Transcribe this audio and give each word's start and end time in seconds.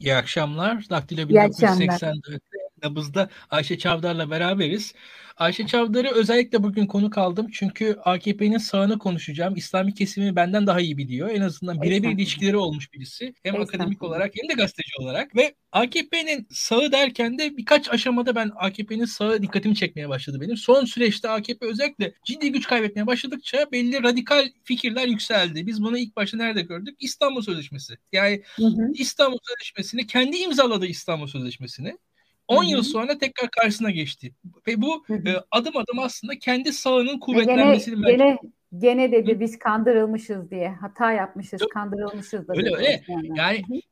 İyi 0.00 0.14
akşamlar. 0.14 0.90
Daktilo 0.90 1.28
1984 1.28 2.59
nabızda 2.82 3.28
Ayşe 3.50 3.78
Çavdar'la 3.78 4.30
beraberiz. 4.30 4.94
Ayşe 5.40 5.66
Çavdar'ı 5.66 6.10
özellikle 6.10 6.62
bugün 6.62 6.86
konu 6.86 7.10
kaldım. 7.10 7.46
Çünkü 7.52 7.96
AKP'nin 8.04 8.58
sağını 8.58 8.98
konuşacağım. 8.98 9.56
İslami 9.56 9.94
kesimi 9.94 10.36
benden 10.36 10.66
daha 10.66 10.80
iyi 10.80 10.98
biliyor. 10.98 11.30
En 11.30 11.40
azından 11.40 11.82
birebir 11.82 12.08
ilişkileri 12.08 12.56
olmuş 12.56 12.92
birisi. 12.92 13.34
Hem 13.42 13.60
akademik 13.60 14.02
olarak 14.02 14.32
hem 14.40 14.48
de 14.48 14.52
gazeteci 14.52 14.92
olarak. 14.98 15.36
Ve 15.36 15.54
AKP'nin 15.72 16.46
sağı 16.50 16.92
derken 16.92 17.38
de 17.38 17.56
birkaç 17.56 17.90
aşamada 17.90 18.34
ben 18.34 18.52
AKP'nin 18.56 19.04
sağı 19.04 19.42
dikkatimi 19.42 19.74
çekmeye 19.74 20.08
başladı 20.08 20.40
benim. 20.40 20.56
Son 20.56 20.84
süreçte 20.84 21.28
AKP 21.28 21.66
özellikle 21.66 22.14
ciddi 22.24 22.52
güç 22.52 22.66
kaybetmeye 22.66 23.06
başladıkça 23.06 23.66
belli 23.72 24.02
radikal 24.02 24.48
fikirler 24.64 25.08
yükseldi. 25.08 25.66
Biz 25.66 25.82
bunu 25.82 25.98
ilk 25.98 26.16
başta 26.16 26.36
nerede 26.36 26.62
gördük? 26.62 26.96
İstanbul 27.00 27.42
Sözleşmesi. 27.42 27.94
Yani 28.12 28.42
hı 28.56 28.66
hı. 28.66 28.92
İstanbul 28.94 29.38
Sözleşmesi'ni 29.42 30.06
kendi 30.06 30.36
imzaladı 30.36 30.86
İstanbul 30.86 31.26
Sözleşmesi'ni. 31.26 31.96
10 32.50 32.64
yıl 32.64 32.82
sonra 32.82 33.18
tekrar 33.18 33.50
karşısına 33.50 33.90
geçti. 33.90 34.34
Ve 34.68 34.82
bu 34.82 35.04
e, 35.10 35.30
adım 35.50 35.76
adım 35.76 35.98
aslında 35.98 36.38
kendi 36.38 36.72
sağının 36.72 37.18
kuvvetlenmesini... 37.18 38.06
Gene, 38.06 38.16
gene, 38.16 38.38
gene 38.78 39.12
dedi 39.12 39.34
Hı? 39.34 39.40
biz 39.40 39.58
kandırılmışız 39.58 40.50
diye. 40.50 40.68
Hata 40.68 41.12
yapmışız, 41.12 41.60
Yok. 41.60 41.70
kandırılmışız 41.70 42.48
da. 42.48 42.52
Öyle 42.56 42.76
öyle. 42.76 43.02
Yani, 43.08 43.30
yani 43.38 43.82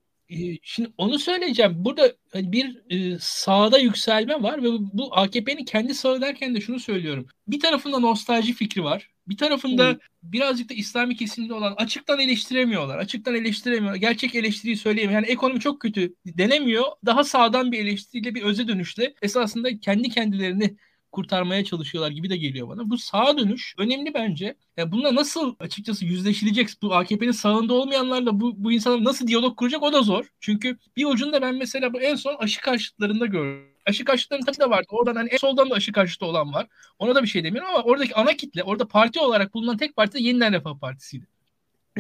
şimdi 0.62 0.92
onu 0.98 1.18
söyleyeceğim. 1.18 1.72
Burada 1.76 2.12
hani 2.32 2.52
bir 2.52 2.82
e, 2.90 3.18
sağda 3.20 3.78
yükselme 3.78 4.42
var 4.42 4.62
ve 4.62 4.68
bu 4.70 5.16
AKP'nin 5.16 5.64
kendi 5.64 5.94
sağı 5.94 6.20
derken 6.20 6.54
de 6.54 6.60
şunu 6.60 6.80
söylüyorum. 6.80 7.26
Bir 7.46 7.60
tarafında 7.60 7.98
nostalji 7.98 8.52
fikri 8.52 8.84
var. 8.84 9.10
Bir 9.28 9.36
tarafında 9.36 9.90
hmm. 9.90 9.98
birazcık 10.22 10.70
da 10.70 10.74
İslami 10.74 11.16
kesimde 11.16 11.54
olan 11.54 11.74
açıktan 11.76 12.20
eleştiremiyorlar. 12.20 12.98
Açıktan 12.98 13.34
eleştiremiyor. 13.34 13.94
Gerçek 13.94 14.34
eleştiriyi 14.34 14.76
söyleyemiyor. 14.76 15.22
Yani 15.22 15.32
ekonomi 15.32 15.60
çok 15.60 15.80
kötü 15.80 16.14
denemiyor. 16.26 16.84
Daha 17.06 17.24
sağdan 17.24 17.72
bir 17.72 17.78
eleştiriyle 17.78 18.34
bir 18.34 18.42
öze 18.42 18.68
dönüşle 18.68 19.14
esasında 19.22 19.80
kendi 19.80 20.08
kendilerini 20.08 20.76
kurtarmaya 21.12 21.64
çalışıyorlar 21.64 22.10
gibi 22.10 22.30
de 22.30 22.36
geliyor 22.36 22.68
bana. 22.68 22.90
Bu 22.90 22.98
sağa 22.98 23.38
dönüş 23.38 23.74
önemli 23.78 24.14
bence. 24.14 24.54
Yani 24.76 24.92
bununla 24.92 25.14
nasıl 25.14 25.54
açıkçası 25.60 26.04
yüzleşilecek? 26.04 26.68
Bu 26.82 26.94
AKP'nin 26.94 27.30
sağında 27.30 27.74
olmayanlarla 27.74 28.40
bu, 28.40 28.64
bu 28.64 28.72
insanlar 28.72 29.04
nasıl 29.04 29.26
diyalog 29.26 29.56
kuracak 29.56 29.82
o 29.82 29.92
da 29.92 30.02
zor. 30.02 30.32
Çünkü 30.40 30.78
bir 30.96 31.04
ucunda 31.04 31.42
ben 31.42 31.54
mesela 31.54 31.92
bu 31.92 32.00
en 32.00 32.14
son 32.14 32.36
aşı 32.38 32.60
karşıtlarında 32.60 33.26
gördüm. 33.26 33.68
Aşı 33.86 34.04
karşıtlarının 34.04 34.46
tabii 34.46 34.58
de 34.58 34.70
vardı. 34.70 34.86
Oradan 34.90 35.16
hani 35.16 35.28
en 35.28 35.36
soldan 35.36 35.70
da 35.70 35.74
aşı 35.74 35.92
karşıtı 35.92 36.26
olan 36.26 36.52
var. 36.52 36.66
Ona 36.98 37.14
da 37.14 37.22
bir 37.22 37.28
şey 37.28 37.44
demiyorum 37.44 37.70
ama 37.74 37.82
oradaki 37.82 38.14
ana 38.14 38.32
kitle, 38.36 38.62
orada 38.62 38.88
parti 38.88 39.20
olarak 39.20 39.54
bulunan 39.54 39.76
tek 39.76 39.96
parti 39.96 40.18
de 40.18 40.22
Yeniden 40.22 40.52
Refah 40.52 40.78
Partisi'ydi. 40.78 41.37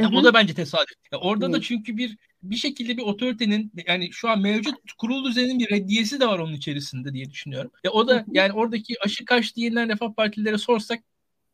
Yani 0.02 0.18
o 0.18 0.24
da 0.24 0.34
bence 0.34 0.54
tesadüf. 0.54 0.96
Yani 1.12 1.22
orada 1.22 1.46
Hı. 1.46 1.52
da 1.52 1.60
çünkü 1.60 1.96
bir 1.96 2.16
bir 2.42 2.56
şekilde 2.56 2.96
bir 2.96 3.02
otoritenin 3.02 3.72
yani 3.86 4.12
şu 4.12 4.28
an 4.28 4.40
mevcut 4.40 4.74
kurul 4.98 5.24
düzeninin 5.24 5.58
bir 5.58 5.70
reddiyesi 5.70 6.20
de 6.20 6.26
var 6.26 6.38
onun 6.38 6.52
içerisinde 6.52 7.12
diye 7.12 7.30
düşünüyorum. 7.30 7.70
Ya 7.84 7.90
o 7.90 8.08
da 8.08 8.24
yani 8.32 8.52
oradaki 8.52 8.94
aşı 9.04 9.24
karşıtı 9.24 9.60
yeniden 9.60 9.88
refah 9.88 10.14
partilere 10.14 10.58
sorsak 10.58 11.00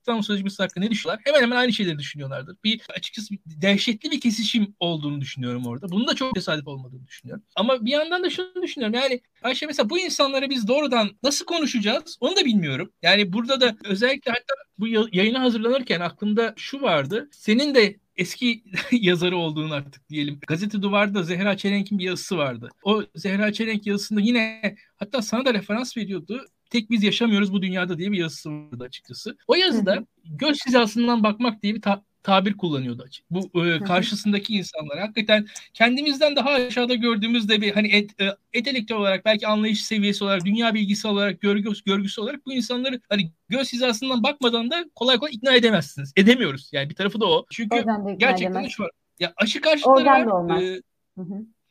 İstanbul 0.04 0.22
Sözleşmesi 0.22 0.62
hakkında 0.62 0.84
ne 0.84 0.90
düşünüyorlar? 0.90 1.22
Hemen 1.26 1.42
hemen 1.42 1.56
aynı 1.56 1.72
şeyleri 1.72 1.98
düşünüyorlardır. 1.98 2.56
Bir 2.64 2.82
açıkçası 2.96 3.34
bir 3.34 3.40
dehşetli 3.46 4.10
bir 4.10 4.20
kesişim 4.20 4.74
olduğunu 4.80 5.20
düşünüyorum 5.20 5.66
orada. 5.66 5.88
Bunun 5.88 6.06
da 6.06 6.14
çok 6.14 6.34
tesadüf 6.34 6.66
olmadığını 6.66 7.06
düşünüyorum. 7.06 7.44
Ama 7.56 7.84
bir 7.84 7.90
yandan 7.90 8.24
da 8.24 8.30
şunu 8.30 8.62
düşünüyorum. 8.62 8.94
Yani 8.94 9.20
Ayşe 9.42 9.66
mesela 9.66 9.90
bu 9.90 9.98
insanlara 9.98 10.50
biz 10.50 10.68
doğrudan 10.68 11.10
nasıl 11.22 11.44
konuşacağız 11.44 12.18
onu 12.20 12.36
da 12.36 12.44
bilmiyorum. 12.44 12.92
Yani 13.02 13.32
burada 13.32 13.60
da 13.60 13.76
özellikle 13.84 14.30
hatta 14.30 14.54
bu 14.78 14.86
yayına 14.88 15.40
hazırlanırken 15.40 16.00
aklımda 16.00 16.54
şu 16.56 16.82
vardı. 16.82 17.28
Senin 17.32 17.74
de 17.74 17.96
eski 18.16 18.64
yazarı 18.92 19.36
olduğunu 19.36 19.74
artık 19.74 20.08
diyelim. 20.08 20.38
Gazete 20.48 20.82
Duvar'da 20.82 21.22
Zehra 21.22 21.56
Çelenk'in 21.56 21.98
bir 21.98 22.04
yazısı 22.04 22.36
vardı. 22.36 22.68
O 22.82 23.02
Zehra 23.14 23.52
Çelenk 23.52 23.86
yazısında 23.86 24.20
yine 24.20 24.76
hatta 24.96 25.22
sana 25.22 25.44
da 25.44 25.54
referans 25.54 25.96
veriyordu. 25.96 26.46
Tek 26.70 26.90
biz 26.90 27.02
yaşamıyoruz 27.02 27.52
bu 27.52 27.62
dünyada 27.62 27.98
diye 27.98 28.12
bir 28.12 28.18
yazısı 28.18 28.50
vardı 28.50 28.84
açıkçası. 28.84 29.36
O 29.46 29.54
yazıda 29.54 30.06
göz 30.24 30.58
hizasından 30.66 31.22
bakmak 31.22 31.62
diye 31.62 31.74
bir 31.74 31.82
ta- 31.82 32.04
tabir 32.24 32.56
kullanıyordu. 32.56 33.06
Bu 33.30 33.66
e, 33.66 33.80
karşısındaki 33.80 34.54
insanlar 34.54 34.98
hakikaten 34.98 35.46
kendimizden 35.74 36.36
daha 36.36 36.50
aşağıda 36.50 36.94
gördüğümüzde 36.94 37.60
bir 37.60 37.72
hani 37.72 37.88
et, 37.88 38.20
e, 38.20 38.36
entelektüel 38.52 39.00
olarak 39.00 39.24
belki 39.24 39.46
anlayış 39.46 39.84
seviyesi 39.84 40.24
olarak 40.24 40.44
dünya 40.44 40.74
bilgisi 40.74 41.08
olarak 41.08 41.40
görgü, 41.40 41.72
görgüsü 41.86 42.20
olarak 42.20 42.46
bu 42.46 42.52
insanları 42.52 43.00
hani 43.08 43.32
göz 43.48 43.72
hizasından 43.72 44.22
bakmadan 44.22 44.70
da 44.70 44.84
kolay 44.94 45.18
kolay 45.18 45.32
ikna 45.34 45.54
edemezsiniz. 45.54 46.12
Edemiyoruz. 46.16 46.70
Yani 46.72 46.90
bir 46.90 46.94
tarafı 46.94 47.20
da 47.20 47.26
o. 47.26 47.46
Çünkü 47.50 47.84
gerçekten 48.16 48.68
şu 48.68 48.82
var. 48.82 48.90
Ya 49.20 49.32
aşı 49.36 49.60
karşıtları 49.60 50.06
var. 50.06 50.62
E, 50.62 50.80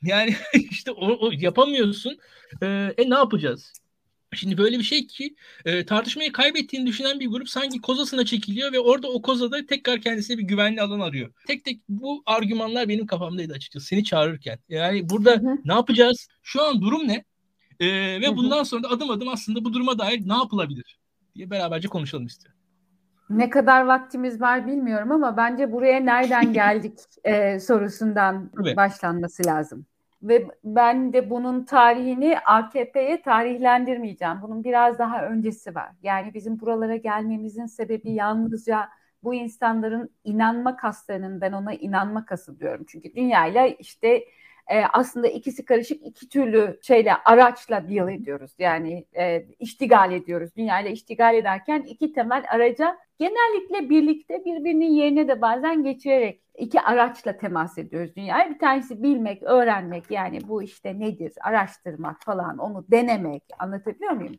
yani 0.01 0.35
işte 0.71 0.91
o, 0.91 1.27
o 1.27 1.31
yapamıyorsun. 1.31 2.17
E, 2.61 2.93
e 2.97 3.09
ne 3.09 3.15
yapacağız? 3.15 3.73
Şimdi 4.35 4.57
böyle 4.57 4.79
bir 4.79 4.83
şey 4.83 5.07
ki 5.07 5.35
e, 5.65 5.85
tartışmayı 5.85 6.31
kaybettiğini 6.31 6.87
düşünen 6.87 7.19
bir 7.19 7.27
grup 7.27 7.49
sanki 7.49 7.81
kozasına 7.81 8.25
çekiliyor 8.25 8.73
ve 8.73 8.79
orada 8.79 9.07
o 9.07 9.21
kozada 9.21 9.65
tekrar 9.65 10.01
kendisine 10.01 10.37
bir 10.37 10.43
güvenli 10.43 10.81
alan 10.81 10.99
arıyor. 10.99 11.33
Tek 11.47 11.65
tek 11.65 11.81
bu 11.89 12.23
argümanlar 12.25 12.89
benim 12.89 13.07
kafamdaydı 13.07 13.53
açıkçası 13.53 13.85
seni 13.85 14.03
çağırırken. 14.03 14.59
Yani 14.69 15.09
burada 15.09 15.31
hı 15.31 15.35
hı. 15.35 15.57
ne 15.65 15.73
yapacağız? 15.73 16.27
Şu 16.43 16.63
an 16.63 16.81
durum 16.81 17.07
ne? 17.07 17.23
E, 17.79 17.87
ve 18.21 18.27
hı 18.27 18.31
hı. 18.31 18.37
bundan 18.37 18.63
sonra 18.63 18.83
da 18.83 18.89
adım 18.89 19.09
adım 19.09 19.27
aslında 19.27 19.65
bu 19.65 19.73
duruma 19.73 19.99
dair 19.99 20.29
ne 20.29 20.33
yapılabilir 20.33 20.99
diye 21.35 21.49
beraberce 21.49 21.87
konuşalım 21.87 22.25
istiyorum. 22.25 22.59
Ne 23.29 23.49
kadar 23.49 23.85
vaktimiz 23.85 24.41
var 24.41 24.67
bilmiyorum 24.67 25.11
ama 25.11 25.37
bence 25.37 25.71
buraya 25.71 25.99
nereden 25.99 26.53
geldik 26.53 26.99
e, 27.23 27.59
sorusundan 27.59 28.51
Tabii. 28.57 28.75
başlanması 28.75 29.45
lazım 29.45 29.85
ve 30.23 30.47
ben 30.63 31.13
de 31.13 31.29
bunun 31.29 31.65
tarihini 31.65 32.39
AKP'ye 32.39 33.21
tarihlendirmeyeceğim. 33.21 34.41
Bunun 34.41 34.63
biraz 34.63 34.99
daha 34.99 35.25
öncesi 35.25 35.75
var. 35.75 35.91
Yani 36.03 36.33
bizim 36.33 36.59
buralara 36.59 36.95
gelmemizin 36.95 37.65
sebebi 37.65 38.11
yalnızca 38.11 38.89
bu 39.23 39.33
insanların 39.33 40.09
inanma 40.23 40.75
kaslarının 40.75 41.41
ben 41.41 41.51
ona 41.51 41.73
inanma 41.73 42.25
kası 42.25 42.59
diyorum. 42.59 42.85
Çünkü 42.87 43.15
dünyayla 43.15 43.67
işte 43.67 44.25
e, 44.67 44.81
aslında 44.93 45.27
ikisi 45.27 45.65
karışık 45.65 46.05
iki 46.05 46.29
türlü 46.29 46.79
şeyle 46.81 47.13
araçla 47.25 47.89
deal 47.89 48.09
ediyoruz. 48.09 48.51
Yani 48.59 49.05
e, 49.17 49.45
iştigal 49.59 50.11
ediyoruz. 50.11 50.55
Dünyayla 50.55 50.91
iştigal 50.91 51.35
ederken 51.35 51.81
iki 51.81 52.13
temel 52.13 52.43
araca 52.49 52.97
genellikle 53.19 53.89
birlikte 53.89 54.45
birbirinin 54.45 54.91
yerine 54.91 55.27
de 55.27 55.41
bazen 55.41 55.83
geçirerek 55.83 56.41
iki 56.57 56.81
araçla 56.81 57.37
temas 57.37 57.77
ediyoruz 57.77 58.15
dünyaya. 58.15 58.49
Bir 58.49 58.59
tanesi 58.59 59.03
bilmek, 59.03 59.43
öğrenmek 59.43 60.11
yani 60.11 60.39
bu 60.47 60.63
işte 60.63 60.99
nedir, 60.99 61.33
araştırmak 61.41 62.23
falan, 62.23 62.57
onu 62.57 62.85
denemek 62.91 63.43
anlatabiliyor 63.59 64.11
muyum? 64.11 64.35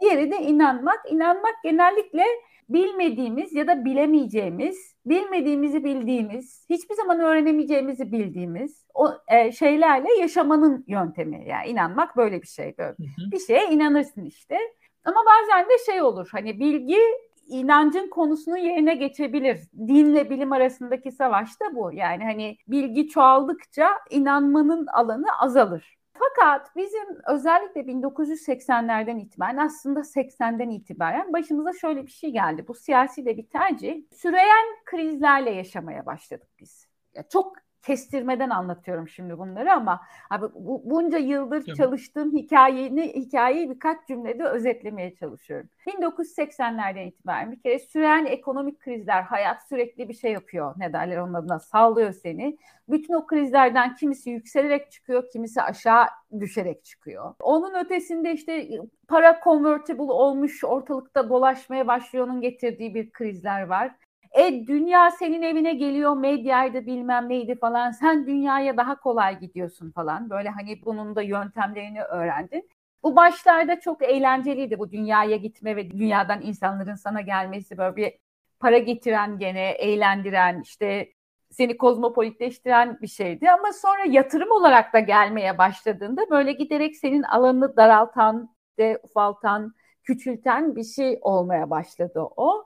Diğeri 0.00 0.30
de 0.30 0.36
inanmak. 0.36 1.00
İnanmak 1.10 1.54
genellikle 1.64 2.24
bilmediğimiz 2.68 3.52
ya 3.52 3.66
da 3.66 3.84
bilemeyeceğimiz, 3.84 4.94
bilmediğimizi 5.06 5.84
bildiğimiz, 5.84 6.66
hiçbir 6.70 6.94
zaman 6.94 7.20
öğrenemeyeceğimizi 7.20 8.12
bildiğimiz 8.12 8.86
o 8.94 9.10
e, 9.28 9.52
şeylerle 9.52 10.12
yaşamanın 10.20 10.84
yöntemi. 10.86 11.48
Yani 11.48 11.68
inanmak 11.68 12.16
böyle 12.16 12.42
bir 12.42 12.46
şey. 12.46 12.74
Böyle. 12.78 12.90
Hı 12.90 13.02
hı. 13.02 13.30
Bir 13.32 13.38
şeye 13.38 13.70
inanırsın 13.70 14.24
işte. 14.24 14.58
Ama 15.04 15.20
bazen 15.26 15.68
de 15.68 15.78
şey 15.86 16.02
olur. 16.02 16.28
Hani 16.32 16.60
bilgi 16.60 17.00
inancın 17.48 18.08
konusunu 18.08 18.58
yerine 18.58 18.94
geçebilir. 18.94 19.60
Dinle 19.78 20.30
bilim 20.30 20.52
arasındaki 20.52 21.12
savaş 21.12 21.60
da 21.60 21.76
bu. 21.76 21.92
Yani 21.92 22.24
hani 22.24 22.56
bilgi 22.68 23.08
çoğaldıkça 23.08 23.88
inanmanın 24.10 24.86
alanı 24.86 25.38
azalır. 25.40 25.96
Fakat 26.18 26.76
bizim 26.76 27.04
özellikle 27.26 27.80
1980'lerden 27.80 29.18
itibaren 29.18 29.56
aslında 29.56 30.04
80'den 30.04 30.70
itibaren 30.70 31.32
başımıza 31.32 31.72
şöyle 31.72 32.06
bir 32.06 32.10
şey 32.10 32.30
geldi. 32.30 32.68
Bu 32.68 32.74
siyasi 32.74 33.26
de 33.26 33.36
bir 33.36 33.48
tercih. 33.48 34.02
Süreyen 34.12 34.66
krizlerle 34.84 35.50
yaşamaya 35.50 36.06
başladık 36.06 36.48
biz. 36.60 36.86
Çok 37.32 37.65
kestirmeden 37.86 38.50
anlatıyorum 38.50 39.08
şimdi 39.08 39.38
bunları 39.38 39.72
ama 39.72 40.00
abi 40.30 40.46
bu, 40.54 40.82
bunca 40.84 41.18
yıldır 41.18 41.60
Tabii. 41.60 41.76
çalıştığım 41.76 42.32
hikayeni 42.32 43.14
hikayeyi 43.14 43.70
birkaç 43.70 44.06
cümlede 44.08 44.44
özetlemeye 44.44 45.14
çalışıyorum. 45.14 45.68
1980'lerden 45.86 47.06
itibaren 47.06 47.52
bir 47.52 47.60
kere 47.60 47.78
süren 47.78 48.26
ekonomik 48.26 48.80
krizler 48.80 49.22
hayat 49.22 49.68
sürekli 49.68 50.08
bir 50.08 50.14
şey 50.14 50.32
yapıyor. 50.32 50.74
Ne 50.76 50.92
derler 50.92 51.16
onun 51.16 51.34
adına 51.34 51.58
sallıyor 51.58 52.12
seni. 52.12 52.58
Bütün 52.88 53.14
o 53.14 53.26
krizlerden 53.26 53.94
kimisi 53.94 54.30
yükselerek 54.30 54.92
çıkıyor, 54.92 55.24
kimisi 55.32 55.62
aşağı 55.62 56.06
düşerek 56.40 56.84
çıkıyor. 56.84 57.34
Onun 57.40 57.84
ötesinde 57.84 58.32
işte 58.32 58.68
para 59.08 59.40
convertible 59.44 60.02
olmuş 60.02 60.64
ortalıkta 60.64 61.28
dolaşmaya 61.28 61.86
başlıyor 61.86 62.26
onun 62.26 62.40
getirdiği 62.40 62.94
bir 62.94 63.10
krizler 63.10 63.62
var. 63.62 63.92
E 64.36 64.66
dünya 64.66 65.10
senin 65.10 65.42
evine 65.42 65.74
geliyor 65.74 66.16
medyaydı 66.16 66.86
bilmem 66.86 67.28
neydi 67.28 67.54
falan. 67.58 67.90
Sen 67.90 68.26
dünyaya 68.26 68.76
daha 68.76 69.00
kolay 69.00 69.40
gidiyorsun 69.40 69.90
falan. 69.90 70.30
Böyle 70.30 70.48
hani 70.48 70.82
bunun 70.84 71.16
da 71.16 71.22
yöntemlerini 71.22 72.02
öğrendin. 72.02 72.68
Bu 73.02 73.16
başlarda 73.16 73.80
çok 73.80 74.02
eğlenceliydi 74.02 74.78
bu 74.78 74.90
dünyaya 74.92 75.36
gitme 75.36 75.76
ve 75.76 75.90
dünyadan 75.90 76.42
insanların 76.42 76.94
sana 76.94 77.20
gelmesi 77.20 77.78
böyle 77.78 77.96
bir 77.96 78.12
para 78.60 78.78
getiren 78.78 79.38
gene 79.38 79.70
eğlendiren 79.70 80.60
işte 80.62 81.08
seni 81.50 81.76
kozmopolitleştiren 81.76 82.98
bir 83.02 83.06
şeydi 83.06 83.50
ama 83.50 83.72
sonra 83.72 84.04
yatırım 84.08 84.50
olarak 84.50 84.92
da 84.92 84.98
gelmeye 85.00 85.58
başladığında 85.58 86.30
böyle 86.30 86.52
giderek 86.52 86.96
senin 86.96 87.22
alanını 87.22 87.76
daraltan, 87.76 88.54
de 88.78 89.00
ufaltan, 89.02 89.74
küçülten 90.04 90.76
bir 90.76 90.84
şey 90.84 91.18
olmaya 91.22 91.70
başladı 91.70 92.20
o. 92.36 92.64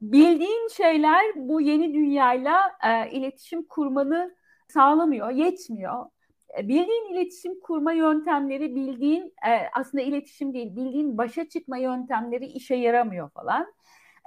Bildiğin 0.00 0.68
şeyler 0.68 1.24
bu 1.36 1.60
yeni 1.60 1.94
dünyayla 1.94 2.72
e, 2.84 3.10
iletişim 3.10 3.62
kurmanı 3.62 4.36
sağlamıyor, 4.68 5.30
yetmiyor. 5.30 6.06
E, 6.58 6.68
bildiğin 6.68 7.14
iletişim 7.14 7.60
kurma 7.60 7.92
yöntemleri, 7.92 8.74
bildiğin 8.74 9.34
e, 9.48 9.70
aslında 9.74 10.04
iletişim 10.04 10.54
değil, 10.54 10.76
bildiğin 10.76 11.18
başa 11.18 11.48
çıkma 11.48 11.78
yöntemleri 11.78 12.46
işe 12.46 12.74
yaramıyor 12.74 13.30
falan. 13.30 13.72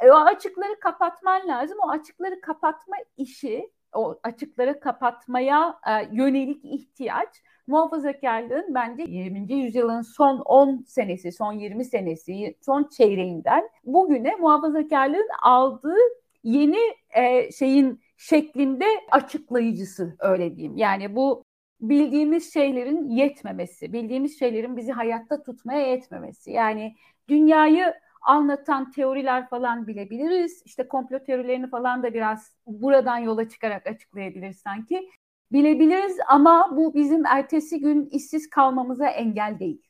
E, 0.01 0.11
o 0.11 0.15
açıkları 0.15 0.79
kapatman 0.79 1.47
lazım. 1.47 1.77
O 1.85 1.89
açıkları 1.89 2.41
kapatma 2.41 2.95
işi, 3.17 3.71
o 3.93 4.19
açıkları 4.23 4.79
kapatmaya 4.79 5.79
e, 5.87 6.15
yönelik 6.15 6.65
ihtiyaç 6.65 7.29
muhafazakarlığın 7.67 8.75
bence 8.75 9.03
20. 9.03 9.53
yüzyılın 9.53 10.01
son 10.01 10.39
10 10.39 10.83
senesi, 10.87 11.31
son 11.31 11.53
20 11.53 11.85
senesi, 11.85 12.55
son 12.61 12.89
çeyreğinden 12.97 13.69
bugüne 13.83 14.35
muhafazakarlığın 14.35 15.29
aldığı 15.43 15.97
yeni 16.43 16.79
e, 17.15 17.51
şeyin 17.51 18.01
şeklinde 18.17 18.85
açıklayıcısı 19.11 20.15
öyle 20.19 20.55
diyeyim. 20.55 20.77
Yani 20.77 21.15
bu 21.15 21.43
bildiğimiz 21.81 22.53
şeylerin 22.53 23.09
yetmemesi, 23.09 23.93
bildiğimiz 23.93 24.39
şeylerin 24.39 24.77
bizi 24.77 24.91
hayatta 24.91 25.43
tutmaya 25.43 25.87
yetmemesi. 25.87 26.51
Yani 26.51 26.95
dünyayı 27.27 27.93
anlatan 28.21 28.91
teoriler 28.91 29.49
falan 29.49 29.87
bilebiliriz. 29.87 30.61
İşte 30.65 30.87
komplo 30.87 31.19
teorilerini 31.23 31.69
falan 31.69 32.03
da 32.03 32.13
biraz 32.13 32.55
buradan 32.67 33.17
yola 33.17 33.49
çıkarak 33.49 33.87
açıklayabiliriz 33.87 34.57
sanki. 34.59 35.09
Bilebiliriz 35.51 36.17
ama 36.27 36.77
bu 36.77 36.93
bizim 36.93 37.25
ertesi 37.25 37.79
gün 37.79 38.05
işsiz 38.11 38.49
kalmamıza 38.49 39.07
engel 39.07 39.59
değil. 39.59 39.81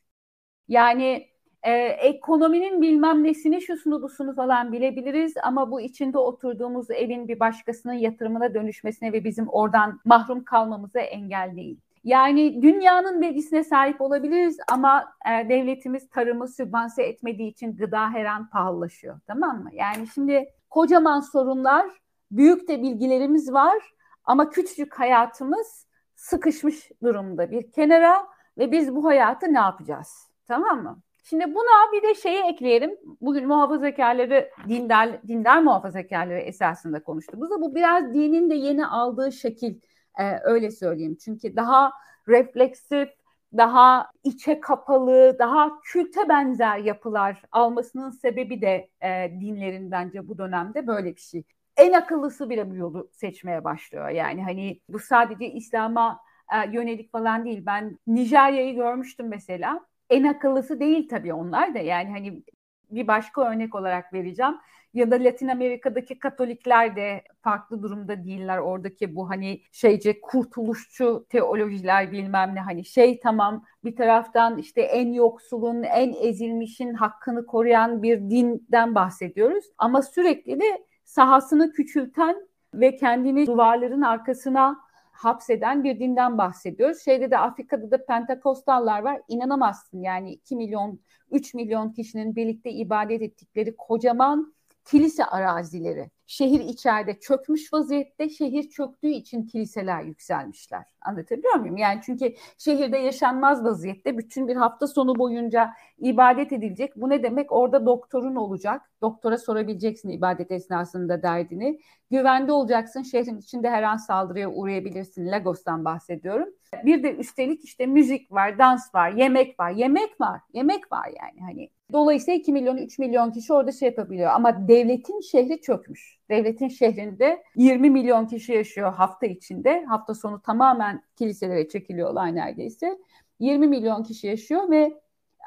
Yani 0.67 1.27
e, 1.63 1.71
ekonominin 1.87 2.81
bilmem 2.81 3.23
nesini 3.23 3.61
şusunu 3.61 4.01
busunu 4.01 4.35
falan 4.35 4.71
bilebiliriz 4.71 5.33
ama 5.43 5.71
bu 5.71 5.81
içinde 5.81 6.17
oturduğumuz 6.17 6.91
evin 6.91 7.27
bir 7.27 7.39
başkasının 7.39 7.93
yatırımına 7.93 8.53
dönüşmesine 8.53 9.13
ve 9.13 9.23
bizim 9.23 9.47
oradan 9.47 9.99
mahrum 10.05 10.43
kalmamıza 10.43 10.99
engel 10.99 11.55
değil. 11.55 11.79
Yani 12.03 12.61
dünyanın 12.61 13.21
bilgisine 13.21 13.63
sahip 13.63 14.01
olabiliriz 14.01 14.57
ama 14.71 15.13
e, 15.25 15.49
devletimiz 15.49 16.09
tarımı 16.09 16.47
sübvanse 16.47 17.03
etmediği 17.03 17.51
için 17.51 17.77
gıda 17.77 18.09
her 18.09 18.25
an 18.25 18.49
pahalılaşıyor. 18.49 19.19
Tamam 19.27 19.63
mı? 19.63 19.69
Yani 19.73 20.07
şimdi 20.07 20.49
kocaman 20.69 21.19
sorunlar, 21.19 21.85
büyük 22.31 22.67
de 22.67 22.81
bilgilerimiz 22.81 23.53
var 23.53 23.77
ama 24.23 24.49
küçücük 24.49 24.99
hayatımız 24.99 25.87
sıkışmış 26.15 26.91
durumda 27.03 27.51
bir 27.51 27.71
kenara 27.71 28.27
ve 28.57 28.71
biz 28.71 28.95
bu 28.95 29.05
hayatı 29.05 29.53
ne 29.53 29.59
yapacağız? 29.59 30.29
Tamam 30.47 30.83
mı? 30.83 31.01
Şimdi 31.23 31.55
buna 31.55 31.91
bir 31.93 32.03
de 32.03 32.15
şeyi 32.15 32.39
ekleyelim. 32.39 32.97
Bugün 33.21 33.47
muhafazakarları, 33.47 34.49
dindar, 34.67 35.27
dindar 35.27 35.61
muhafazakarları 35.61 36.39
esasında 36.39 37.03
konuştuğumuzda 37.03 37.61
bu 37.61 37.75
biraz 37.75 38.13
dinin 38.13 38.49
de 38.49 38.55
yeni 38.55 38.87
aldığı 38.87 39.31
şekil 39.31 39.75
e, 40.19 40.39
öyle 40.43 40.71
söyleyeyim. 40.71 41.17
Çünkü 41.25 41.55
daha 41.55 41.91
refleksif, 42.27 43.09
daha 43.57 44.11
içe 44.23 44.59
kapalı, 44.59 45.35
daha 45.39 45.81
külte 45.81 46.29
benzer 46.29 46.77
yapılar 46.77 47.41
almasının 47.51 48.09
sebebi 48.09 48.61
de 48.61 48.89
e, 49.01 49.31
dinlerin 49.41 49.91
bence 49.91 50.27
bu 50.27 50.37
dönemde 50.37 50.87
böyle 50.87 51.15
bir 51.15 51.21
şey. 51.21 51.43
En 51.77 51.93
akıllısı 51.93 52.49
bile 52.49 52.71
bu 52.71 52.75
yolu 52.75 53.09
seçmeye 53.13 53.63
başlıyor. 53.63 54.09
Yani 54.09 54.43
hani 54.43 54.79
bu 54.89 54.99
sadece 54.99 55.51
İslam'a 55.51 56.19
e, 56.53 56.71
yönelik 56.71 57.11
falan 57.11 57.45
değil. 57.45 57.63
Ben 57.65 57.99
Nijerya'yı 58.07 58.75
görmüştüm 58.75 59.27
mesela. 59.27 59.85
En 60.09 60.23
akıllısı 60.23 60.79
değil 60.79 61.09
tabii 61.09 61.33
onlar 61.33 61.73
da. 61.73 61.79
Yani 61.79 62.11
hani 62.11 62.43
bir 62.91 63.07
başka 63.07 63.51
örnek 63.51 63.75
olarak 63.75 64.13
vereceğim 64.13 64.55
ya 64.93 65.11
da 65.11 65.15
Latin 65.15 65.47
Amerika'daki 65.47 66.19
Katolikler 66.19 66.95
de 66.95 67.23
farklı 67.41 67.83
durumda 67.83 68.23
değiller. 68.23 68.57
Oradaki 68.57 69.15
bu 69.15 69.29
hani 69.29 69.61
şeyce 69.71 70.21
kurtuluşçu 70.21 71.25
teolojiler 71.29 72.11
bilmem 72.11 72.55
ne 72.55 72.59
hani 72.59 72.85
şey 72.85 73.19
tamam 73.19 73.65
bir 73.83 73.95
taraftan 73.95 74.57
işte 74.57 74.81
en 74.81 75.13
yoksulun, 75.13 75.83
en 75.83 76.13
ezilmişin 76.13 76.93
hakkını 76.93 77.45
koruyan 77.45 78.03
bir 78.03 78.19
dinden 78.19 78.95
bahsediyoruz. 78.95 79.65
Ama 79.77 80.01
sürekli 80.01 80.59
de 80.59 80.85
sahasını 81.03 81.71
küçülten 81.71 82.49
ve 82.73 82.95
kendini 82.95 83.47
duvarların 83.47 84.01
arkasına 84.01 84.79
hapseden 85.11 85.83
bir 85.83 85.99
dinden 85.99 86.37
bahsediyoruz. 86.37 87.01
Şeyde 87.05 87.31
de 87.31 87.37
Afrika'da 87.37 87.91
da 87.91 88.05
Pentakostallar 88.05 89.01
var. 89.01 89.21
İnanamazsın 89.27 90.01
yani 90.01 90.31
2 90.31 90.55
milyon, 90.55 90.99
3 91.31 91.53
milyon 91.53 91.89
kişinin 91.89 92.35
birlikte 92.35 92.71
ibadet 92.71 93.21
ettikleri 93.21 93.75
kocaman 93.77 94.53
kilise 94.91 95.25
arazileri. 95.25 96.09
Şehir 96.27 96.59
içeride 96.59 97.19
çökmüş 97.19 97.73
vaziyette, 97.73 98.29
şehir 98.29 98.69
çöktüğü 98.69 99.07
için 99.07 99.43
kiliseler 99.43 100.03
yükselmişler. 100.03 100.85
Anlatabiliyor 101.01 101.55
muyum? 101.55 101.77
Yani 101.77 101.99
çünkü 102.05 102.33
şehirde 102.57 102.97
yaşanmaz 102.97 103.63
vaziyette 103.63 104.17
bütün 104.17 104.47
bir 104.47 104.55
hafta 104.55 104.87
sonu 104.87 105.15
boyunca 105.15 105.73
ibadet 105.99 106.53
edilecek. 106.53 106.95
Bu 106.95 107.09
ne 107.09 107.23
demek? 107.23 107.51
Orada 107.51 107.85
doktorun 107.85 108.35
olacak. 108.35 108.81
Doktora 109.01 109.37
sorabileceksin 109.37 110.09
ibadet 110.09 110.51
esnasında 110.51 111.23
derdini. 111.23 111.79
Güvende 112.11 112.51
olacaksın. 112.51 113.03
Şehrin 113.03 113.37
içinde 113.37 113.69
her 113.69 113.83
an 113.83 113.97
saldırıya 113.97 114.49
uğrayabilirsin. 114.49 115.31
Lagos'tan 115.31 115.85
bahsediyorum. 115.85 116.49
Bir 116.85 117.03
de 117.03 117.15
üstelik 117.15 117.63
işte 117.65 117.85
müzik 117.85 118.31
var, 118.31 118.57
dans 118.59 118.95
var, 118.95 119.11
yemek 119.11 119.59
var. 119.59 119.71
Yemek 119.71 120.21
var. 120.21 120.41
Yemek 120.53 120.91
var 120.91 121.05
yani 121.05 121.41
hani 121.41 121.69
Dolayısıyla 121.93 122.39
2 122.39 122.53
milyon 122.53 122.77
3 122.77 122.99
milyon 122.99 123.31
kişi 123.31 123.53
orada 123.53 123.71
şey 123.71 123.89
yapabiliyor. 123.89 124.31
Ama 124.31 124.67
devletin 124.67 125.21
şehri 125.21 125.61
çökmüş. 125.61 126.19
Devletin 126.29 126.67
şehrinde 126.67 127.43
20 127.55 127.89
milyon 127.89 128.25
kişi 128.25 128.53
yaşıyor 128.53 128.93
hafta 128.93 129.25
içinde. 129.25 129.85
Hafta 129.85 130.13
sonu 130.13 130.41
tamamen 130.41 131.03
kiliselere 131.15 131.67
çekiliyorlar 131.67 132.35
neredeyse. 132.35 132.97
20 133.39 133.67
milyon 133.67 134.03
kişi 134.03 134.27
yaşıyor 134.27 134.69
ve 134.69 134.99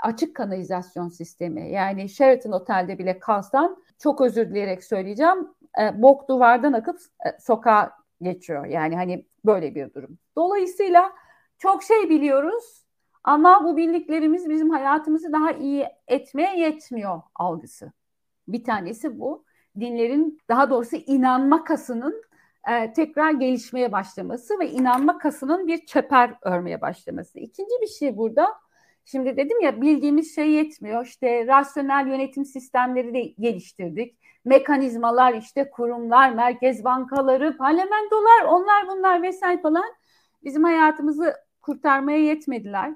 açık 0.02 0.36
kanalizasyon 0.36 1.08
sistemi. 1.08 1.70
Yani 1.70 2.08
Sheraton 2.08 2.52
Otel'de 2.52 2.98
bile 2.98 3.18
kalsan 3.18 3.82
çok 3.98 4.20
özür 4.20 4.50
dileyerek 4.50 4.84
söyleyeceğim. 4.84 5.49
E, 5.80 6.02
bok 6.02 6.28
duvardan 6.28 6.72
akıp 6.72 6.99
e, 7.26 7.40
sokağa 7.40 7.92
geçiyor. 8.22 8.66
Yani 8.66 8.96
hani 8.96 9.26
böyle 9.44 9.75
bir 9.75 9.94
durum. 9.94 10.18
Dolayısıyla 10.37 11.12
çok 11.58 11.82
şey 11.82 12.11
biliyoruz 12.11 12.81
ama 13.25 13.64
bu 13.64 13.76
bildiklerimiz 13.76 14.49
bizim 14.49 14.71
hayatımızı 14.71 15.33
daha 15.33 15.52
iyi 15.52 15.87
etmeye 16.09 16.59
yetmiyor 16.59 17.23
algısı. 17.35 17.93
Bir 18.49 18.64
tanesi 18.64 19.19
bu. 19.19 19.45
Dinlerin 19.81 20.38
daha 20.49 20.71
doğrusu 20.71 20.97
inanma 20.97 21.64
kasının 21.64 22.23
e, 22.71 22.93
tekrar 22.93 23.31
gelişmeye 23.31 23.93
başlaması 23.93 24.59
ve 24.59 24.71
inanma 24.71 25.19
kasının 25.19 25.67
bir 25.67 25.87
çeper 25.87 26.35
örmeye 26.43 26.81
başlaması. 26.81 27.38
İkinci 27.38 27.75
bir 27.83 27.87
şey 27.87 28.17
burada. 28.17 28.49
Şimdi 29.05 29.37
dedim 29.37 29.61
ya 29.61 29.83
bildiğimiz 29.83 30.35
şey 30.35 30.50
yetmiyor. 30.50 31.07
İşte 31.07 31.47
rasyonel 31.47 32.07
yönetim 32.07 32.45
sistemleri 32.45 33.14
de 33.14 33.21
geliştirdik. 33.23 34.19
Mekanizmalar 34.45 35.35
işte 35.35 35.71
kurumlar, 35.71 36.33
merkez 36.33 36.85
bankaları, 36.85 37.57
parlamentolar, 37.57 38.45
onlar 38.49 38.88
bunlar 38.88 39.23
vesaire 39.23 39.62
falan 39.62 39.95
bizim 40.45 40.64
hayatımızı 40.64 41.35
kurtarmaya 41.62 42.19
yetmediler. 42.19 42.95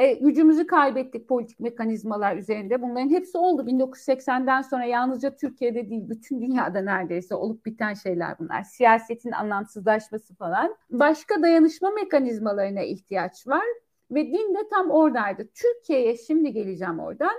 E, 0.00 0.14
gücümüzü 0.14 0.66
kaybettik 0.66 1.28
politik 1.28 1.60
mekanizmalar 1.60 2.36
üzerinde. 2.36 2.82
Bunların 2.82 3.10
hepsi 3.10 3.38
oldu. 3.38 3.62
1980'den 3.62 4.62
sonra 4.62 4.84
yalnızca 4.84 5.36
Türkiye'de 5.36 5.90
değil 5.90 6.08
bütün 6.08 6.40
dünyada 6.40 6.80
neredeyse 6.80 7.34
olup 7.34 7.66
biten 7.66 7.94
şeyler 7.94 8.38
bunlar. 8.38 8.62
Siyasetin 8.62 9.32
anlamsızlaşması 9.32 10.34
falan. 10.34 10.76
Başka 10.90 11.42
dayanışma 11.42 11.90
mekanizmalarına 11.90 12.82
ihtiyaç 12.82 13.46
var 13.46 13.64
ve 14.10 14.26
din 14.26 14.54
de 14.54 14.68
tam 14.70 14.90
oradaydı. 14.90 15.48
Türkiye'ye 15.54 16.16
şimdi 16.16 16.52
geleceğim 16.52 16.98
oradan. 16.98 17.34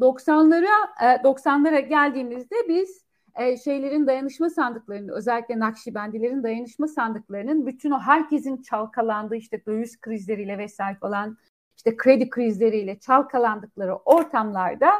90'lara 0.00 0.94
90'lara 1.22 1.88
geldiğimizde 1.88 2.56
biz 2.68 3.04
e, 3.36 3.56
şeylerin 3.56 4.06
dayanışma 4.06 4.50
sandıklarının 4.50 5.12
özellikle 5.12 5.58
Nakşibendilerin 5.58 6.42
dayanışma 6.42 6.88
sandıklarının 6.88 7.66
bütün 7.66 7.90
o 7.90 7.98
herkesin 7.98 8.62
çalkalandığı 8.62 9.36
işte 9.36 9.66
döviz 9.66 10.00
krizleriyle 10.00 10.58
vesaire 10.58 10.98
falan 11.00 11.38
işte 11.78 11.96
kredi 11.96 12.30
krizleriyle 12.30 12.98
çalkalandıkları 12.98 13.96
ortamlarda 13.96 14.90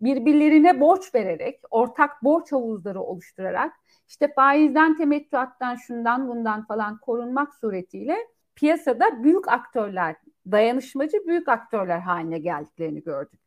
birbirlerine 0.00 0.80
borç 0.80 1.14
vererek, 1.14 1.60
ortak 1.70 2.24
borç 2.24 2.52
havuzları 2.52 3.00
oluşturarak 3.00 3.72
işte 4.08 4.32
faizden, 4.34 4.96
temettüattan, 4.96 5.74
şundan 5.74 6.28
bundan 6.28 6.66
falan 6.66 6.98
korunmak 6.98 7.54
suretiyle 7.54 8.16
piyasada 8.54 9.22
büyük 9.22 9.48
aktörler, 9.48 10.16
dayanışmacı 10.50 11.26
büyük 11.26 11.48
aktörler 11.48 11.98
haline 11.98 12.38
geldiklerini 12.38 13.02
gördük. 13.02 13.40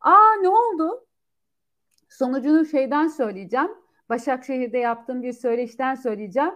Aa 0.00 0.34
ne 0.42 0.48
oldu? 0.48 1.06
Sonucunu 2.08 2.66
şeyden 2.66 3.08
söyleyeceğim. 3.08 3.70
Başakşehir'de 4.08 4.78
yaptığım 4.78 5.22
bir 5.22 5.32
söyleşten 5.32 5.94
söyleyeceğim. 5.94 6.54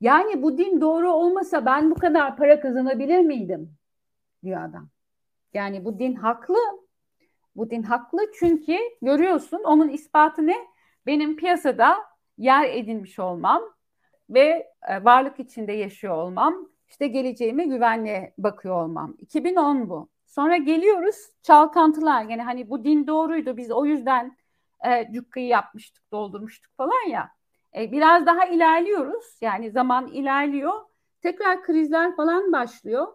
Yani 0.00 0.42
bu 0.42 0.58
din 0.58 0.80
doğru 0.80 1.12
olmasa 1.12 1.66
ben 1.66 1.90
bu 1.90 1.94
kadar 1.94 2.36
para 2.36 2.60
kazanabilir 2.60 3.20
miydim? 3.20 3.76
diyor 4.44 4.64
adam. 4.64 4.95
Yani 5.56 5.84
bu 5.84 5.98
din 5.98 6.14
haklı. 6.14 6.56
Bu 7.56 7.70
din 7.70 7.82
haklı 7.82 8.20
çünkü 8.38 8.78
görüyorsun 9.02 9.60
onun 9.64 9.88
ispatı 9.88 10.46
ne? 10.46 10.56
Benim 11.06 11.36
piyasada 11.36 11.96
yer 12.38 12.70
edinmiş 12.70 13.18
olmam 13.18 13.62
ve 14.30 14.72
e, 14.88 15.04
varlık 15.04 15.40
içinde 15.40 15.72
yaşıyor 15.72 16.14
olmam, 16.14 16.68
işte 16.88 17.06
geleceğime 17.06 17.64
güvenle 17.64 18.34
bakıyor 18.38 18.84
olmam. 18.84 19.16
2010 19.18 19.88
bu. 19.88 20.08
Sonra 20.26 20.56
geliyoruz 20.56 21.16
çalkantılar. 21.42 22.22
Yani 22.22 22.42
hani 22.42 22.70
bu 22.70 22.84
din 22.84 23.06
doğruydu 23.06 23.56
biz 23.56 23.70
o 23.70 23.84
yüzden 23.84 24.36
e, 24.86 25.12
cukkayı 25.12 25.46
yapmıştık, 25.46 26.12
doldurmuştuk 26.12 26.72
falan 26.76 27.08
ya. 27.08 27.30
E, 27.76 27.92
biraz 27.92 28.26
daha 28.26 28.44
ilerliyoruz. 28.44 29.38
Yani 29.40 29.70
zaman 29.70 30.06
ilerliyor. 30.06 30.72
Tekrar 31.22 31.62
krizler 31.62 32.16
falan 32.16 32.52
başlıyor. 32.52 33.06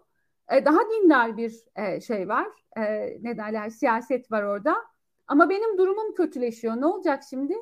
E, 0.52 0.66
daha 0.66 0.80
dindar 0.90 1.38
bir 1.38 1.54
e, 1.76 2.02
şey 2.02 2.28
var. 2.30 2.48
E, 2.78 2.82
ne 3.22 3.38
derler? 3.38 3.70
Siyaset 3.70 4.32
var 4.32 4.44
orada. 4.44 4.76
Ama 5.28 5.50
benim 5.50 5.78
durumum 5.78 6.16
kötüleşiyor. 6.16 6.82
Ne 6.82 6.86
olacak 6.86 7.24
şimdi? 7.30 7.56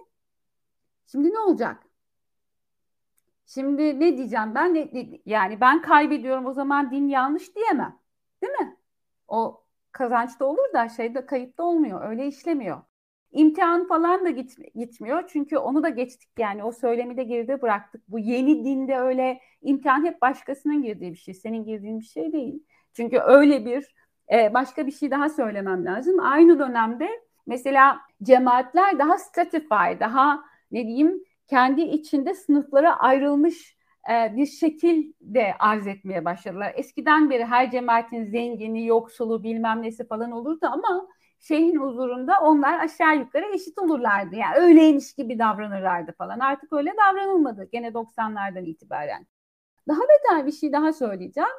Şimdi 1.08 1.34
ne 1.34 1.40
olacak? 1.40 1.84
Şimdi 3.46 4.00
ne 4.00 4.18
diyeceğim 4.18 4.56
ben? 4.56 4.74
Ne, 4.74 4.90
ne, 4.94 5.22
yani 5.26 5.62
ben 5.62 5.82
kaybediyorum 5.82 6.46
o 6.46 6.54
zaman 6.54 6.92
din 6.92 7.08
yanlış 7.08 7.56
diyemem. 7.56 8.00
Değil 8.44 8.54
mi? 8.54 8.78
O 9.28 9.64
kazançta 9.92 10.46
olur 10.46 10.74
da 10.74 10.90
şeyde 10.90 11.26
kayıpta 11.26 11.64
olmuyor. 11.64 12.10
Öyle 12.10 12.28
işlemiyor. 12.28 12.82
İmtihan 13.32 13.88
falan 13.88 14.26
da 14.26 14.30
git, 14.30 14.76
gitmiyor. 14.76 15.24
Çünkü 15.28 15.58
onu 15.58 15.84
da 15.84 15.90
geçtik 15.90 16.30
yani. 16.40 16.64
O 16.64 16.72
söylemi 16.72 17.18
de 17.18 17.24
geride 17.24 17.62
bıraktık. 17.62 18.04
Bu 18.08 18.20
yeni 18.20 18.66
dinde 18.66 18.98
öyle 18.98 19.42
imtihan 19.62 20.06
hep 20.06 20.22
başkasının 20.22 20.84
girdiği 20.84 21.12
bir 21.12 21.18
şey. 21.18 21.34
Senin 21.34 21.64
girdiğin 21.66 22.00
bir 22.00 22.06
şey 22.06 22.34
değil. 22.34 22.64
Çünkü 22.94 23.20
öyle 23.20 23.66
bir 23.66 23.96
e, 24.34 24.54
başka 24.54 24.88
bir 24.88 24.92
şey 24.92 25.12
daha 25.12 25.30
söylemem 25.30 25.86
lazım. 25.86 26.20
Aynı 26.20 26.60
dönemde 26.60 27.10
mesela 27.48 28.00
cemaatler 28.24 29.00
daha 29.00 29.18
stratified, 29.18 30.00
daha 30.00 30.44
ne 30.72 30.84
diyeyim 30.88 31.24
kendi 31.48 31.82
içinde 31.82 32.34
sınıflara 32.34 33.00
ayrılmış 33.00 33.78
e, 34.12 34.36
bir 34.36 34.46
şekil 34.46 35.14
de 35.22 35.54
arz 35.60 35.88
etmeye 35.88 36.26
başladılar. 36.26 36.74
Eskiden 36.76 37.30
beri 37.30 37.46
her 37.46 37.72
cemaatin 37.72 38.26
zengini, 38.26 38.86
yoksulu 38.86 39.44
bilmem 39.44 39.82
nesi 39.84 40.08
falan 40.08 40.32
olurdu 40.32 40.66
ama 40.72 41.08
şeyhin 41.40 41.76
huzurunda 41.76 42.34
onlar 42.42 42.80
aşağı 42.80 43.18
yukarı 43.18 43.46
eşit 43.56 43.80
olurlardı. 43.80 44.36
Yani 44.36 44.56
öyleymiş 44.56 45.14
gibi 45.14 45.40
davranırlardı 45.40 46.12
falan. 46.12 46.40
Artık 46.40 46.74
öyle 46.74 46.94
davranılmadı 46.98 47.70
gene 47.72 47.94
90'lardan 47.94 48.66
itibaren. 48.66 49.28
Daha 49.88 50.00
beter 50.02 50.46
bir 50.46 50.52
şey 50.52 50.74
daha 50.74 50.94
söyleyeceğim. 50.94 51.50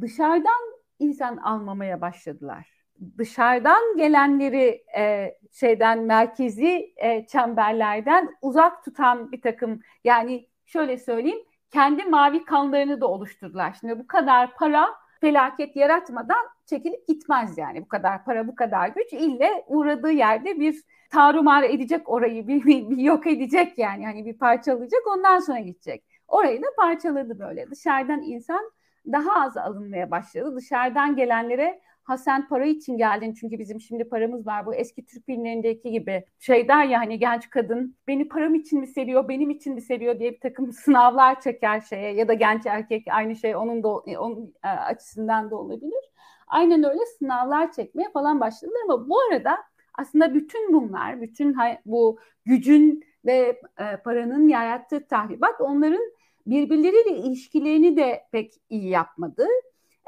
Dışarıdan 0.00 0.77
insan 0.98 1.36
almamaya 1.36 2.00
başladılar. 2.00 2.70
Dışarıdan 3.18 3.96
gelenleri 3.96 4.84
e, 4.96 5.34
şeyden 5.52 5.98
merkezi 5.98 6.94
e, 6.96 7.26
çemberlerden 7.26 8.36
uzak 8.42 8.84
tutan 8.84 9.32
bir 9.32 9.40
takım 9.40 9.80
yani 10.04 10.48
şöyle 10.66 10.98
söyleyeyim 10.98 11.44
kendi 11.70 12.04
mavi 12.04 12.44
kanlarını 12.44 13.00
da 13.00 13.06
oluşturdular. 13.08 13.76
Şimdi 13.80 13.98
bu 13.98 14.06
kadar 14.06 14.54
para 14.54 14.88
felaket 15.20 15.76
yaratmadan 15.76 16.46
çekilip 16.66 17.08
gitmez 17.08 17.58
yani. 17.58 17.82
Bu 17.82 17.88
kadar 17.88 18.24
para, 18.24 18.48
bu 18.48 18.54
kadar 18.54 18.88
güç 18.88 19.12
ille 19.12 19.64
uğradığı 19.66 20.10
yerde 20.10 20.60
bir 20.60 20.82
tarumar 21.10 21.62
edecek 21.62 22.08
orayı, 22.08 22.48
bir, 22.48 22.64
bir, 22.64 22.90
bir 22.90 22.96
yok 22.96 23.26
edecek 23.26 23.78
yani. 23.78 24.06
Hani 24.06 24.26
bir 24.26 24.38
parçalayacak 24.38 25.06
ondan 25.06 25.38
sonra 25.38 25.58
gidecek. 25.58 26.04
Orayı 26.28 26.62
da 26.62 26.66
parçaladı 26.76 27.38
böyle. 27.38 27.70
Dışarıdan 27.70 28.22
insan 28.22 28.70
daha 29.12 29.44
az 29.44 29.56
alınmaya 29.56 30.10
başladı. 30.10 30.56
Dışarıdan 30.56 31.16
gelenlere 31.16 31.80
ha 32.08 32.18
sen 32.18 32.48
para 32.48 32.66
için 32.66 32.96
geldin 32.96 33.34
çünkü 33.34 33.58
bizim 33.58 33.80
şimdi 33.80 34.08
paramız 34.08 34.46
var. 34.46 34.66
Bu 34.66 34.74
eski 34.74 35.06
Türk 35.06 35.26
filmlerindeki 35.26 35.90
gibi 35.90 36.24
şey 36.38 36.68
der 36.68 36.84
ya 36.84 37.00
hani 37.00 37.18
genç 37.18 37.50
kadın 37.50 37.96
beni 38.06 38.28
param 38.28 38.54
için 38.54 38.80
mi 38.80 38.86
seviyor, 38.86 39.28
benim 39.28 39.50
için 39.50 39.74
mi 39.74 39.80
seviyor 39.80 40.18
diye 40.18 40.32
bir 40.32 40.40
takım 40.40 40.72
sınavlar 40.72 41.40
çeker 41.40 41.80
şeye 41.80 42.14
ya 42.14 42.28
da 42.28 42.34
genç 42.34 42.66
erkek 42.66 43.06
aynı 43.10 43.36
şey 43.36 43.56
onun 43.56 43.82
da 43.82 43.88
onun 43.88 44.54
e, 44.64 44.68
açısından 44.68 45.50
da 45.50 45.56
olabilir. 45.56 46.10
Aynen 46.46 46.84
öyle 46.84 47.06
sınavlar 47.18 47.72
çekmeye 47.72 48.10
falan 48.10 48.40
başladılar 48.40 48.80
ama 48.84 49.08
bu 49.08 49.20
arada 49.20 49.58
aslında 49.94 50.34
bütün 50.34 50.72
bunlar, 50.72 51.20
bütün 51.20 51.56
bu 51.86 52.18
gücün 52.44 53.04
ve 53.24 53.60
e, 53.78 53.96
paranın 53.96 54.48
yarattığı 54.48 55.06
tahribat 55.06 55.60
onların 55.60 56.12
birbirleriyle 56.50 57.16
ilişkilerini 57.18 57.96
de 57.96 58.24
pek 58.32 58.54
iyi 58.68 58.88
yapmadı. 58.88 59.46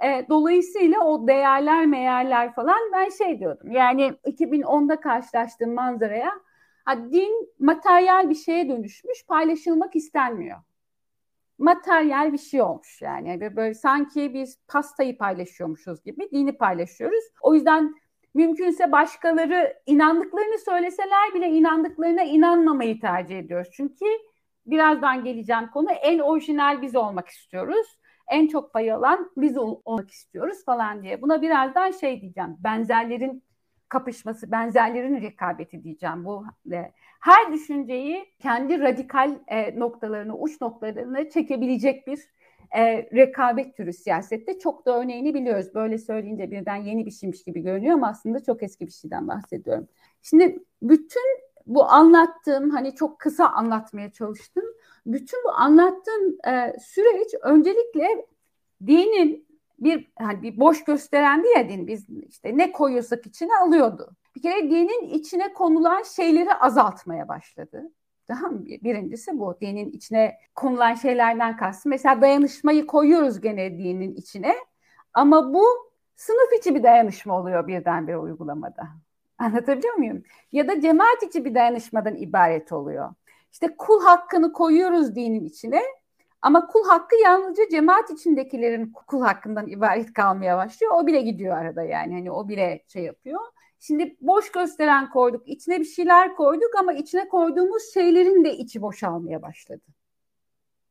E, 0.05 0.27
dolayısıyla 0.29 1.01
o 1.01 1.29
değerler 1.29 1.87
meğerler 1.87 2.55
falan 2.55 2.79
ben 2.93 3.09
şey 3.09 3.41
diyordum. 3.41 3.71
Yani 3.71 4.03
2010'da 4.25 5.01
karşılaştığım 5.01 5.75
manzaraya 5.75 6.33
ha, 6.85 6.97
din 7.13 7.49
materyal 7.59 8.31
bir 8.31 8.35
şeye 8.35 8.69
dönüşmüş 8.69 9.27
paylaşılmak 9.27 9.97
istenmiyor. 9.97 10.59
Materyal 11.59 12.33
bir 12.33 12.39
şey 12.39 12.63
olmuş 12.63 13.03
yani. 13.03 13.57
Böyle 13.57 13.75
sanki 13.75 14.35
biz 14.35 14.59
pastayı 14.69 15.19
paylaşıyormuşuz 15.19 16.03
gibi 16.03 16.31
dini 16.31 16.53
paylaşıyoruz. 16.53 17.25
O 17.43 17.55
yüzden 17.55 17.95
mümkünse 18.35 18.93
başkaları 18.93 19.75
inandıklarını 19.87 20.59
söyleseler 20.59 21.35
bile 21.35 21.49
inandıklarına 21.49 22.23
inanmamayı 22.23 23.01
tercih 23.01 23.39
ediyoruz. 23.39 23.69
Çünkü 23.73 24.05
birazdan 24.71 25.25
geleceğim 25.25 25.71
konu 25.73 25.91
en 25.91 26.19
orijinal 26.19 26.83
biz 26.83 26.97
olmak 26.97 27.29
istiyoruz. 27.29 27.87
En 28.29 28.47
çok 28.47 28.73
pay 28.73 28.93
alan 28.93 29.31
biz 29.37 29.59
ol- 29.59 29.81
olmak 29.85 30.11
istiyoruz 30.11 30.65
falan 30.65 31.03
diye. 31.03 31.23
Buna 31.23 31.43
birazdan 31.43 31.91
şey 31.91 32.21
diyeceğim. 32.21 32.57
Benzerlerin 32.59 33.43
kapışması, 33.89 34.53
benzerlerin 34.53 35.23
rekabeti 35.23 35.85
diyeceğim. 35.85 36.25
Bu 36.25 36.45
her 37.21 37.53
düşünceyi 37.53 38.25
kendi 38.39 38.81
radikal 38.81 39.39
e, 39.49 39.79
noktalarını, 39.79 40.39
uç 40.39 40.61
noktalarını 40.61 41.31
çekebilecek 41.31 42.07
bir 42.07 42.21
e, 42.77 43.09
rekabet 43.15 43.77
türü 43.77 43.93
siyasette 43.93 44.59
çok 44.59 44.87
da 44.87 45.01
örneğini 45.01 45.35
biliyoruz. 45.35 45.75
Böyle 45.75 45.99
söyleyince 45.99 46.51
birden 46.51 46.77
yeni 46.77 47.07
bir 47.07 47.11
şeymiş 47.11 47.45
gibi 47.45 47.61
görünüyor 47.61 47.95
ama 47.95 48.09
aslında 48.09 48.45
çok 48.45 48.63
eski 48.63 48.87
bir 48.87 48.93
şeyden 48.93 49.29
bahsediyorum. 49.29 49.89
Şimdi 50.23 50.59
bütün 50.83 51.50
bu 51.71 51.85
anlattığım 51.85 52.71
hani 52.71 52.95
çok 52.95 53.19
kısa 53.19 53.47
anlatmaya 53.49 54.13
çalıştım. 54.13 54.65
Bütün 55.07 55.45
bu 55.45 55.51
anlattığım 55.51 56.39
e, 56.49 56.77
süreç 56.81 57.35
öncelikle 57.43 58.27
dinin 58.87 59.47
bir 59.79 60.13
hani 60.19 60.43
bir 60.43 60.61
boş 60.61 60.85
gösterendi 60.85 61.49
ya 61.57 61.69
din 61.69 61.87
biz 61.87 62.07
işte 62.29 62.57
ne 62.57 62.73
koyuyorsak 62.73 63.27
içine 63.27 63.57
alıyordu. 63.63 64.17
Bir 64.37 64.43
kere 64.43 64.71
dinin 64.71 65.09
içine 65.09 65.53
konulan 65.53 66.03
şeyleri 66.03 66.55
azaltmaya 66.55 67.29
başladı. 67.29 67.83
Tamam 68.29 68.55
mı? 68.55 68.65
Birincisi 68.65 69.39
bu. 69.39 69.59
Dinin 69.61 69.91
içine 69.91 70.39
konulan 70.55 70.95
şeylerden 70.95 71.57
kastım. 71.57 71.91
Mesela 71.91 72.21
dayanışmayı 72.21 72.87
koyuyoruz 72.87 73.41
gene 73.41 73.79
dinin 73.79 74.15
içine. 74.15 74.55
Ama 75.15 75.55
bu 75.55 75.65
sınıf 76.17 76.53
içi 76.61 76.75
bir 76.75 76.83
dayanışma 76.83 77.41
oluyor 77.41 77.67
birdenbire 77.67 78.19
uygulamada. 78.19 78.89
Anlatabiliyor 79.41 79.95
muyum? 79.95 80.23
Ya 80.53 80.69
da 80.69 80.81
cemaat 80.81 81.23
içi 81.23 81.45
bir 81.45 81.55
dayanışmadan 81.55 82.17
ibaret 82.17 82.73
oluyor. 82.73 83.15
İşte 83.53 83.77
kul 83.79 84.05
hakkını 84.05 84.53
koyuyoruz 84.53 85.15
dinin 85.17 85.45
içine 85.45 85.83
ama 86.43 86.67
kul 86.67 86.85
hakkı 86.89 87.17
yalnızca 87.17 87.69
cemaat 87.71 88.11
içindekilerin 88.11 88.93
kul 88.93 89.23
hakkından 89.23 89.69
ibaret 89.69 90.13
kalmaya 90.13 90.57
başlıyor. 90.57 90.93
O 90.97 91.07
bile 91.07 91.21
gidiyor 91.21 91.59
arada 91.59 91.83
yani. 91.83 92.15
Hani 92.15 92.31
o 92.31 92.49
bile 92.49 92.85
şey 92.89 93.03
yapıyor. 93.03 93.41
Şimdi 93.81 94.17
boş 94.21 94.53
gösteren 94.53 95.11
koyduk, 95.11 95.49
içine 95.49 95.81
bir 95.81 95.85
şeyler 95.85 96.37
koyduk 96.37 96.71
ama 96.79 96.93
içine 96.93 97.29
koyduğumuz 97.29 97.83
şeylerin 97.95 98.45
de 98.45 98.57
içi 98.57 98.83
boşalmaya 98.83 99.43
başladı. 99.43 99.85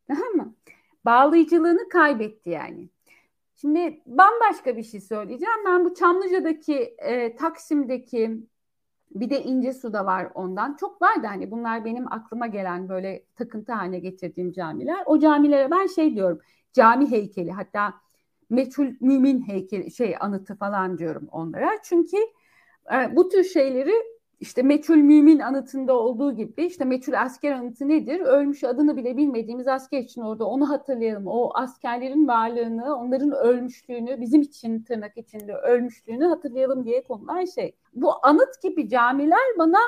Tamam 0.08 0.32
mı? 0.34 0.56
Bağlayıcılığını 1.06 1.90
kaybetti 1.90 2.50
yani. 2.50 2.90
Şimdi 3.62 4.02
bambaşka 4.06 4.78
bir 4.78 4.84
şey 4.84 5.02
söyleyeceğim. 5.02 5.66
Ben 5.66 5.86
bu 5.86 5.94
Çamlıca'daki, 5.94 6.76
e, 6.98 7.36
Taksim'deki 7.36 8.38
bir 9.12 9.30
de 9.30 9.44
İnce 9.44 9.74
Su'da 9.74 10.06
var 10.06 10.32
ondan. 10.34 10.76
Çok 10.80 11.02
var 11.02 11.24
da 11.24 11.30
hani 11.30 11.52
bunlar 11.52 11.86
benim 11.86 12.14
aklıma 12.14 12.48
gelen 12.48 12.90
böyle 12.90 13.26
takıntı 13.36 13.74
haline 13.74 14.00
getirdiğim 14.00 14.52
camiler. 14.52 15.04
O 15.06 15.20
camilere 15.20 15.72
ben 15.72 15.88
şey 15.88 16.16
diyorum. 16.16 16.40
Cami 16.74 17.12
heykeli 17.12 17.52
hatta 17.52 17.94
meçhul 18.50 18.88
mümin 19.02 19.42
heykeli 19.48 19.92
şey 19.92 20.16
anıtı 20.20 20.56
falan 20.56 20.98
diyorum 20.98 21.28
onlara. 21.32 21.72
Çünkü 21.84 22.18
e, 22.94 23.16
bu 23.16 23.30
tür 23.30 23.44
şeyleri 23.44 23.94
işte 24.40 24.62
meçhul 24.62 24.96
mümin 24.96 25.40
anıtında 25.40 25.94
olduğu 26.00 26.36
gibi 26.36 26.66
işte 26.66 26.86
meçhul 26.86 27.14
asker 27.14 27.52
anıtı 27.52 27.90
nedir? 27.90 28.20
Ölmüş 28.20 28.64
adını 28.64 28.98
bile 28.98 29.18
bilmediğimiz 29.18 29.68
asker 29.68 30.00
için 30.00 30.22
orada 30.22 30.46
onu 30.46 30.70
hatırlayalım. 30.70 31.28
O 31.28 31.52
askerlerin 31.54 32.28
varlığını, 32.28 32.96
onların 32.96 33.32
ölmüşlüğünü, 33.32 34.22
bizim 34.22 34.42
için 34.42 34.84
tırnak 34.84 35.18
içinde 35.18 35.54
ölmüşlüğünü 35.54 36.26
hatırlayalım 36.26 36.86
diye 36.86 37.04
konulan 37.04 37.46
şey. 37.46 37.76
Bu 37.94 38.26
anıt 38.26 38.62
gibi 38.64 38.90
camiler 38.90 39.58
bana 39.58 39.80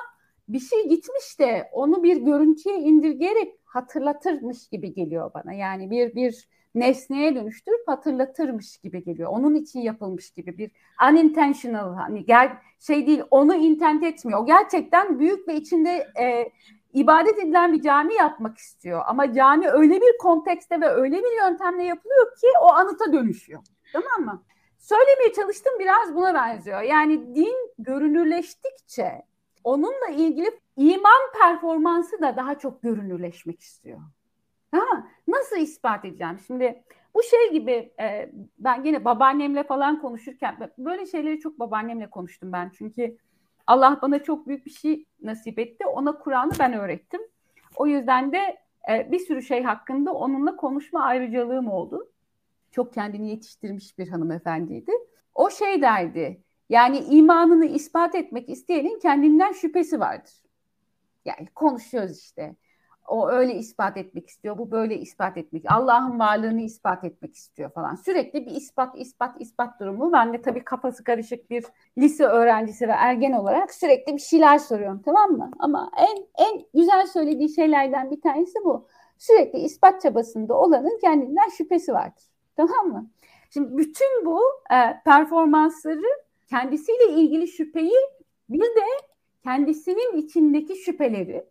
bir 0.48 0.60
şey 0.60 0.90
gitmiş 0.90 1.40
de 1.40 1.70
onu 1.72 2.04
bir 2.04 2.18
görüntüye 2.18 2.80
indirgeyerek 2.80 3.56
hatırlatırmış 3.66 4.68
gibi 4.68 4.94
geliyor 4.94 5.32
bana. 5.34 5.54
Yani 5.54 5.90
bir 5.92 6.16
bir 6.16 6.48
nesneye 6.76 7.36
dönüştürüp 7.36 7.88
hatırlatırmış 7.88 8.78
gibi 8.78 9.04
geliyor. 9.04 9.30
Onun 9.32 9.56
için 9.56 9.80
yapılmış 9.80 10.32
gibi 10.32 10.58
bir 10.58 10.72
unintentional 11.12 11.96
hani 11.96 12.26
gel 12.26 12.58
şey 12.80 13.08
değil 13.08 13.22
onu 13.32 13.56
intent 13.56 14.04
etmiyor. 14.04 14.40
O 14.40 14.46
gerçekten 14.46 15.20
büyük 15.20 15.48
ve 15.48 15.56
içinde 15.56 16.08
e, 16.20 16.52
ibadet 16.94 17.40
edilen 17.40 17.74
bir 17.74 17.82
cami 17.82 18.14
yapmak 18.14 18.58
istiyor. 18.58 19.02
Ama 19.06 19.34
cami 19.34 19.70
öyle 19.70 20.02
bir 20.02 20.18
kontekste 20.18 20.82
ve 20.82 20.88
öyle 20.88 21.18
bir 21.18 21.38
yöntemle 21.44 21.84
yapılıyor 21.84 22.36
ki 22.36 22.48
o 22.62 22.68
anıta 22.68 23.14
dönüşüyor. 23.14 23.64
Tamam 23.94 24.22
mı? 24.22 24.44
Söylemeye 24.78 25.34
çalıştım 25.34 25.74
biraz 25.80 26.16
buna 26.16 26.34
benziyor. 26.34 26.82
Yani 26.82 27.36
din 27.36 27.56
görünürleştikçe 27.80 29.22
onunla 29.64 30.08
ilgili 30.10 30.60
iman 30.78 31.22
performansı 31.42 32.22
da 32.22 32.36
daha 32.36 32.60
çok 32.60 32.82
görünürleşmek 32.82 33.62
istiyor. 33.62 34.00
Ha, 34.72 35.08
nasıl 35.32 35.58
ispat 35.58 36.06
edeceğim? 36.06 36.40
Şimdi 36.48 36.84
bu 37.14 37.24
şey 37.24 37.52
gibi 37.52 37.94
e, 38.00 38.32
ben 38.60 38.84
yine 38.84 39.06
babaannemle 39.06 39.64
falan 39.64 40.02
konuşurken 40.02 40.72
böyle 40.78 41.06
şeyleri 41.06 41.40
çok 41.40 41.60
babaannemle 41.60 42.10
konuştum 42.10 42.52
ben. 42.52 42.72
Çünkü 42.78 43.18
Allah 43.68 44.00
bana 44.02 44.24
çok 44.24 44.48
büyük 44.48 44.66
bir 44.66 44.72
şey 44.72 45.06
nasip 45.22 45.60
etti. 45.60 45.86
Ona 45.86 46.18
Kur'an'ı 46.18 46.52
ben 46.60 46.74
öğrettim. 46.74 47.22
O 47.76 47.88
yüzden 47.88 48.32
de 48.32 48.58
e, 48.90 49.12
bir 49.12 49.20
sürü 49.20 49.42
şey 49.42 49.64
hakkında 49.64 50.14
onunla 50.14 50.56
konuşma 50.56 51.04
ayrıcalığım 51.04 51.72
oldu. 51.72 52.12
Çok 52.72 52.94
kendini 52.94 53.30
yetiştirmiş 53.30 53.98
bir 53.98 54.08
hanımefendiydi. 54.08 54.92
O 55.36 55.50
şey 55.50 55.82
derdi. 55.82 56.44
Yani 56.70 56.98
imanını 56.98 57.66
ispat 57.66 58.16
etmek 58.16 58.50
isteyenin 58.50 59.00
kendinden 59.00 59.52
şüphesi 59.52 60.00
vardır. 60.00 60.34
Yani 61.26 61.48
konuşuyoruz 61.56 62.20
işte. 62.20 62.56
O 63.12 63.30
öyle 63.30 63.56
ispat 63.56 63.98
etmek 63.98 64.28
istiyor, 64.28 64.58
bu 64.58 64.72
böyle 64.72 64.98
ispat 64.98 65.38
etmek, 65.38 65.72
Allah'ın 65.72 66.20
varlığını 66.20 66.62
ispat 66.62 67.04
etmek 67.04 67.36
istiyor 67.36 67.72
falan. 67.72 67.96
Sürekli 67.96 68.46
bir 68.46 68.52
ispat, 68.52 69.00
ispat, 69.00 69.42
ispat 69.42 69.80
durumu. 69.80 70.12
Ben 70.14 70.34
de 70.34 70.42
tabii 70.42 70.64
kafası 70.64 71.04
karışık 71.04 71.50
bir 71.50 71.66
lise 71.98 72.24
öğrencisi 72.24 72.88
ve 72.88 72.92
ergen 72.92 73.32
olarak 73.32 73.74
sürekli 73.74 74.14
bir 74.14 74.22
şeyler 74.22 74.58
soruyorum 74.58 75.02
tamam 75.06 75.32
mı? 75.32 75.52
Ama 75.60 75.92
en 75.98 76.46
en 76.46 76.66
güzel 76.74 77.08
söylediği 77.08 77.50
şeylerden 77.56 78.12
bir 78.12 78.22
tanesi 78.22 78.60
bu. 78.64 78.88
Sürekli 79.18 79.60
ispat 79.60 80.02
çabasında 80.02 80.54
olanın 80.54 81.00
kendinden 81.02 81.50
şüphesi 81.58 81.94
vardır. 81.94 82.24
Tamam 82.56 82.88
mı? 82.88 83.10
Şimdi 83.50 83.78
bütün 83.78 84.26
bu 84.26 84.42
e, 84.74 85.02
performansları 85.06 86.22
kendisiyle 86.50 87.14
ilgili 87.14 87.48
şüpheyi 87.48 87.98
bir 88.50 88.62
de 88.62 88.86
kendisinin 89.44 90.18
içindeki 90.18 90.76
şüpheleri 90.76 91.46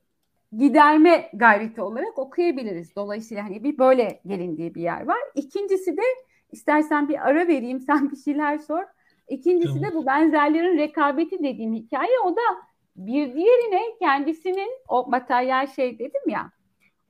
giderme 0.58 1.30
gayreti 1.34 1.82
olarak 1.82 2.18
okuyabiliriz. 2.18 2.96
Dolayısıyla 2.96 3.44
hani 3.44 3.64
bir 3.64 3.78
böyle 3.78 4.20
gelindiği 4.26 4.74
bir 4.74 4.82
yer 4.82 5.06
var. 5.06 5.20
İkincisi 5.34 5.96
de 5.96 6.02
istersen 6.52 7.08
bir 7.08 7.28
ara 7.28 7.48
vereyim 7.48 7.80
sen 7.86 8.10
bir 8.10 8.16
şeyler 8.16 8.58
sor. 8.58 8.82
İkincisi 9.28 9.74
tamam. 9.74 9.90
de 9.90 9.94
bu 9.94 10.06
benzerlerin 10.06 10.78
rekabeti 10.78 11.38
dediğim 11.38 11.74
hikaye 11.74 12.20
o 12.24 12.36
da 12.36 12.42
bir 12.96 13.34
diğerine 13.34 13.82
kendisinin 13.98 14.70
o 14.88 15.10
materyal 15.10 15.66
şey 15.66 15.98
dedim 15.98 16.28
ya 16.28 16.50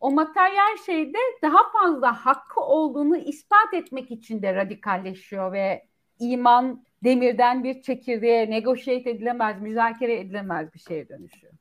o 0.00 0.10
materyal 0.10 0.76
şeyde 0.86 1.18
daha 1.42 1.70
fazla 1.72 2.26
hakkı 2.26 2.60
olduğunu 2.60 3.16
ispat 3.16 3.74
etmek 3.74 4.10
için 4.10 4.42
de 4.42 4.54
radikalleşiyor 4.54 5.52
ve 5.52 5.86
iman 6.18 6.84
demirden 7.04 7.64
bir 7.64 7.82
çekirdeğe 7.82 8.50
negotiate 8.50 9.10
edilemez, 9.10 9.62
müzakere 9.62 10.20
edilemez 10.20 10.74
bir 10.74 10.78
şeye 10.78 11.08
dönüşüyor. 11.08 11.52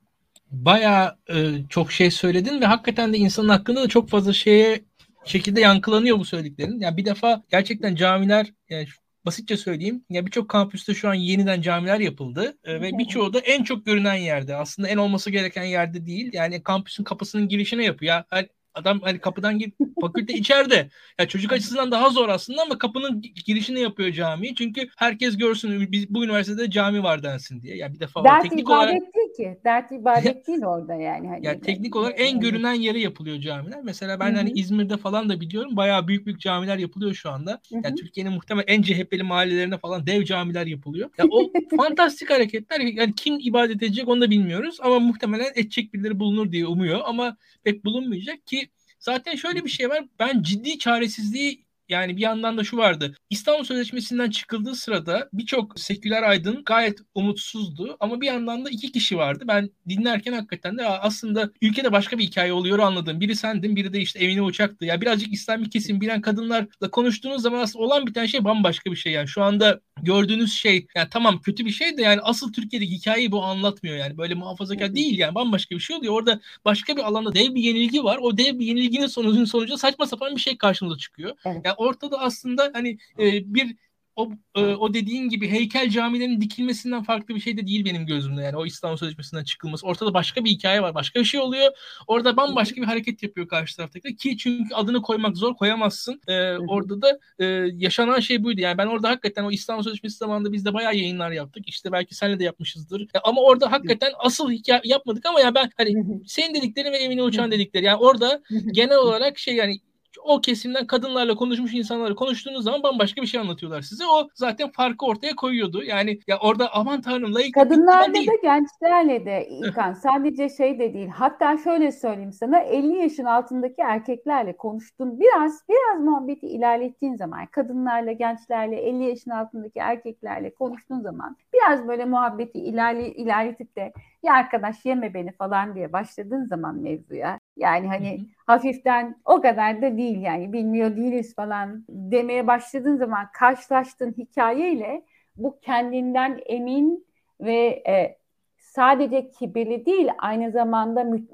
Baya 0.50 1.18
e, 1.28 1.54
çok 1.68 1.92
şey 1.92 2.10
söyledin 2.10 2.60
ve 2.60 2.66
hakikaten 2.66 3.12
de 3.12 3.18
insanın 3.18 3.48
hakkında 3.48 3.82
da 3.82 3.88
çok 3.88 4.08
fazla 4.08 4.32
şeye 4.32 4.84
şekilde 5.24 5.60
yankılanıyor 5.60 6.18
bu 6.18 6.24
söylediklerin. 6.24 6.80
Yani 6.80 6.96
bir 6.96 7.04
defa 7.04 7.42
gerçekten 7.50 7.94
camiler 7.94 8.52
yani 8.68 8.86
basitçe 9.26 9.56
söyleyeyim. 9.56 10.04
Ya 10.10 10.26
birçok 10.26 10.48
kampüste 10.48 10.94
şu 10.94 11.08
an 11.08 11.14
yeniden 11.14 11.62
camiler 11.62 12.00
yapıldı 12.00 12.58
e, 12.64 12.80
ve 12.80 12.98
birçoğu 12.98 13.32
da 13.32 13.38
en 13.38 13.64
çok 13.64 13.86
görünen 13.86 14.14
yerde. 14.14 14.56
Aslında 14.56 14.88
en 14.88 14.96
olması 14.96 15.30
gereken 15.30 15.64
yerde 15.64 16.06
değil. 16.06 16.30
Yani 16.32 16.62
kampüsün 16.62 17.04
kapısının 17.04 17.48
girişine 17.48 17.84
yapıyor. 17.84 18.14
Ya 18.14 18.24
hani 18.30 18.48
adam 18.74 19.00
hani 19.00 19.18
kapıdan 19.18 19.58
gir 19.58 19.72
fakülte 20.00 20.34
içeride. 20.34 20.88
Ya 21.18 21.28
çocuk 21.28 21.52
açısından 21.52 21.90
daha 21.90 22.10
zor 22.10 22.28
aslında 22.28 22.62
ama 22.62 22.78
kapının 22.78 23.22
girişine 23.46 23.80
yapıyor 23.80 24.12
camiyi. 24.12 24.54
Çünkü 24.54 24.88
herkes 24.96 25.36
görsün 25.36 25.92
biz 25.92 26.14
bu 26.14 26.24
üniversitede 26.24 26.70
cami 26.70 27.02
var 27.02 27.22
densin 27.22 27.62
diye. 27.62 27.76
Ya 27.76 27.92
bir 27.92 28.00
defa 28.00 28.24
Dert 28.24 28.42
teknik 28.42 28.60
ibadet 28.60 29.02
olarak 29.02 29.14
değil 29.14 29.34
ki. 29.36 29.60
Dert 29.64 29.92
ibadet 29.92 30.46
değil 30.46 30.64
orada 30.64 30.94
yani. 30.94 31.28
Hani 31.28 31.46
ya 31.46 31.60
teknik 31.60 31.96
olarak 31.96 32.20
en 32.20 32.40
görünen 32.40 32.74
yere 32.74 33.00
yapılıyor 33.00 33.40
camiler. 33.40 33.80
Mesela 33.82 34.20
ben 34.20 34.28
Hı-hı. 34.28 34.36
hani 34.36 34.52
İzmir'de 34.54 34.96
falan 34.96 35.28
da 35.28 35.40
biliyorum. 35.40 35.76
Bayağı 35.76 36.08
büyük 36.08 36.26
büyük 36.26 36.40
camiler 36.40 36.78
yapılıyor 36.78 37.14
şu 37.14 37.30
anda. 37.30 37.50
Hı-hı. 37.50 37.80
Yani 37.84 37.94
Türkiye'nin 37.94 38.32
muhtemelen 38.32 38.66
en 38.66 38.82
CHP'li 38.82 39.22
mahallelerine 39.22 39.78
falan 39.78 40.06
dev 40.06 40.24
camiler 40.24 40.66
yapılıyor. 40.66 41.10
Ya 41.18 41.24
o 41.30 41.50
fantastik 41.76 42.30
hareketler. 42.30 42.80
Yani 42.80 43.14
kim 43.16 43.38
ibadet 43.40 43.76
edecek 43.76 44.08
onu 44.08 44.20
da 44.20 44.30
bilmiyoruz 44.30 44.78
ama 44.82 44.98
muhtemelen 44.98 45.50
edecek 45.54 45.94
birileri 45.94 46.18
bulunur 46.18 46.52
diye 46.52 46.66
umuyor 46.66 47.00
ama 47.04 47.36
pek 47.64 47.84
bulunmayacak 47.84 48.46
ki 48.46 48.59
Zaten 49.00 49.36
şöyle 49.36 49.64
bir 49.64 49.70
şey 49.70 49.88
var. 49.90 50.04
Ben 50.18 50.42
ciddi 50.42 50.78
çaresizliği 50.78 51.66
yani 51.90 52.16
bir 52.16 52.22
yandan 52.22 52.58
da 52.58 52.64
şu 52.64 52.76
vardı. 52.76 53.14
İstanbul 53.30 53.64
Sözleşmesi'nden 53.64 54.30
çıkıldığı 54.30 54.74
sırada 54.74 55.28
birçok 55.32 55.80
seküler 55.80 56.22
aydın 56.22 56.62
gayet 56.64 56.98
umutsuzdu. 57.14 57.96
Ama 58.00 58.20
bir 58.20 58.26
yandan 58.26 58.64
da 58.64 58.70
iki 58.70 58.92
kişi 58.92 59.16
vardı. 59.16 59.44
Ben 59.48 59.70
dinlerken 59.88 60.32
hakikaten 60.32 60.78
de 60.78 60.88
aslında 60.88 61.50
ülkede 61.62 61.92
başka 61.92 62.18
bir 62.18 62.24
hikaye 62.24 62.52
oluyor 62.52 62.78
anladım. 62.78 63.20
Biri 63.20 63.36
sendin, 63.36 63.76
biri 63.76 63.92
de 63.92 64.00
işte 64.00 64.18
evine 64.18 64.42
uçaktı. 64.42 64.84
Ya 64.84 65.00
birazcık 65.00 65.32
İslami 65.32 65.70
kesim 65.70 66.00
bilen 66.00 66.20
kadınlarla 66.20 66.90
konuştuğunuz 66.92 67.42
zaman 67.42 67.58
aslında 67.58 67.84
olan 67.84 68.06
bir 68.06 68.14
tane 68.14 68.28
şey 68.28 68.44
bambaşka 68.44 68.90
bir 68.90 68.96
şey. 68.96 69.12
Yani 69.12 69.28
şu 69.28 69.42
anda 69.42 69.80
gördüğünüz 70.02 70.52
şey 70.52 70.86
yani 70.94 71.08
tamam 71.10 71.40
kötü 71.40 71.64
bir 71.66 71.70
şey 71.70 71.96
de 71.96 72.02
yani 72.02 72.20
asıl 72.20 72.52
Türkiye'deki 72.52 72.92
hikayeyi 72.92 73.32
bu 73.32 73.44
anlatmıyor 73.44 73.96
yani. 73.96 74.18
Böyle 74.18 74.34
muhafazakar 74.34 74.94
değil 74.94 75.18
yani 75.18 75.34
bambaşka 75.34 75.74
bir 75.74 75.80
şey 75.80 75.96
oluyor. 75.96 76.14
Orada 76.14 76.40
başka 76.64 76.96
bir 76.96 77.02
alanda 77.02 77.34
dev 77.34 77.54
bir 77.54 77.62
yenilgi 77.62 78.04
var. 78.04 78.18
O 78.22 78.38
dev 78.38 78.58
bir 78.58 78.66
yenilginin 78.66 79.06
sonucunun 79.06 79.44
sonucu 79.44 79.78
saçma 79.78 80.06
sapan 80.06 80.36
bir 80.36 80.40
şey 80.40 80.58
karşımıza 80.58 80.98
çıkıyor. 80.98 81.36
Yani 81.44 81.74
ortada 81.80 82.20
aslında 82.20 82.70
hani 82.74 82.98
e, 83.18 83.54
bir 83.54 83.76
o, 84.16 84.30
e, 84.54 84.60
o 84.60 84.94
dediğin 84.94 85.28
gibi 85.28 85.48
heykel 85.48 85.90
camilerin 85.90 86.40
dikilmesinden 86.40 87.02
farklı 87.02 87.34
bir 87.34 87.40
şey 87.40 87.56
de 87.56 87.66
değil 87.66 87.84
benim 87.84 88.06
gözümde. 88.06 88.42
Yani 88.42 88.56
o 88.56 88.66
İstanbul 88.66 88.96
Sözleşmesi'nden 88.96 89.44
çıkılması. 89.44 89.86
Ortada 89.86 90.14
başka 90.14 90.44
bir 90.44 90.50
hikaye 90.50 90.82
var. 90.82 90.94
Başka 90.94 91.20
bir 91.20 91.24
şey 91.24 91.40
oluyor. 91.40 91.72
Orada 92.06 92.36
bambaşka 92.36 92.76
bir 92.76 92.86
hareket 92.86 93.22
yapıyor 93.22 93.48
karşı 93.48 93.76
taraftaki. 93.76 94.16
Ki 94.16 94.36
çünkü 94.36 94.74
adını 94.74 95.02
koymak 95.02 95.36
zor. 95.36 95.54
Koyamazsın. 95.54 96.20
E, 96.28 96.56
orada 96.56 97.02
da 97.02 97.18
e, 97.38 97.44
yaşanan 97.76 98.20
şey 98.20 98.44
buydu. 98.44 98.60
Yani 98.60 98.78
ben 98.78 98.86
orada 98.86 99.08
hakikaten 99.08 99.44
o 99.44 99.50
İstanbul 99.50 99.82
Sözleşmesi 99.82 100.16
zamanında 100.16 100.52
biz 100.52 100.64
de 100.64 100.74
bayağı 100.74 100.94
yayınlar 100.96 101.30
yaptık. 101.30 101.68
İşte 101.68 101.92
belki 101.92 102.14
senle 102.14 102.38
de 102.38 102.44
yapmışızdır. 102.44 103.00
E, 103.00 103.18
ama 103.24 103.40
orada 103.40 103.72
hakikaten 103.72 104.12
asıl 104.18 104.50
hikaye 104.50 104.80
yapmadık 104.84 105.26
ama 105.26 105.40
ya 105.40 105.54
ben 105.54 105.70
hani 105.76 106.04
senin 106.26 106.54
dediklerin 106.54 106.92
ve 106.92 106.96
Emine 106.96 107.22
Uçan 107.22 107.50
dedikleri. 107.50 107.84
Yani 107.84 107.98
orada 107.98 108.42
genel 108.72 108.96
olarak 108.96 109.38
şey 109.38 109.54
yani 109.54 109.80
o 110.24 110.40
kesimden 110.40 110.86
kadınlarla 110.86 111.34
konuşmuş 111.34 111.74
insanlarla 111.74 112.14
konuştuğunuz 112.14 112.64
zaman 112.64 112.82
bambaşka 112.82 113.22
bir 113.22 113.26
şey 113.26 113.40
anlatıyorlar 113.40 113.82
size. 113.82 114.04
O 114.06 114.28
zaten 114.34 114.70
farkı 114.70 115.06
ortaya 115.06 115.36
koyuyordu. 115.36 115.82
Yani 115.82 116.18
ya 116.26 116.38
orada 116.38 116.74
aman 116.74 117.00
tanrım 117.00 117.34
layık 117.34 117.54
Kadınlarla 117.54 118.14
da 118.14 118.34
gençlerle 118.42 119.26
de 119.26 119.48
İlkan 119.50 119.92
sadece 119.92 120.48
şey 120.48 120.78
de 120.78 120.94
değil. 120.94 121.08
Hatta 121.08 121.58
şöyle 121.58 121.92
söyleyeyim 121.92 122.32
sana 122.32 122.58
50 122.60 122.96
yaşın 122.96 123.24
altındaki 123.24 123.82
erkeklerle 123.82 124.56
konuştuğun 124.56 125.20
biraz 125.20 125.64
biraz 125.68 126.04
muhabbeti 126.04 126.46
ilerlettiğin 126.46 127.16
zaman 127.16 127.46
kadınlarla 127.46 128.12
gençlerle 128.12 128.76
50 128.76 129.04
yaşın 129.04 129.30
altındaki 129.30 129.78
erkeklerle 129.78 130.54
konuştuğun 130.54 131.00
zaman 131.00 131.36
biraz 131.54 131.88
böyle 131.88 132.04
muhabbeti 132.04 132.58
ilerle, 132.58 133.14
ilerletip 133.14 133.76
de 133.76 133.92
ya 134.22 134.34
arkadaş 134.34 134.84
yeme 134.84 135.14
beni 135.14 135.32
falan 135.32 135.74
diye 135.74 135.92
başladığın 135.92 136.44
zaman 136.44 136.76
mevzuya 136.76 137.38
yani 137.56 137.88
hani 137.88 138.18
hı 138.18 138.22
hı. 138.22 138.26
hafiften 138.46 139.16
o 139.24 139.40
kadar 139.40 139.82
da 139.82 139.96
değil 139.96 140.20
yani 140.20 140.52
bilmiyor 140.52 140.96
değiliz 140.96 141.34
falan 141.34 141.84
demeye 141.88 142.46
başladığın 142.46 142.96
zaman 142.96 143.26
karşılaştığın 143.32 144.12
hikayeyle 144.18 145.02
bu 145.36 145.60
kendinden 145.60 146.40
emin 146.46 147.06
ve 147.40 147.82
e, 147.88 148.18
sadece 148.58 149.30
kibirli 149.30 149.86
değil 149.86 150.08
aynı 150.18 150.50
zamanda 150.50 151.04
mü, 151.04 151.26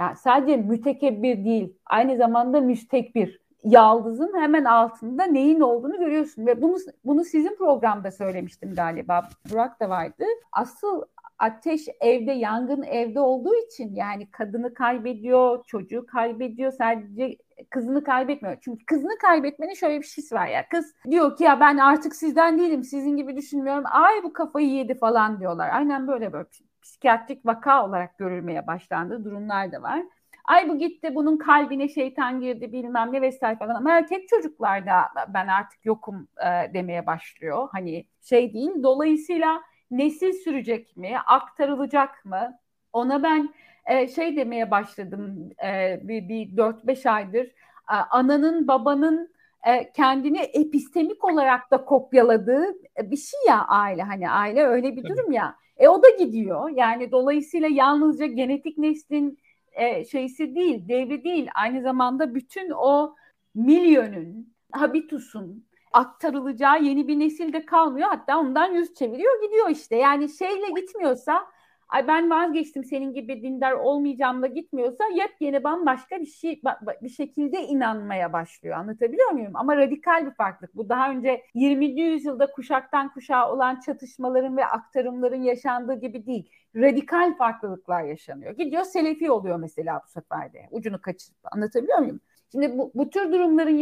yani 0.00 0.16
sadece 0.16 0.56
mütekebbir 0.56 1.44
değil 1.44 1.72
aynı 1.86 2.16
zamanda 2.16 2.60
müstekbir 2.60 3.42
yaldızın 3.64 4.32
hemen 4.40 4.64
altında 4.64 5.24
neyin 5.24 5.60
olduğunu 5.60 5.98
görüyorsun 5.98 6.46
ve 6.46 6.62
bunu 6.62 6.76
bunu 7.04 7.24
sizin 7.24 7.56
programda 7.56 8.10
söylemiştim 8.10 8.74
galiba 8.74 9.28
Burak 9.50 9.80
da 9.80 9.88
vardı. 9.88 10.24
Asıl 10.52 11.02
ateş 11.42 11.88
evde, 12.00 12.32
yangın 12.32 12.82
evde 12.82 13.20
olduğu 13.20 13.54
için 13.54 13.94
yani 13.94 14.30
kadını 14.30 14.74
kaybediyor, 14.74 15.64
çocuğu 15.66 16.06
kaybediyor, 16.06 16.72
sadece 16.72 17.36
kızını 17.70 18.04
kaybetmiyor. 18.04 18.56
Çünkü 18.60 18.84
kızını 18.86 19.18
kaybetmenin 19.22 19.74
şöyle 19.74 20.00
bir 20.00 20.06
şeysi 20.06 20.34
var 20.34 20.46
ya. 20.46 20.68
Kız 20.68 20.94
diyor 21.10 21.36
ki 21.36 21.44
ya 21.44 21.60
ben 21.60 21.78
artık 21.78 22.16
sizden 22.16 22.58
değilim, 22.58 22.84
sizin 22.84 23.16
gibi 23.16 23.36
düşünmüyorum. 23.36 23.84
Ay 23.86 24.22
bu 24.22 24.32
kafayı 24.32 24.68
yedi 24.68 24.94
falan 24.94 25.40
diyorlar. 25.40 25.70
Aynen 25.72 26.08
böyle 26.08 26.32
böyle. 26.32 26.46
psikiyatrik 26.82 27.46
vaka 27.46 27.84
olarak 27.86 28.18
görülmeye 28.18 28.66
başlandığı 28.66 29.24
durumlar 29.24 29.72
da 29.72 29.82
var. 29.82 30.02
Ay 30.44 30.68
bu 30.68 30.78
gitti 30.78 31.14
bunun 31.14 31.36
kalbine 31.36 31.88
şeytan 31.88 32.40
girdi 32.40 32.72
bilmem 32.72 33.12
ne 33.12 33.22
vesaire 33.22 33.58
falan. 33.58 33.74
Ama 33.74 33.92
erkek 33.92 34.28
çocuklarda 34.28 34.94
ben 35.28 35.46
artık 35.48 35.84
yokum 35.86 36.28
e, 36.44 36.74
demeye 36.74 37.06
başlıyor. 37.06 37.68
Hani 37.72 38.04
şey 38.22 38.54
değil. 38.54 38.70
Dolayısıyla 38.82 39.62
nesil 39.92 40.32
sürecek 40.32 40.96
mi? 40.96 41.18
Aktarılacak 41.26 42.24
mı? 42.24 42.58
Ona 42.92 43.22
ben 43.22 43.54
e, 43.86 44.08
şey 44.08 44.36
demeye 44.36 44.70
başladım 44.70 45.50
e, 45.64 46.00
bir, 46.02 46.28
bir 46.28 46.56
4-5 46.56 47.10
aydır. 47.10 47.46
E, 47.90 47.94
ananın 48.10 48.68
babanın 48.68 49.32
e, 49.66 49.92
kendini 49.92 50.38
epistemik 50.38 51.24
olarak 51.24 51.70
da 51.70 51.84
kopyaladığı 51.84 52.66
bir 53.02 53.16
şey 53.16 53.40
ya 53.48 53.64
aile. 53.64 54.02
Hani 54.02 54.30
aile 54.30 54.64
öyle 54.64 54.96
bir 54.96 55.04
durum 55.04 55.32
ya. 55.32 55.56
E 55.76 55.88
o 55.88 56.02
da 56.02 56.08
gidiyor. 56.18 56.70
Yani 56.70 57.10
dolayısıyla 57.12 57.68
yalnızca 57.68 58.26
genetik 58.26 58.78
neslin 58.78 59.38
e, 59.72 60.04
şeysi 60.04 60.54
değil, 60.54 60.88
devri 60.88 61.24
değil. 61.24 61.48
Aynı 61.54 61.82
zamanda 61.82 62.34
bütün 62.34 62.70
o 62.70 63.16
milyonun, 63.54 64.54
habitusun 64.72 65.64
aktarılacağı 65.92 66.82
yeni 66.82 67.08
bir 67.08 67.18
nesil 67.18 67.52
de 67.52 67.66
kalmıyor. 67.66 68.08
Hatta 68.08 68.38
ondan 68.38 68.72
yüz 68.72 68.94
çeviriyor 68.94 69.42
gidiyor 69.42 69.68
işte. 69.70 69.96
Yani 69.96 70.28
şeyle 70.28 70.70
gitmiyorsa 70.80 71.46
ay 71.92 72.08
ben 72.08 72.30
vazgeçtim 72.30 72.84
senin 72.84 73.14
gibi 73.14 73.42
dindar 73.42 73.72
olmayacağımla 73.72 74.46
gitmiyorsa 74.46 75.04
yepyeni 75.14 75.64
bambaşka 75.64 76.20
bir 76.20 76.26
şey 76.26 76.62
bir 77.02 77.08
şekilde 77.08 77.62
inanmaya 77.62 78.32
başlıyor. 78.32 78.76
Anlatabiliyor 78.76 79.30
muyum? 79.30 79.52
Ama 79.54 79.76
radikal 79.76 80.26
bir 80.26 80.34
farklılık. 80.34 80.76
Bu 80.76 80.88
daha 80.88 81.10
önce 81.10 81.42
20. 81.54 82.00
yüzyılda 82.00 82.46
kuşaktan 82.46 83.12
kuşağa 83.12 83.52
olan 83.52 83.80
çatışmaların 83.80 84.56
ve 84.56 84.66
aktarımların 84.66 85.42
yaşandığı 85.42 85.94
gibi 85.94 86.26
değil. 86.26 86.50
Radikal 86.76 87.36
farklılıklar 87.36 88.02
yaşanıyor. 88.02 88.52
Gidiyor 88.52 88.84
Selefi 88.84 89.30
oluyor 89.30 89.56
mesela 89.58 90.00
bu 90.06 90.10
sefer 90.10 90.52
de. 90.52 90.68
Ucunu 90.70 91.00
kaçırıp 91.00 91.38
anlatabiliyor 91.52 91.98
muyum? 91.98 92.20
Şimdi 92.52 92.78
bu, 92.78 92.92
bu 92.94 93.10
tür 93.10 93.32
durumların 93.32 93.76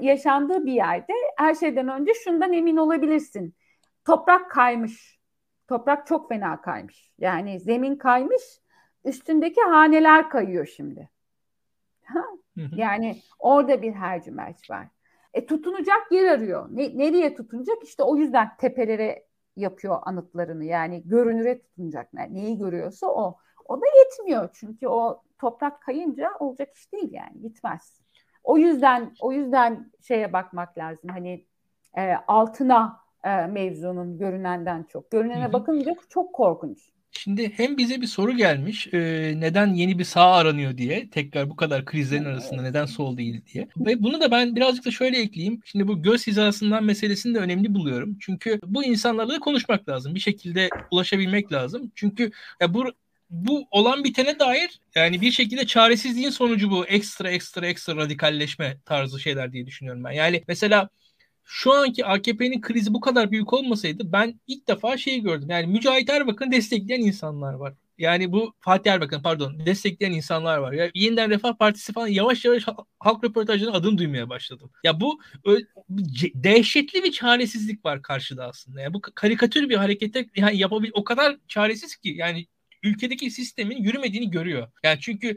yaşandığı 0.00 0.66
bir 0.66 0.72
yerde 0.72 1.12
her 1.36 1.54
şeyden 1.54 1.88
önce 1.88 2.12
şundan 2.24 2.52
emin 2.52 2.76
olabilirsin. 2.76 3.54
Toprak 4.04 4.50
kaymış 4.50 5.22
Toprak 5.72 6.06
çok 6.06 6.28
fena 6.28 6.60
kaymış. 6.60 7.12
Yani 7.18 7.60
zemin 7.60 7.96
kaymış, 7.96 8.42
üstündeki 9.04 9.60
haneler 9.60 10.30
kayıyor 10.30 10.66
şimdi. 10.66 11.10
yani 12.76 13.22
orada 13.38 13.82
bir 13.82 13.92
hercümerç 13.92 14.70
var. 14.70 14.88
E, 15.34 15.46
tutunacak 15.46 16.12
yer 16.12 16.24
arıyor. 16.24 16.68
Ne, 16.70 16.98
nereye 16.98 17.34
tutunacak? 17.34 17.76
İşte 17.82 18.02
o 18.02 18.16
yüzden 18.16 18.56
tepelere 18.58 19.26
yapıyor 19.56 19.98
anıtlarını. 20.02 20.64
Yani 20.64 21.02
görünüre 21.08 21.62
tutunacak. 21.62 22.08
Yani 22.14 22.34
neyi 22.34 22.58
görüyorsa 22.58 23.06
o. 23.06 23.38
O 23.64 23.80
da 23.80 23.84
yetmiyor. 23.98 24.48
Çünkü 24.52 24.88
o 24.88 25.22
toprak 25.38 25.82
kayınca 25.82 26.30
olacak 26.38 26.74
iş 26.74 26.92
değil 26.92 27.12
yani. 27.12 27.42
Gitmez. 27.42 28.01
O 28.44 28.58
yüzden 28.58 29.14
o 29.20 29.32
yüzden 29.32 29.90
şeye 30.08 30.32
bakmak 30.32 30.78
lazım. 30.78 31.10
Hani 31.10 31.44
e, 31.96 32.14
altına 32.28 33.00
e, 33.24 33.46
mevzunun 33.46 34.18
görünenden 34.18 34.82
çok. 34.82 35.10
Görünene 35.10 35.44
Hı-hı. 35.44 35.52
bakınca 35.52 35.94
çok 36.08 36.34
korkunç. 36.34 36.92
Şimdi 37.14 37.52
hem 37.56 37.78
bize 37.78 38.00
bir 38.00 38.06
soru 38.06 38.32
gelmiş 38.32 38.88
e, 38.94 38.98
neden 39.36 39.74
yeni 39.74 39.98
bir 39.98 40.04
sağ 40.04 40.32
aranıyor 40.32 40.78
diye 40.78 41.10
tekrar 41.10 41.50
bu 41.50 41.56
kadar 41.56 41.84
krizlerin 41.84 42.24
arasında 42.24 42.62
neden 42.62 42.86
sol 42.86 43.16
değil 43.16 43.40
diye. 43.52 43.68
Ve 43.76 44.02
bunu 44.02 44.20
da 44.20 44.30
ben 44.30 44.56
birazcık 44.56 44.84
da 44.84 44.90
şöyle 44.90 45.18
ekleyeyim. 45.18 45.60
Şimdi 45.64 45.88
bu 45.88 46.02
göz 46.02 46.26
hizasından 46.26 46.84
meselesini 46.84 47.34
de 47.34 47.38
önemli 47.38 47.74
buluyorum. 47.74 48.16
Çünkü 48.20 48.60
bu 48.66 48.84
insanlarla 48.84 49.32
da 49.32 49.38
konuşmak 49.38 49.88
lazım. 49.88 50.14
Bir 50.14 50.20
şekilde 50.20 50.68
ulaşabilmek 50.90 51.52
lazım. 51.52 51.92
Çünkü 51.94 52.30
ya 52.60 52.74
bu 52.74 52.84
bu 53.32 53.66
olan 53.70 54.04
bitene 54.04 54.38
dair 54.38 54.80
yani 54.94 55.20
bir 55.20 55.30
şekilde 55.30 55.66
çaresizliğin 55.66 56.30
sonucu 56.30 56.70
bu 56.70 56.86
ekstra 56.86 57.30
ekstra 57.30 57.66
ekstra 57.66 57.96
radikalleşme 57.96 58.76
tarzı 58.84 59.20
şeyler 59.20 59.52
diye 59.52 59.66
düşünüyorum 59.66 60.04
ben. 60.04 60.12
Yani 60.12 60.42
mesela 60.48 60.88
şu 61.44 61.72
anki 61.72 62.06
AKP'nin 62.06 62.60
krizi 62.60 62.94
bu 62.94 63.00
kadar 63.00 63.30
büyük 63.30 63.52
olmasaydı 63.52 64.12
ben 64.12 64.40
ilk 64.46 64.68
defa 64.68 64.96
şeyi 64.96 65.22
gördüm. 65.22 65.50
Yani 65.50 65.66
Mücahit 65.66 66.10
Erbakan'ı 66.10 66.52
destekleyen 66.52 67.00
insanlar 67.00 67.54
var. 67.54 67.74
Yani 67.98 68.32
bu 68.32 68.54
Fatih 68.60 68.92
Erbakan 68.92 69.22
pardon 69.22 69.66
destekleyen 69.66 70.12
insanlar 70.12 70.58
var. 70.58 70.72
Ya 70.72 70.90
yeniden 70.94 71.30
Refah 71.30 71.54
Partisi 71.54 71.92
falan 71.92 72.06
yavaş 72.06 72.44
yavaş 72.44 72.66
halk 72.98 73.24
röportajlarının 73.24 73.74
adını 73.74 73.98
duymaya 73.98 74.28
başladım. 74.28 74.70
Ya 74.84 75.00
bu 75.00 75.20
dehşetli 76.34 77.04
bir 77.04 77.12
çaresizlik 77.12 77.84
var 77.84 78.02
karşıda 78.02 78.46
aslında. 78.46 78.80
Yani 78.80 78.94
bu 78.94 79.00
karikatür 79.00 79.68
bir 79.68 79.76
harekete 79.76 80.26
yani 80.36 80.56
yapabil 80.58 80.90
o 80.94 81.04
kadar 81.04 81.36
çaresiz 81.48 81.96
ki 81.96 82.08
yani 82.08 82.46
ülkedeki 82.82 83.30
sistemin 83.30 83.82
yürümediğini 83.82 84.30
görüyor. 84.30 84.68
Yani 84.84 84.98
çünkü 85.00 85.36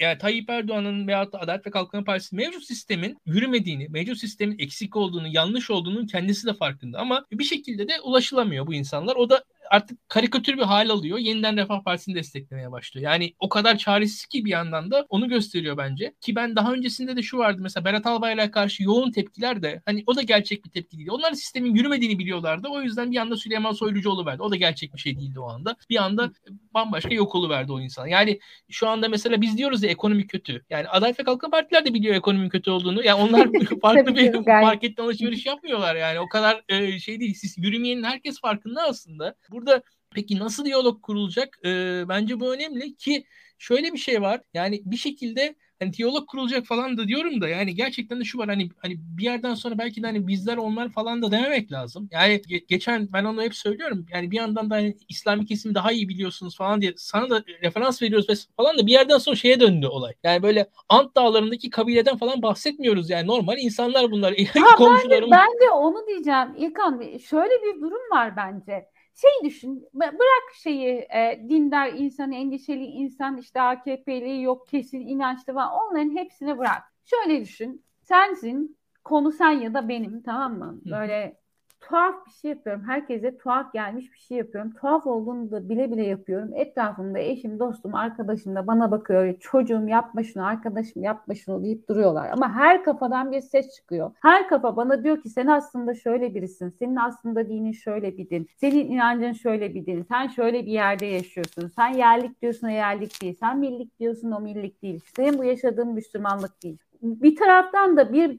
yani 0.00 0.18
Tayyip 0.18 0.50
Erdoğan'ın 0.50 1.08
da 1.08 1.18
Adalet 1.18 1.66
ve 1.66 1.70
Kalkınma 1.70 2.04
Partisi 2.04 2.36
mevcut 2.36 2.64
sistemin 2.64 3.18
yürümediğini, 3.26 3.88
mevcut 3.88 4.18
sistemin 4.18 4.58
eksik 4.58 4.96
olduğunu, 4.96 5.28
yanlış 5.28 5.70
olduğunun 5.70 6.06
kendisi 6.06 6.46
de 6.46 6.54
farkında. 6.54 6.98
Ama 6.98 7.26
bir 7.32 7.44
şekilde 7.44 7.88
de 7.88 8.00
ulaşılamıyor 8.00 8.66
bu 8.66 8.74
insanlar. 8.74 9.16
O 9.16 9.30
da 9.30 9.44
artık 9.70 10.08
karikatür 10.08 10.56
bir 10.56 10.62
hal 10.62 10.90
alıyor. 10.90 11.18
Yeniden 11.18 11.56
Refah 11.56 11.82
Partisi'ni 11.82 12.14
desteklemeye 12.14 12.72
başlıyor. 12.72 13.10
Yani 13.10 13.34
o 13.38 13.48
kadar 13.48 13.78
çaresiz 13.78 14.26
ki 14.26 14.44
bir 14.44 14.50
yandan 14.50 14.90
da 14.90 15.06
onu 15.08 15.28
gösteriyor 15.28 15.76
bence. 15.76 16.14
Ki 16.20 16.36
ben 16.36 16.56
daha 16.56 16.72
öncesinde 16.72 17.16
de 17.16 17.22
şu 17.22 17.38
vardı 17.38 17.62
mesela 17.62 17.84
Berat 17.84 18.06
Albayrak'a 18.06 18.50
karşı 18.50 18.82
yoğun 18.82 19.10
tepkiler 19.10 19.62
de 19.62 19.82
hani 19.86 20.04
o 20.06 20.16
da 20.16 20.22
gerçek 20.22 20.64
bir 20.64 20.70
tepki 20.70 20.98
değil. 20.98 21.08
Onlar 21.10 21.32
sistemin 21.32 21.74
yürümediğini 21.74 22.18
biliyorlardı. 22.18 22.68
O 22.70 22.82
yüzden 22.82 23.12
bir 23.12 23.16
anda 23.16 23.36
Süleyman 23.36 23.72
Soylucuoğlu 23.72 24.26
verdi. 24.26 24.42
O 24.42 24.50
da 24.50 24.56
gerçek 24.56 24.94
bir 24.94 24.98
şey 24.98 25.16
değildi 25.16 25.40
o 25.40 25.48
anda. 25.48 25.76
Bir 25.90 25.96
anda 25.96 26.32
bambaşka 26.74 27.14
yok 27.14 27.36
verdi 27.50 27.72
o 27.72 27.80
insan. 27.80 28.06
Yani 28.06 28.40
şu 28.70 28.88
anda 28.88 29.08
mesela 29.08 29.40
biz 29.40 29.58
diyoruz 29.58 29.82
ya 29.82 29.90
ekonomi 29.90 30.26
kötü. 30.26 30.64
Yani 30.70 30.88
Adalet 30.88 31.20
ve 31.20 31.24
Kalkınma 31.24 31.50
Partiler 31.50 31.84
de 31.84 31.94
biliyor 31.94 32.14
ekonominin 32.14 32.48
kötü 32.48 32.70
olduğunu. 32.70 33.04
Yani 33.04 33.22
onlar 33.22 33.48
farklı 33.82 34.16
bir 34.16 34.34
marketten 34.46 35.04
alışveriş 35.04 35.46
yapmıyorlar 35.46 35.96
yani. 35.96 36.20
O 36.20 36.28
kadar 36.28 36.62
e, 36.68 36.98
şey 36.98 37.20
değil. 37.20 37.34
Siz 37.34 37.58
yürümeyenin 37.58 38.04
herkes 38.04 38.40
farkında 38.40 38.82
aslında. 38.82 39.34
Burada 39.56 39.82
peki 40.14 40.38
nasıl 40.38 40.64
diyalog 40.64 41.02
kurulacak? 41.02 41.58
E, 41.64 41.68
bence 42.08 42.40
bu 42.40 42.54
önemli 42.54 42.96
ki 42.96 43.24
şöyle 43.58 43.92
bir 43.92 43.98
şey 43.98 44.22
var. 44.22 44.40
Yani 44.54 44.82
bir 44.84 44.96
şekilde 44.96 45.54
hani 45.78 45.92
diyalog 45.92 46.26
kurulacak 46.28 46.66
falan 46.66 46.96
da 46.98 47.08
diyorum 47.08 47.40
da 47.40 47.48
yani 47.48 47.74
gerçekten 47.74 48.20
de 48.20 48.24
şu 48.24 48.38
var 48.38 48.48
hani 48.48 48.68
hani 48.82 48.94
bir 48.98 49.24
yerden 49.24 49.54
sonra 49.54 49.78
belki 49.78 50.02
de 50.02 50.06
hani 50.06 50.26
bizler 50.26 50.56
onlar 50.56 50.88
falan 50.88 51.22
da 51.22 51.30
dememek 51.32 51.72
lazım. 51.72 52.08
Yani 52.12 52.34
ge- 52.34 52.66
geçen 52.68 53.08
ben 53.12 53.24
onu 53.24 53.42
hep 53.42 53.54
söylüyorum. 53.54 54.06
Yani 54.12 54.30
bir 54.30 54.36
yandan 54.36 54.70
da 54.70 54.74
hani 54.74 54.96
İslami 55.08 55.46
kesimi 55.46 55.74
daha 55.74 55.92
iyi 55.92 56.08
biliyorsunuz 56.08 56.56
falan 56.56 56.82
diye 56.82 56.94
sana 56.96 57.30
da 57.30 57.44
referans 57.62 58.02
veriyoruz 58.02 58.28
ve 58.28 58.34
falan 58.56 58.78
da 58.78 58.86
bir 58.86 58.92
yerden 58.92 59.18
sonra 59.18 59.36
şeye 59.36 59.60
döndü 59.60 59.86
olay. 59.86 60.12
Yani 60.24 60.42
böyle 60.42 60.66
Ant 60.88 61.16
dağlarındaki 61.16 61.70
kabileden 61.70 62.16
falan 62.16 62.42
bahsetmiyoruz 62.42 63.10
yani 63.10 63.26
normal 63.26 63.58
insanlar 63.58 64.10
bunlar. 64.10 64.34
Ha, 64.56 64.76
komşularım. 64.76 65.30
Ben 65.30 65.38
de, 65.38 65.60
ben 65.60 65.66
de 65.66 65.70
onu 65.70 66.06
diyeceğim 66.06 66.48
İlkan. 66.58 67.02
Şöyle 67.18 67.62
bir 67.62 67.80
durum 67.80 68.10
var 68.10 68.36
bence 68.36 68.86
şey 69.16 69.30
düşün 69.50 69.88
bırak 69.94 70.54
şeyi 70.54 70.88
e, 71.14 71.46
dindar 71.48 71.88
insan 71.88 72.32
endişeli 72.32 72.84
insan 72.84 73.36
işte 73.36 73.60
AKP'li 73.60 74.42
yok 74.42 74.68
kesin 74.68 75.00
inançlı 75.00 75.54
var 75.54 75.68
onların 75.72 76.16
hepsini 76.16 76.58
bırak. 76.58 76.82
Şöyle 77.04 77.40
düşün 77.40 77.84
sensin 78.02 78.78
konu 79.04 79.32
sen 79.32 79.50
ya 79.50 79.74
da 79.74 79.88
benim 79.88 80.22
tamam 80.22 80.58
mı? 80.58 80.80
Böyle 80.84 81.40
tuhaf 81.88 82.26
bir 82.26 82.30
şey 82.30 82.50
yapıyorum. 82.50 82.82
Herkese 82.86 83.38
tuhaf 83.38 83.72
gelmiş 83.72 84.12
bir 84.12 84.18
şey 84.18 84.38
yapıyorum. 84.38 84.72
Tuhaf 84.72 85.06
olduğunu 85.06 85.50
da 85.50 85.68
bile 85.68 85.90
bile 85.90 86.06
yapıyorum. 86.06 86.50
Etrafımda 86.54 87.18
eşim, 87.18 87.58
dostum, 87.58 87.94
arkadaşım 87.94 88.54
da 88.54 88.66
bana 88.66 88.90
bakıyor. 88.90 89.34
Çocuğum 89.40 89.88
yapma 89.88 90.22
şunu, 90.22 90.46
arkadaşım 90.46 91.02
yapma 91.02 91.34
şunu 91.34 91.62
deyip 91.62 91.88
duruyorlar. 91.88 92.30
Ama 92.32 92.54
her 92.54 92.84
kafadan 92.84 93.32
bir 93.32 93.40
ses 93.40 93.76
çıkıyor. 93.76 94.10
Her 94.22 94.48
kafa 94.48 94.76
bana 94.76 95.04
diyor 95.04 95.22
ki 95.22 95.28
sen 95.28 95.46
aslında 95.46 95.94
şöyle 95.94 96.34
birisin. 96.34 96.70
Senin 96.78 96.96
aslında 96.96 97.48
dinin 97.48 97.72
şöyle 97.72 98.18
bir 98.18 98.30
din. 98.30 98.48
Senin 98.56 98.90
inancın 98.90 99.32
şöyle 99.32 99.74
bir 99.74 99.86
din. 99.86 100.02
Sen 100.02 100.28
şöyle 100.28 100.66
bir 100.66 100.72
yerde 100.72 101.06
yaşıyorsun. 101.06 101.68
Sen 101.76 101.92
yerlik 101.92 102.42
diyorsun 102.42 102.66
o 102.66 102.70
yerlik 102.70 103.22
değil. 103.22 103.36
Sen 103.40 103.58
millik 103.58 104.00
diyorsun 104.00 104.30
o 104.30 104.40
millik 104.40 104.82
değil. 104.82 105.00
Senin 105.16 105.38
bu 105.38 105.44
yaşadığın 105.44 105.94
Müslümanlık 105.94 106.62
değil. 106.62 106.78
Bir 107.02 107.36
taraftan 107.36 107.96
da 107.96 108.12
bir 108.12 108.38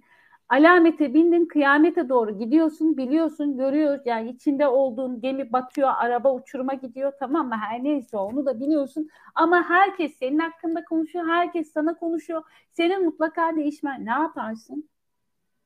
Alamete 0.49 1.13
bindin 1.13 1.45
kıyamete 1.45 2.09
doğru 2.09 2.39
gidiyorsun 2.39 2.97
biliyorsun 2.97 3.57
görüyoruz. 3.57 4.01
Yani 4.05 4.29
içinde 4.29 4.67
olduğun 4.67 5.21
gemi 5.21 5.51
batıyor 5.53 5.89
araba 5.97 6.33
uçuruma 6.33 6.73
gidiyor 6.73 7.13
tamam 7.19 7.47
mı? 7.47 7.55
Her 7.57 7.83
neyse 7.83 8.17
onu 8.17 8.45
da 8.45 8.59
biliyorsun. 8.59 9.09
Ama 9.35 9.69
herkes 9.69 10.17
senin 10.19 10.39
hakkında 10.39 10.83
konuşuyor 10.85 11.27
herkes 11.27 11.71
sana 11.71 11.97
konuşuyor. 11.97 12.43
Senin 12.71 13.05
mutlaka 13.05 13.55
değişmen. 13.55 14.05
Ne 14.05 14.11
yaparsın? 14.11 14.89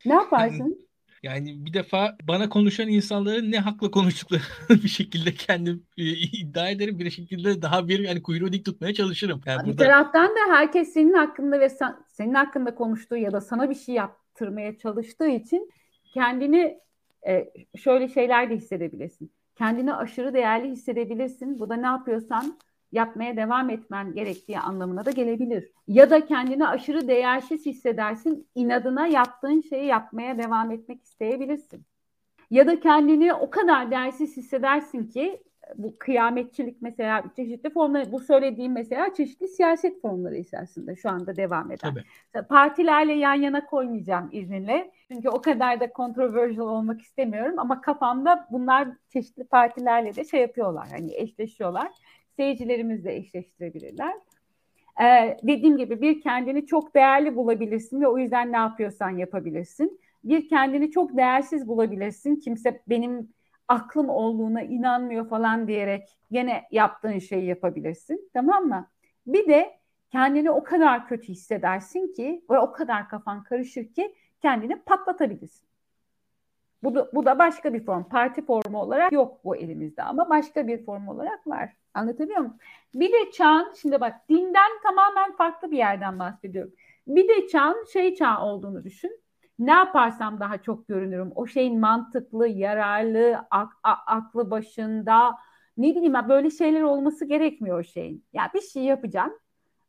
Ne 0.05 0.13
yaparsın? 0.13 0.87
Yani 1.23 1.65
bir 1.65 1.73
defa 1.73 2.17
bana 2.23 2.49
konuşan 2.49 2.87
insanların 2.87 3.51
ne 3.51 3.59
hakla 3.59 3.91
konuştuklarını 3.91 4.45
bir 4.83 4.87
şekilde 4.87 5.33
kendim 5.33 5.85
e, 5.97 6.03
iddia 6.03 6.69
ederim. 6.69 6.99
Bir 6.99 7.09
şekilde 7.09 7.61
daha 7.61 7.87
bir 7.87 7.99
yani 7.99 8.23
kuyruğu 8.23 8.53
dik 8.53 8.65
tutmaya 8.65 8.93
çalışırım. 8.93 9.41
Yani 9.45 9.63
bir 9.63 9.71
burada... 9.71 9.83
taraftan 9.83 10.27
da 10.27 10.55
herkes 10.55 10.93
senin 10.93 11.13
hakkında 11.13 11.59
ve 11.59 11.69
sen, 11.69 11.95
senin 12.07 12.33
hakkında 12.33 12.75
konuştuğu 12.75 13.17
ya 13.17 13.31
da 13.31 13.41
sana 13.41 13.69
bir 13.69 13.75
şey 13.75 13.95
yap, 13.95 14.20
yaptırmaya 14.41 14.77
çalıştığı 14.77 15.27
için 15.27 15.69
kendini 16.13 16.79
e, 17.27 17.53
şöyle 17.77 18.07
şeyler 18.07 18.49
de 18.49 18.55
hissedebilirsin. 18.55 19.31
kendini 19.55 19.93
aşırı 19.93 20.33
değerli 20.33 20.69
hissedebilirsin. 20.69 21.59
Bu 21.59 21.69
da 21.69 21.75
ne 21.75 21.85
yapıyorsan 21.85 22.57
yapmaya 22.91 23.37
devam 23.37 23.69
etmen 23.69 24.13
gerektiği 24.13 24.59
anlamına 24.59 25.05
da 25.05 25.11
gelebilir. 25.11 25.71
Ya 25.87 26.09
da 26.09 26.25
kendini 26.25 26.67
aşırı 26.67 27.07
değersiz 27.07 27.65
hissedersin. 27.65 28.47
inadına 28.55 29.07
yaptığın 29.07 29.61
şeyi 29.61 29.85
yapmaya 29.85 30.37
devam 30.37 30.71
etmek 30.71 31.03
isteyebilirsin. 31.03 31.85
Ya 32.51 32.67
da 32.67 32.79
kendini 32.79 33.33
o 33.33 33.49
kadar 33.49 33.91
değersiz 33.91 34.37
hissedersin 34.37 35.07
ki 35.07 35.43
bu 35.77 35.95
kıyametçilik 35.99 36.81
mesela 36.81 37.23
çeşitli 37.35 37.69
formları 37.69 38.11
bu 38.11 38.19
söylediğim 38.19 38.73
mesela 38.73 39.13
çeşitli 39.13 39.47
siyaset 39.47 40.01
formları 40.01 40.37
içerisinde 40.37 40.95
şu 40.95 41.09
anda 41.09 41.35
devam 41.35 41.71
eden. 41.71 41.95
Tabii. 42.33 42.47
Partilerle 42.47 43.13
yan 43.13 43.33
yana 43.33 43.65
koymayacağım 43.65 44.29
izninle. 44.31 44.91
Çünkü 45.11 45.29
o 45.29 45.41
kadar 45.41 45.79
da 45.79 45.89
controversial 45.95 46.67
olmak 46.67 47.01
istemiyorum 47.01 47.59
ama 47.59 47.81
kafamda 47.81 48.47
bunlar 48.51 48.87
çeşitli 49.09 49.43
partilerle 49.43 50.15
de 50.15 50.23
şey 50.23 50.41
yapıyorlar. 50.41 50.87
Hani 50.91 51.15
eşleşiyorlar. 51.15 51.91
Seyircilerimiz 52.35 53.05
de 53.05 53.15
eşleştirebilirler. 53.15 54.13
Ee, 55.01 55.37
dediğim 55.43 55.77
gibi 55.77 56.01
bir 56.01 56.21
kendini 56.21 56.65
çok 56.65 56.95
değerli 56.95 57.35
bulabilirsin 57.35 58.01
ve 58.01 58.07
o 58.07 58.17
yüzden 58.17 58.51
ne 58.51 58.57
yapıyorsan 58.57 59.09
yapabilirsin. 59.09 59.99
Bir 60.23 60.49
kendini 60.49 60.91
çok 60.91 61.17
değersiz 61.17 61.67
bulabilirsin. 61.67 62.35
Kimse 62.35 62.81
benim 62.89 63.29
aklım 63.71 64.09
olduğuna 64.09 64.61
inanmıyor 64.61 65.29
falan 65.29 65.67
diyerek 65.67 66.17
gene 66.31 66.63
yaptığın 66.71 67.19
şeyi 67.19 67.45
yapabilirsin. 67.45 68.29
Tamam 68.33 68.65
mı? 68.65 68.87
Bir 69.27 69.47
de 69.47 69.79
kendini 70.11 70.51
o 70.51 70.63
kadar 70.63 71.07
kötü 71.07 71.27
hissedersin 71.27 72.13
ki 72.13 72.45
ve 72.49 72.59
o 72.59 72.71
kadar 72.71 73.09
kafan 73.09 73.43
karışır 73.43 73.93
ki 73.93 74.15
kendini 74.41 74.75
patlatabilirsin. 74.75 75.67
Bu 76.83 76.95
da, 76.95 77.09
bu 77.13 77.25
da 77.25 77.39
başka 77.39 77.73
bir 77.73 77.85
form. 77.85 78.03
Parti 78.03 78.45
formu 78.45 78.81
olarak 78.81 79.11
yok 79.11 79.45
bu 79.45 79.55
elimizde 79.55 80.03
ama 80.03 80.29
başka 80.29 80.67
bir 80.67 80.85
form 80.85 81.07
olarak 81.07 81.47
var. 81.47 81.73
Anlatabiliyor 81.93 82.39
muyum? 82.39 82.57
Bir 82.93 83.11
de 83.11 83.31
çağın, 83.31 83.73
şimdi 83.81 84.01
bak 84.01 84.29
dinden 84.29 84.71
tamamen 84.83 85.35
farklı 85.35 85.71
bir 85.71 85.77
yerden 85.77 86.19
bahsediyorum. 86.19 86.73
Bir 87.07 87.27
de 87.27 87.47
çağın 87.47 87.85
şey 87.93 88.15
çağ 88.15 88.45
olduğunu 88.45 88.83
düşün 88.83 89.21
ne 89.61 89.71
yaparsam 89.71 90.39
daha 90.39 90.57
çok 90.57 90.87
görünürüm. 90.87 91.31
O 91.35 91.47
şeyin 91.47 91.79
mantıklı, 91.79 92.47
yararlı, 92.47 93.45
ak, 93.51 93.73
aklı 93.83 94.51
başında 94.51 95.35
ne 95.77 95.95
bileyim 95.95 96.13
böyle 96.29 96.49
şeyler 96.49 96.81
olması 96.81 97.25
gerekmiyor 97.25 97.79
o 97.79 97.83
şeyin. 97.83 98.25
Ya 98.33 98.51
bir 98.53 98.61
şey 98.61 98.83
yapacağım 98.83 99.33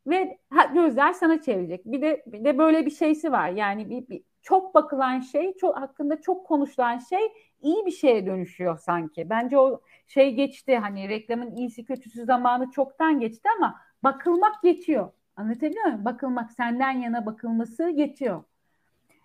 ve 0.06 0.38
gözler 0.74 1.12
sana 1.12 1.42
çevirecek. 1.42 1.86
Bir 1.86 2.02
de 2.02 2.22
bir 2.26 2.44
de 2.44 2.58
böyle 2.58 2.86
bir 2.86 2.90
şeysi 2.90 3.32
var. 3.32 3.48
Yani 3.48 3.90
bir, 3.90 4.08
bir 4.08 4.24
çok 4.42 4.74
bakılan 4.74 5.20
şey, 5.20 5.56
çok 5.56 5.76
hakkında 5.76 6.20
çok 6.20 6.46
konuşulan 6.46 6.98
şey 6.98 7.32
iyi 7.60 7.86
bir 7.86 7.90
şeye 7.90 8.26
dönüşüyor 8.26 8.78
sanki. 8.78 9.30
Bence 9.30 9.58
o 9.58 9.80
şey 10.06 10.34
geçti 10.34 10.78
hani 10.78 11.08
reklamın 11.08 11.56
iyisi 11.56 11.84
kötüsü 11.84 12.24
zamanı 12.24 12.70
çoktan 12.70 13.20
geçti 13.20 13.48
ama 13.56 13.80
bakılmak 14.04 14.62
geçiyor. 14.62 15.12
Anlatabiliyor 15.36 15.84
muyum? 15.84 16.04
Bakılmak 16.04 16.52
senden 16.52 16.90
yana 16.90 17.26
bakılması 17.26 17.90
geçiyor. 17.90 18.44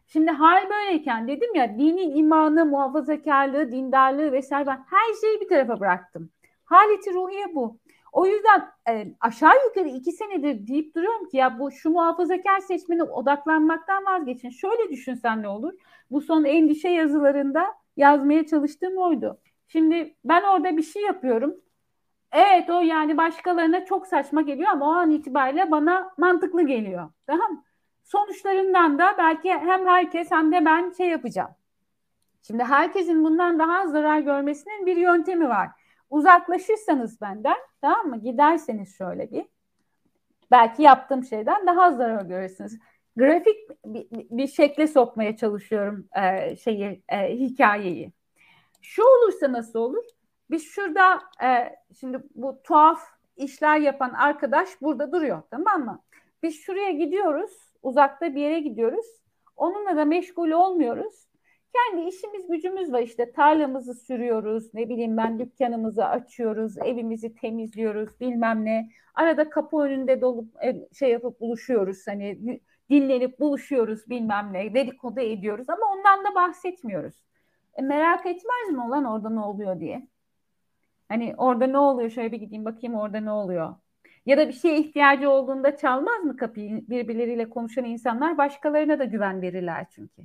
Şimdi 0.07 0.31
hal 0.31 0.69
böyleyken 0.69 1.27
dedim 1.27 1.55
ya 1.55 1.77
dini 1.77 2.01
imanı, 2.01 2.65
muhafazakarlığı, 2.65 3.71
dindarlığı 3.71 4.31
vesaire 4.31 4.67
ben 4.67 4.85
her 4.89 5.13
şeyi 5.21 5.41
bir 5.41 5.47
tarafa 5.47 5.79
bıraktım. 5.79 6.29
Haleti 6.65 7.13
ruhiye 7.13 7.55
bu. 7.55 7.79
O 8.11 8.25
yüzden 8.25 8.67
e, 8.89 9.07
aşağı 9.19 9.53
yukarı 9.67 9.89
iki 9.89 10.11
senedir 10.11 10.67
deyip 10.67 10.95
duruyorum 10.95 11.29
ki 11.29 11.37
ya 11.37 11.59
bu 11.59 11.71
şu 11.71 11.89
muhafazakar 11.89 12.59
seçmene 12.59 13.03
odaklanmaktan 13.03 14.05
vazgeçin. 14.05 14.49
Şöyle 14.49 14.89
düşünsen 14.91 15.43
ne 15.43 15.47
olur? 15.47 15.73
Bu 16.11 16.21
son 16.21 16.43
endişe 16.43 16.89
yazılarında 16.89 17.75
yazmaya 17.97 18.45
çalıştığım 18.45 18.97
oydu. 18.97 19.39
Şimdi 19.67 20.15
ben 20.25 20.43
orada 20.43 20.77
bir 20.77 20.83
şey 20.83 21.01
yapıyorum. 21.03 21.55
Evet 22.31 22.69
o 22.69 22.81
yani 22.81 23.17
başkalarına 23.17 23.85
çok 23.85 24.07
saçma 24.07 24.41
geliyor 24.41 24.69
ama 24.71 24.85
o 24.85 24.89
an 24.91 25.11
itibariyle 25.11 25.71
bana 25.71 26.13
mantıklı 26.17 26.67
geliyor. 26.67 27.09
Tamam 27.27 27.51
mı? 27.51 27.63
Sonuçlarından 28.07 28.99
da 28.99 29.15
belki 29.17 29.49
hem 29.49 29.87
herkes 29.87 30.31
hem 30.31 30.51
de 30.51 30.65
ben 30.65 30.91
şey 30.97 31.07
yapacağım. 31.07 31.51
Şimdi 32.41 32.63
herkesin 32.63 33.23
bundan 33.23 33.59
daha 33.59 33.87
zarar 33.87 34.19
görmesinin 34.19 34.85
bir 34.85 34.97
yöntemi 34.97 35.49
var. 35.49 35.69
Uzaklaşırsanız 36.09 37.21
benden 37.21 37.57
tamam 37.81 38.07
mı? 38.07 38.21
Giderseniz 38.21 38.97
şöyle 38.97 39.31
bir 39.31 39.45
belki 40.51 40.83
yaptığım 40.83 41.23
şeyden 41.23 41.67
daha 41.67 41.91
zarar 41.91 42.21
görürsünüz. 42.21 42.79
Grafik 43.17 43.57
bir, 43.85 44.07
bir 44.11 44.47
şekle 44.47 44.87
sokmaya 44.87 45.37
çalışıyorum 45.37 46.07
e, 46.15 46.55
şeyi 46.55 47.03
e, 47.09 47.35
hikayeyi. 47.35 48.11
Şu 48.81 49.03
olursa 49.03 49.51
nasıl 49.51 49.79
olur? 49.79 50.03
Biz 50.51 50.63
şurada 50.63 51.21
e, 51.43 51.75
şimdi 51.99 52.23
bu 52.35 52.61
tuhaf 52.63 53.01
işler 53.37 53.77
yapan 53.77 54.13
arkadaş 54.13 54.81
burada 54.81 55.11
duruyor 55.11 55.41
tamam 55.51 55.85
mı? 55.85 56.03
Biz 56.43 56.61
şuraya 56.61 56.91
gidiyoruz 56.91 57.66
uzakta 57.83 58.35
bir 58.35 58.41
yere 58.41 58.59
gidiyoruz. 58.59 59.05
Onunla 59.55 59.97
da 59.97 60.05
meşgul 60.05 60.51
olmuyoruz. 60.51 61.27
Kendi 61.73 62.07
işimiz 62.07 62.47
gücümüz 62.47 62.93
var 62.93 63.01
işte 63.01 63.31
tarlamızı 63.31 63.93
sürüyoruz 63.93 64.73
ne 64.73 64.89
bileyim 64.89 65.17
ben 65.17 65.39
dükkanımızı 65.39 66.05
açıyoruz 66.05 66.77
evimizi 66.77 67.35
temizliyoruz 67.35 68.19
bilmem 68.19 68.65
ne 68.65 68.89
arada 69.15 69.49
kapı 69.49 69.77
önünde 69.77 70.21
dolup 70.21 70.63
e, 70.63 70.87
şey 70.93 71.11
yapıp 71.11 71.39
buluşuyoruz 71.39 72.07
hani 72.07 72.59
dinlenip 72.89 73.39
buluşuyoruz 73.39 74.09
bilmem 74.09 74.49
ne 74.53 74.73
dedikodu 74.73 75.19
ediyoruz 75.19 75.69
ama 75.69 75.81
ondan 75.95 76.25
da 76.25 76.35
bahsetmiyoruz. 76.35 77.15
E, 77.75 77.81
merak 77.81 78.25
etmez 78.25 78.71
mi 78.71 78.81
olan 78.81 79.05
orada 79.05 79.29
ne 79.29 79.39
oluyor 79.39 79.79
diye. 79.79 80.07
Hani 81.09 81.35
orada 81.37 81.67
ne 81.67 81.77
oluyor 81.77 82.09
şöyle 82.09 82.31
bir 82.31 82.37
gideyim 82.37 82.65
bakayım 82.65 82.95
orada 82.95 83.19
ne 83.19 83.31
oluyor. 83.31 83.75
Ya 84.27 84.37
da 84.37 84.47
bir 84.47 84.53
şeye 84.53 84.79
ihtiyacı 84.79 85.29
olduğunda 85.29 85.77
çalmaz 85.77 86.23
mı 86.23 86.37
kapıyı? 86.37 86.89
Birbirleriyle 86.89 87.49
konuşan 87.49 87.85
insanlar 87.85 88.37
başkalarına 88.37 88.99
da 88.99 89.03
güven 89.03 89.41
verirler 89.41 89.85
çünkü. 89.89 90.21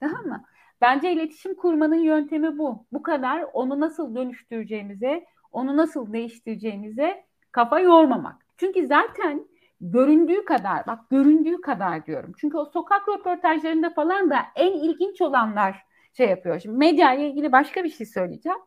Tamam 0.00 0.26
mı? 0.26 0.44
Bence 0.80 1.12
iletişim 1.12 1.54
kurmanın 1.54 2.02
yöntemi 2.02 2.58
bu. 2.58 2.86
Bu 2.92 3.02
kadar 3.02 3.46
onu 3.52 3.80
nasıl 3.80 4.14
dönüştüreceğimize, 4.14 5.24
onu 5.52 5.76
nasıl 5.76 6.12
değiştireceğimize 6.12 7.24
kafa 7.52 7.80
yormamak. 7.80 8.46
Çünkü 8.56 8.86
zaten 8.86 9.46
göründüğü 9.80 10.44
kadar, 10.44 10.86
bak 10.86 11.10
göründüğü 11.10 11.60
kadar 11.60 12.06
diyorum. 12.06 12.32
Çünkü 12.38 12.56
o 12.56 12.64
sokak 12.64 13.08
röportajlarında 13.08 13.90
falan 13.90 14.30
da 14.30 14.38
en 14.56 14.72
ilginç 14.72 15.20
olanlar 15.20 15.84
şey 16.12 16.28
yapıyor. 16.28 16.60
Şimdi 16.60 16.76
medya 16.76 17.14
ile 17.14 17.28
ilgili 17.28 17.52
başka 17.52 17.84
bir 17.84 17.90
şey 17.90 18.06
söyleyeceğim 18.06 18.58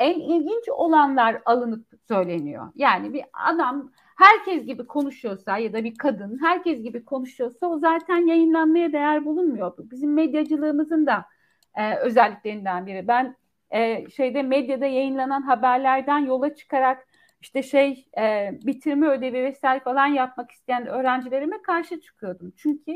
en 0.00 0.20
ilginç 0.20 0.68
olanlar 0.68 1.42
alınıp 1.44 1.86
söyleniyor. 2.08 2.72
Yani 2.74 3.12
bir 3.12 3.24
adam 3.32 3.90
herkes 4.16 4.66
gibi 4.66 4.86
konuşuyorsa 4.86 5.58
ya 5.58 5.72
da 5.72 5.84
bir 5.84 5.98
kadın 5.98 6.38
herkes 6.42 6.82
gibi 6.82 7.04
konuşuyorsa 7.04 7.66
o 7.66 7.78
zaten 7.78 8.26
yayınlanmaya 8.26 8.92
değer 8.92 9.24
bulunmuyor. 9.24 9.72
Bizim 9.78 10.14
medyacılığımızın 10.14 11.06
da 11.06 11.24
e, 11.74 11.96
özelliklerinden 11.96 12.86
biri. 12.86 13.08
Ben 13.08 13.36
e, 13.70 14.10
şeyde 14.10 14.42
medyada 14.42 14.86
yayınlanan 14.86 15.42
haberlerden 15.42 16.18
yola 16.18 16.54
çıkarak 16.54 17.06
işte 17.40 17.62
şey 17.62 18.08
e, 18.18 18.50
bitirme 18.62 19.08
ödevi 19.08 19.44
vesaire 19.44 19.80
falan 19.80 20.06
yapmak 20.06 20.50
isteyen 20.50 20.86
öğrencilerime 20.86 21.62
karşı 21.62 22.00
çıkıyordum. 22.00 22.52
Çünkü 22.56 22.92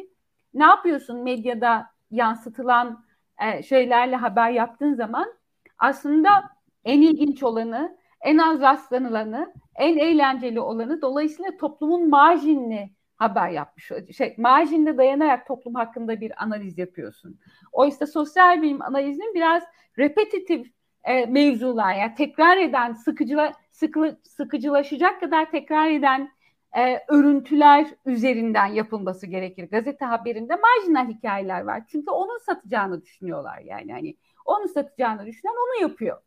ne 0.54 0.64
yapıyorsun 0.64 1.22
medyada 1.22 1.86
yansıtılan 2.10 3.04
e, 3.42 3.62
şeylerle 3.62 4.16
haber 4.16 4.50
yaptığın 4.50 4.94
zaman 4.94 5.34
aslında 5.78 6.53
en 6.84 7.02
ilginç 7.02 7.42
olanı, 7.42 7.96
en 8.20 8.38
az 8.38 8.60
rastlanılanı, 8.60 9.54
en 9.76 9.96
eğlenceli 9.98 10.60
olanı 10.60 11.02
dolayısıyla 11.02 11.56
toplumun 11.56 12.08
marjinini 12.08 12.90
haber 13.16 13.50
yapmış. 13.50 13.92
Şey, 14.16 14.34
marjinde 14.38 14.98
dayanarak 14.98 15.46
toplum 15.46 15.74
hakkında 15.74 16.20
bir 16.20 16.42
analiz 16.42 16.78
yapıyorsun. 16.78 17.40
Oysa 17.72 18.06
sosyal 18.06 18.62
bilim 18.62 18.82
analizinin 18.82 19.34
biraz 19.34 19.62
repetitif 19.98 20.66
e, 21.04 21.26
mevzular 21.26 21.94
yani 21.94 22.14
tekrar 22.14 22.56
eden, 22.56 22.92
sıkıcıla, 22.92 23.52
sıkı, 23.70 24.16
sıkıcılaşacak 24.22 25.20
kadar 25.20 25.50
tekrar 25.50 25.90
eden 25.90 26.30
e, 26.76 27.00
örüntüler 27.08 27.86
üzerinden 28.06 28.66
yapılması 28.66 29.26
gerekir. 29.26 29.70
Gazete 29.70 30.04
haberinde 30.04 30.56
marjinal 30.56 31.08
hikayeler 31.08 31.60
var. 31.60 31.82
Çünkü 31.88 32.10
onun 32.10 32.38
satacağını 32.38 33.02
düşünüyorlar 33.02 33.58
yani. 33.58 33.92
Hani 33.92 34.16
onu 34.44 34.68
satacağını 34.68 35.26
düşünen 35.26 35.52
onu 35.52 35.82
yapıyor 35.82 36.18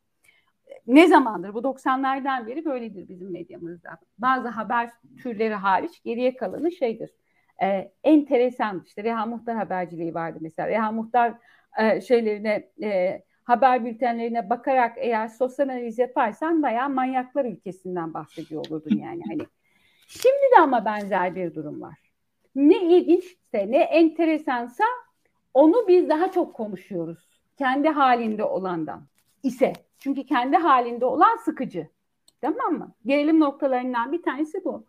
ne 0.88 1.08
zamandır 1.08 1.54
bu 1.54 1.60
90'lardan 1.60 2.48
beri 2.48 2.66
böyledir 2.66 3.10
bizim 3.10 3.32
medyamızda. 3.32 3.90
Bazı 4.18 4.48
haber 4.48 4.90
türleri 5.24 5.54
hariç 5.54 6.04
geriye 6.04 6.36
kalanı 6.36 6.72
şeydir. 6.72 7.10
E, 7.64 7.92
enteresan 8.04 8.84
işte 8.86 9.04
Reha 9.04 9.26
Muhtar 9.26 9.56
haberciliği 9.56 10.14
vardı 10.14 10.38
mesela. 10.42 10.68
Reha 10.68 10.92
Muhtar 10.92 11.34
e, 11.80 12.02
şeylerine 12.02 12.70
e, 12.84 13.22
haber 13.44 13.86
bültenlerine 13.86 14.50
bakarak 14.50 14.98
eğer 14.98 15.28
sosyal 15.28 15.70
analiz 15.70 16.00
yaparsan 16.00 16.64
bayağı 16.64 16.90
manyaklar 16.90 17.46
ülkesinden 17.46 18.14
bahsediyor 18.14 18.66
olurdun 18.70 18.98
yani. 18.98 19.22
Hani 19.28 19.48
şimdi 20.08 20.56
de 20.58 20.62
ama 20.62 20.86
benzer 20.86 21.36
bir 21.36 21.56
durum 21.56 21.82
var. 21.82 21.98
Ne 22.56 22.82
ilginçse 22.82 23.72
ne 23.72 23.78
enteresansa 23.78 24.84
onu 25.54 25.88
biz 25.88 26.10
daha 26.10 26.32
çok 26.32 26.54
konuşuyoruz. 26.54 27.42
Kendi 27.58 27.90
halinde 27.90 28.44
olandan 28.44 29.08
ise 29.44 29.74
Çünkü 30.00 30.26
kendi 30.26 30.58
halinde 30.58 31.06
olan 31.06 31.38
sıkıcı. 31.46 31.88
Tamam 32.42 32.74
mı? 32.74 32.92
Gerilim 33.06 33.40
noktalarından 33.40 34.12
bir 34.12 34.22
tanesi 34.24 34.66
bu. 34.66 34.86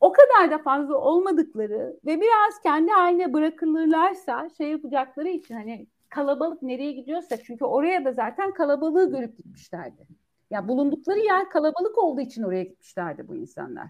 O 0.00 0.12
kadar 0.12 0.50
da 0.50 0.58
fazla 0.58 0.96
olmadıkları 0.96 1.96
ve 2.06 2.20
biraz 2.20 2.60
kendi 2.62 2.90
haline 2.90 3.32
bırakılırlarsa 3.32 4.48
şey 4.58 4.70
yapacakları 4.70 5.28
için 5.28 5.54
hani 5.54 5.86
kalabalık 6.08 6.62
nereye 6.62 6.92
gidiyorsa 6.92 7.36
çünkü 7.36 7.64
oraya 7.64 8.04
da 8.04 8.12
zaten 8.12 8.52
kalabalığı 8.52 9.10
görüp 9.10 9.36
gitmişlerdi. 9.36 10.00
Ya 10.00 10.06
yani 10.50 10.68
bulundukları 10.68 11.18
yer 11.18 11.50
kalabalık 11.50 11.98
olduğu 11.98 12.20
için 12.20 12.42
oraya 12.42 12.62
gitmişlerdi 12.62 13.28
bu 13.28 13.36
insanlar. 13.36 13.88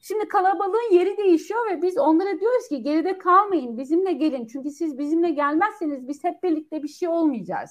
Şimdi 0.00 0.28
kalabalığın 0.28 0.92
yeri 0.92 1.16
değişiyor 1.16 1.70
ve 1.70 1.82
biz 1.82 1.98
onlara 1.98 2.40
diyoruz 2.40 2.68
ki 2.68 2.82
geride 2.82 3.18
kalmayın 3.18 3.78
bizimle 3.78 4.12
gelin. 4.12 4.46
Çünkü 4.46 4.70
siz 4.70 4.98
bizimle 4.98 5.30
gelmezseniz 5.30 6.08
biz 6.08 6.24
hep 6.24 6.42
birlikte 6.42 6.82
bir 6.82 6.88
şey 6.88 7.08
olmayacağız. 7.08 7.70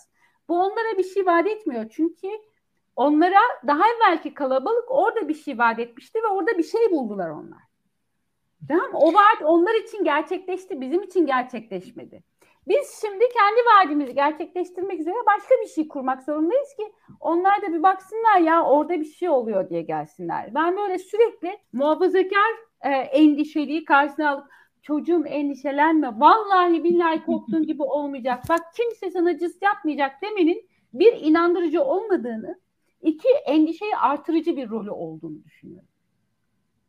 Bu 0.49 0.59
onlara 0.59 0.97
bir 0.97 1.03
şey 1.03 1.25
vaat 1.25 1.47
etmiyor. 1.47 1.85
Çünkü 1.89 2.27
onlara 2.95 3.39
daha 3.67 3.83
evvelki 3.87 4.33
kalabalık 4.33 4.91
orada 4.91 5.27
bir 5.27 5.33
şey 5.33 5.57
vaat 5.57 5.79
etmişti 5.79 6.19
ve 6.23 6.27
orada 6.27 6.57
bir 6.57 6.63
şey 6.63 6.91
buldular 6.91 7.29
onlar. 7.29 7.61
Tamam 8.67 8.89
O 8.93 9.13
vaat 9.13 9.41
onlar 9.43 9.73
için 9.83 10.03
gerçekleşti, 10.03 10.81
bizim 10.81 11.03
için 11.03 11.25
gerçekleşmedi. 11.25 12.23
Biz 12.67 12.99
şimdi 13.01 13.25
kendi 13.29 13.59
vaadimizi 13.59 14.15
gerçekleştirmek 14.15 14.99
üzere 14.99 15.15
başka 15.27 15.55
bir 15.61 15.67
şey 15.67 15.87
kurmak 15.87 16.23
zorundayız 16.23 16.75
ki 16.75 16.93
onlar 17.19 17.61
da 17.61 17.73
bir 17.73 17.83
baksınlar 17.83 18.37
ya 18.37 18.63
orada 18.63 18.93
bir 18.93 19.05
şey 19.05 19.29
oluyor 19.29 19.69
diye 19.69 19.81
gelsinler. 19.81 20.55
Ben 20.55 20.77
böyle 20.77 20.97
sürekli 20.97 21.57
muhafazakar 21.73 22.51
e, 22.81 22.89
endişeliği 22.89 23.85
karşısına 23.85 24.31
alıp 24.31 24.47
çocuğum 24.83 25.23
endişelenme 25.25 26.07
vallahi 26.19 26.83
billahi 26.83 27.25
korktuğun 27.25 27.63
gibi 27.63 27.83
olmayacak. 27.83 28.43
Bak 28.49 28.59
kimse 28.75 29.11
sana 29.11 29.37
cız 29.37 29.61
yapmayacak 29.61 30.21
demenin 30.21 30.69
bir 30.93 31.13
inandırıcı 31.13 31.83
olmadığını, 31.83 32.59
iki 33.01 33.29
endişeyi 33.45 33.97
artırıcı 33.97 34.57
bir 34.57 34.69
rolü 34.69 34.91
olduğunu 34.91 35.43
düşünüyorum. 35.43 35.87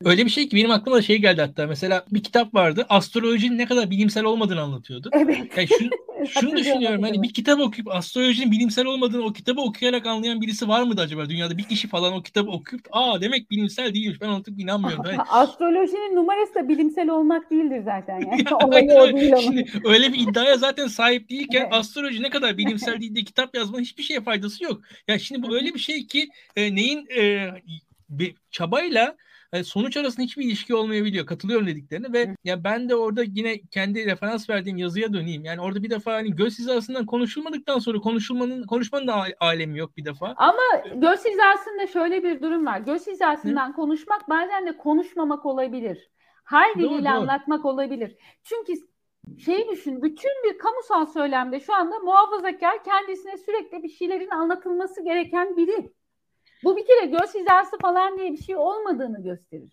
Öyle 0.05 0.25
bir 0.25 0.31
şey 0.31 0.49
ki 0.49 0.57
benim 0.57 0.71
aklıma 0.71 0.97
da 0.97 1.03
şey 1.03 1.19
geldi 1.19 1.41
hatta. 1.41 1.67
Mesela 1.67 2.05
bir 2.11 2.23
kitap 2.23 2.55
vardı. 2.55 2.87
Astrolojinin 2.89 3.59
ne 3.59 3.67
kadar 3.67 3.91
bilimsel 3.91 4.25
olmadığını 4.25 4.61
anlatıyordu. 4.61 5.11
Evet. 5.13 5.39
Yani 5.57 5.69
şunu, 5.69 5.91
şunu 6.29 6.57
düşünüyorum. 6.57 7.03
Hani 7.03 7.23
bir 7.23 7.33
kitap 7.33 7.61
okuyup 7.61 7.89
astrolojinin 7.89 8.53
bilimsel 8.53 8.87
olmadığını 8.87 9.25
o 9.25 9.33
kitabı 9.33 9.61
okuyarak 9.61 10.07
anlayan 10.07 10.41
birisi 10.41 10.69
var 10.69 10.83
mıydı 10.83 11.01
acaba? 11.01 11.29
Dünyada 11.29 11.59
bir 11.59 11.63
kişi 11.63 11.89
falan 11.89 12.13
o 12.13 12.23
kitabı 12.23 12.51
okuyup 12.51 12.87
aa 12.93 13.21
demek 13.21 13.51
bilimsel 13.51 13.95
değilmiş. 13.95 14.21
Ben 14.21 14.29
artık 14.29 14.61
inanmıyorum. 14.61 15.05
Hani... 15.05 15.17
Astrolojinin 15.31 16.17
numarası 16.17 16.55
da 16.55 16.69
bilimsel 16.69 17.09
olmak 17.09 17.51
değildir 17.51 17.83
zaten. 17.85 18.21
Yani. 18.21 18.45
ya, 18.51 18.57
Olayı 18.67 18.91
o 18.93 19.17
değil 19.17 19.37
Şimdi 19.37 19.67
öyle 19.85 20.13
bir 20.13 20.19
iddiaya 20.19 20.57
zaten 20.57 20.87
sahip 20.87 21.31
değilken 21.31 21.63
evet. 21.63 21.73
astroloji 21.73 22.23
ne 22.23 22.31
kadar 22.31 22.59
bilimsel 22.59 23.01
değil 23.01 23.15
diye 23.15 23.25
kitap 23.25 23.57
yazmanın 23.57 23.83
hiçbir 23.83 24.03
şeye 24.03 24.21
faydası 24.21 24.65
yok. 24.65 24.81
Ya 24.83 24.89
yani 25.09 25.21
şimdi 25.21 25.43
bu 25.43 25.55
öyle 25.55 25.75
bir 25.75 25.79
şey 25.79 26.07
ki 26.07 26.29
e, 26.57 26.75
neyin 26.75 27.07
e, 27.17 27.49
bir 28.09 28.35
çabayla 28.51 29.17
yani 29.55 29.65
sonuç 29.65 29.97
arasında 29.97 30.25
hiçbir 30.25 30.45
ilişki 30.45 30.75
olmayabiliyor. 30.75 31.27
Katılıyorum 31.27 31.67
dediklerine 31.67 32.13
ve 32.13 32.37
ya 32.45 32.65
ben 32.65 32.89
de 32.89 32.95
orada 32.95 33.23
yine 33.23 33.61
kendi 33.61 34.07
referans 34.07 34.51
verdiğim 34.51 34.77
yazıya 34.77 35.13
döneyim. 35.13 35.45
Yani 35.45 35.61
orada 35.61 35.83
bir 35.83 35.91
defa 35.91 36.13
hani 36.13 36.37
göz 36.37 36.59
hizasından 36.59 37.07
konuşulmadıktan 37.07 37.79
sonra 37.79 37.99
konuşulmanın 37.99 38.67
konuşmanın 38.67 39.07
da 39.07 39.25
alemi 39.41 39.79
yok 39.79 39.97
bir 39.97 40.05
defa. 40.05 40.35
Ama 40.37 40.63
göz 40.95 41.25
hizasında 41.25 41.87
şöyle 41.93 42.23
bir 42.23 42.43
durum 42.43 42.67
var. 42.67 42.81
Göz 42.81 43.07
hizasından 43.07 43.69
Hı. 43.69 43.73
konuşmak 43.73 44.29
bazen 44.29 44.67
de 44.67 44.77
konuşmamak 44.77 45.47
olabilir. 45.47 46.11
Her 46.45 46.75
diliyle 46.75 47.11
anlatmak 47.11 47.65
olabilir. 47.65 48.17
Çünkü 48.45 48.73
şey 49.45 49.69
düşün, 49.69 50.03
bütün 50.03 50.33
bir 50.45 50.59
kamusal 50.59 51.07
söylemde 51.07 51.61
şu 51.61 51.75
anda 51.75 51.99
muhafazakar 51.99 52.85
kendisine 52.85 53.37
sürekli 53.37 53.83
bir 53.83 53.89
şeylerin 53.89 54.31
anlatılması 54.31 55.05
gereken 55.05 55.57
biri. 55.57 55.93
Bu 56.65 56.77
bir 56.77 56.87
kere 56.87 57.07
göz 57.07 57.35
hizası 57.35 57.79
falan 57.83 58.19
diye 58.19 58.33
bir 58.33 58.43
şey 58.43 58.57
olmadığını 58.57 59.23
gösterir. 59.23 59.73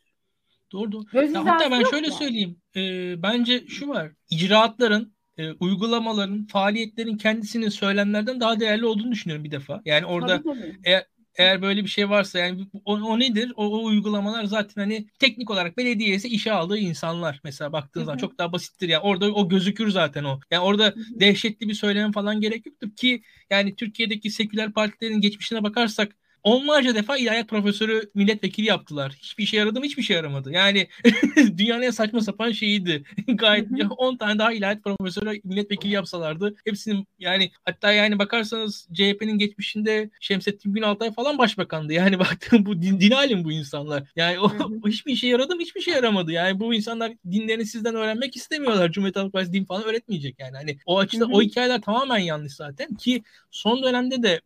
Doğru 0.72 0.92
doğru. 0.92 1.06
Göz 1.14 1.34
ya 1.34 1.46
hatta 1.46 1.72
ben 1.72 1.84
şöyle 1.84 2.08
mu? 2.08 2.14
söyleyeyim. 2.14 2.58
E, 2.76 2.82
bence 3.24 3.68
şu 3.68 3.88
var. 3.88 4.12
İcraatların, 4.30 5.14
e, 5.38 5.52
uygulamaların, 5.52 6.46
faaliyetlerin 6.46 7.18
kendisinin 7.18 7.70
söylemlerden 7.70 8.40
daha 8.40 8.60
değerli 8.60 8.86
olduğunu 8.86 9.12
düşünüyorum 9.12 9.44
bir 9.44 9.52
defa. 9.52 9.82
Yani 9.86 10.06
orada 10.06 10.44
tabii, 10.44 10.60
tabii. 10.60 10.80
eğer 10.84 11.06
eğer 11.36 11.62
böyle 11.62 11.84
bir 11.84 11.90
şey 11.90 12.10
varsa 12.10 12.40
yani 12.40 12.68
o, 12.86 12.94
o 12.94 13.20
nedir? 13.20 13.54
O, 13.56 13.66
o 13.66 13.86
uygulamalar 13.86 14.44
zaten 14.44 14.82
hani 14.82 15.08
teknik 15.20 15.50
olarak 15.50 15.78
belediyesi 15.78 16.28
işe 16.28 16.52
aldığı 16.52 16.78
insanlar 16.78 17.42
mesela 17.44 17.72
baktığınız 17.72 18.06
zaman 18.06 18.18
çok 18.18 18.38
daha 18.38 18.52
basittir 18.52 18.90
ya. 18.90 18.94
Yani 18.94 19.04
orada 19.04 19.34
o 19.34 19.50
gözükür 19.50 19.90
zaten 19.90 20.24
o. 20.24 20.40
Yani 20.52 20.64
orada 20.64 20.86
Hı-hı. 20.86 21.20
dehşetli 21.20 21.68
bir 21.68 21.74
söylem 21.74 22.12
falan 22.12 22.42
gerek 22.42 22.66
yoktur 22.66 22.96
ki 22.96 23.22
yani 23.50 23.76
Türkiye'deki 23.76 24.30
seküler 24.30 24.74
partilerin 24.74 25.22
geçmişine 25.22 25.64
bakarsak 25.64 26.16
onlarca 26.44 26.96
defa 26.96 27.18
ilahiyat 27.18 27.48
profesörü 27.48 28.12
milletvekili 28.16 28.66
yaptılar. 28.66 29.14
Hiçbir 29.22 29.44
işe 29.44 29.58
yaradı 29.58 29.80
mı? 29.80 29.86
Hiçbir 29.86 30.04
şey 30.04 30.16
yaramadı. 30.16 30.52
Yani 30.52 30.88
dünyanın 31.58 31.82
en 31.82 31.92
saçma 31.92 32.22
sapan 32.22 32.52
şeyiydi. 32.52 33.04
Gayet 33.28 33.68
10 33.98 34.18
tane 34.18 34.40
daha 34.40 34.54
ilahiyat 34.54 34.84
profesörü 34.84 35.42
milletvekili 35.44 35.94
yapsalardı 35.94 36.56
hepsinin 36.66 37.08
yani 37.20 37.52
hatta 37.66 37.92
yani 37.92 38.20
bakarsanız 38.20 38.88
CHP'nin 38.94 39.38
geçmişinde 39.38 40.10
Şemsettin 40.20 40.74
Günaltay 40.74 41.14
falan 41.14 41.38
başbakandı. 41.38 41.94
Yani 41.94 42.20
baktım 42.20 42.66
bu 42.66 42.82
din, 42.82 43.00
din 43.00 43.12
alim 43.12 43.44
bu 43.44 43.52
insanlar. 43.52 44.04
Yani 44.16 44.40
o, 44.40 44.52
o 44.84 44.88
hiçbir 44.88 45.14
işe 45.14 45.28
yaradı 45.28 45.56
mı? 45.56 45.62
Hiçbir 45.62 45.82
şey 45.82 45.94
yaramadı. 45.94 46.32
Yani 46.32 46.60
bu 46.60 46.74
insanlar 46.74 47.14
dinlerini 47.32 47.66
sizden 47.66 47.96
öğrenmek 47.96 48.36
istemiyorlar. 48.36 48.92
Cumhuriyet 48.92 49.16
Halk 49.16 49.34
Partisi 49.34 49.54
din 49.54 49.66
falan 49.66 49.84
öğretmeyecek 49.84 50.40
yani. 50.40 50.58
Hani 50.58 50.78
o 50.86 51.00
açıdan 51.00 51.32
o 51.32 51.42
hikayeler 51.42 51.82
tamamen 51.82 52.18
yanlış 52.18 52.54
zaten 52.54 52.96
ki 52.96 53.24
son 53.52 53.84
dönemde 53.84 54.24
de 54.24 54.42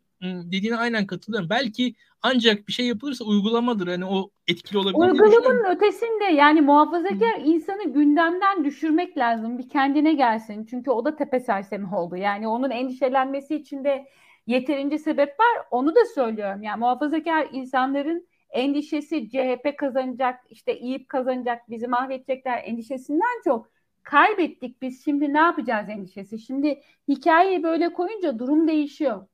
dediğine 0.46 0.76
aynen 0.76 1.08
katılıyorum. 1.08 1.50
Belki 1.50 1.96
ancak 2.22 2.68
bir 2.68 2.74
şey 2.74 2.88
yapılırsa 2.88 3.26
uygulamadır. 3.26 3.88
Hani 3.88 4.06
o 4.06 4.30
etkili 4.48 4.78
olabilir. 4.78 5.00
Uygulamanın 5.00 5.76
ötesinde 5.76 6.24
yani 6.24 6.62
muhafazakar 6.62 7.38
Hı. 7.38 7.42
insanı 7.44 7.94
gündemden 7.94 8.66
düşürmek 8.66 9.18
lazım. 9.18 9.58
Bir 9.58 9.70
kendine 9.70 10.14
gelsin. 10.14 10.66
Çünkü 10.66 10.92
o 10.92 11.06
da 11.06 11.16
tepe 11.16 11.40
sersemi 11.40 11.96
oldu. 11.96 12.16
Yani 12.16 12.48
onun 12.48 12.70
endişelenmesi 12.70 13.56
için 13.56 13.84
de 13.84 14.06
yeterince 14.48 14.98
sebep 14.98 15.30
var. 15.30 15.66
Onu 15.72 15.96
da 15.96 16.06
söylüyorum. 16.16 16.64
Yani 16.64 16.80
muhafazakar 16.80 17.48
insanların 17.52 18.28
endişesi 18.50 19.30
CHP 19.30 19.78
kazanacak, 19.78 20.40
işte 20.50 20.80
İYİP 20.80 21.10
kazanacak, 21.10 21.70
bizi 21.70 21.88
mahvedecekler 21.88 22.64
endişesinden 22.66 23.42
çok 23.44 23.70
kaybettik 24.04 24.82
biz 24.82 25.06
şimdi 25.06 25.34
ne 25.34 25.38
yapacağız 25.38 25.90
endişesi. 25.90 26.40
Şimdi 26.40 26.82
hikayeyi 27.08 27.64
böyle 27.64 27.94
koyunca 27.94 28.40
durum 28.40 28.68
değişiyor. 28.68 29.28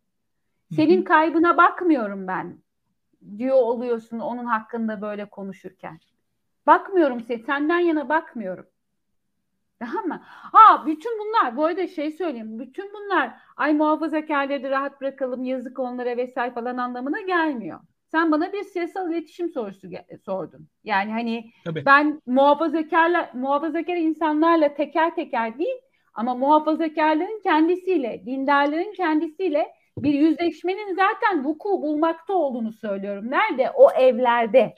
Senin 0.76 1.04
kaybına 1.04 1.58
bakmıyorum 1.58 2.28
ben 2.28 2.58
diyor 3.38 3.56
oluyorsun 3.56 4.20
onun 4.20 4.46
hakkında 4.46 5.02
böyle 5.02 5.26
konuşurken. 5.26 6.00
Bakmıyorum 6.68 7.22
sen, 7.22 7.38
senden 7.38 7.80
yana 7.80 8.10
bakmıyorum. 8.10 8.66
Tamam 9.80 10.08
mı? 10.08 10.22
Ha 10.24 10.84
bütün 10.86 11.20
bunlar 11.20 11.58
bu 11.58 11.66
arada 11.66 11.88
şey 11.88 12.12
söyleyeyim. 12.12 12.60
Bütün 12.60 12.94
bunlar 12.94 13.34
ay 13.58 13.74
muhafazakarları 13.74 14.70
rahat 14.70 15.02
bırakalım 15.02 15.44
yazık 15.44 15.80
onlara 15.80 16.18
vesaire 16.18 16.54
falan 16.54 16.78
anlamına 16.78 17.22
gelmiyor. 17.22 17.80
Sen 18.12 18.32
bana 18.32 18.54
bir 18.54 18.64
siyasal 18.64 19.12
iletişim 19.12 19.50
sorusu 19.50 19.88
sordun. 20.26 20.68
Yani 20.84 21.12
hani 21.12 21.52
Tabii. 21.66 21.86
ben 21.86 22.22
muhafazakarla 22.26 23.32
muhafazakar 23.34 23.96
insanlarla 23.96 24.74
teker 24.74 25.16
teker 25.16 25.60
değil 25.60 25.78
ama 26.14 26.36
muhafazakarların 26.36 27.42
kendisiyle, 27.44 28.24
dindarların 28.26 28.94
kendisiyle 28.94 29.68
bir 29.98 30.14
yüzleşmenin 30.14 30.96
zaten 30.96 31.46
vuku 31.46 31.70
bulmakta 31.70 32.34
olduğunu 32.34 32.72
söylüyorum. 32.72 33.32
Nerede? 33.32 33.72
O 33.72 33.92
evlerde. 33.92 34.74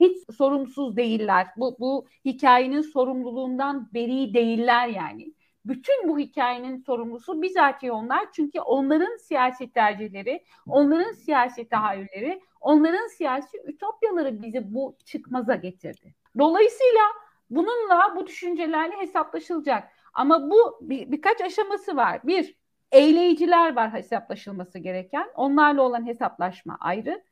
Hiç 0.00 0.16
sorumsuz 0.36 0.96
değiller. 0.96 1.46
Bu, 1.56 1.76
bu 1.80 2.06
hikayenin 2.24 2.80
sorumluluğundan 2.80 3.90
beri 3.94 4.34
değiller 4.34 4.88
yani. 4.88 5.34
Bütün 5.64 6.08
bu 6.08 6.18
hikayenin 6.18 6.76
sorumlusu 6.76 7.42
bizatihi 7.42 7.92
onlar. 7.92 8.32
Çünkü 8.32 8.60
onların 8.60 9.16
siyasi 9.16 9.72
tercihleri, 9.72 10.44
onların 10.66 11.12
siyasi 11.12 11.68
tahayyülleri, 11.68 12.40
onların 12.60 13.06
siyasi 13.06 13.58
ütopyaları 13.66 14.42
bizi 14.42 14.74
bu 14.74 14.96
çıkmaza 15.04 15.54
getirdi. 15.54 16.14
Dolayısıyla 16.38 17.02
bununla, 17.50 18.16
bu 18.16 18.26
düşüncelerle 18.26 18.96
hesaplaşılacak. 18.96 19.88
Ama 20.14 20.50
bu 20.50 20.78
bir, 20.80 21.12
birkaç 21.12 21.40
aşaması 21.40 21.96
var. 21.96 22.20
Bir, 22.24 22.56
Eyleyiciler 22.94 23.76
var 23.76 23.92
hesaplaşılması 23.92 24.78
gereken. 24.78 25.28
Onlarla 25.34 25.82
olan 25.82 26.06
hesaplaşma 26.06 26.76
ayrı. 26.80 27.22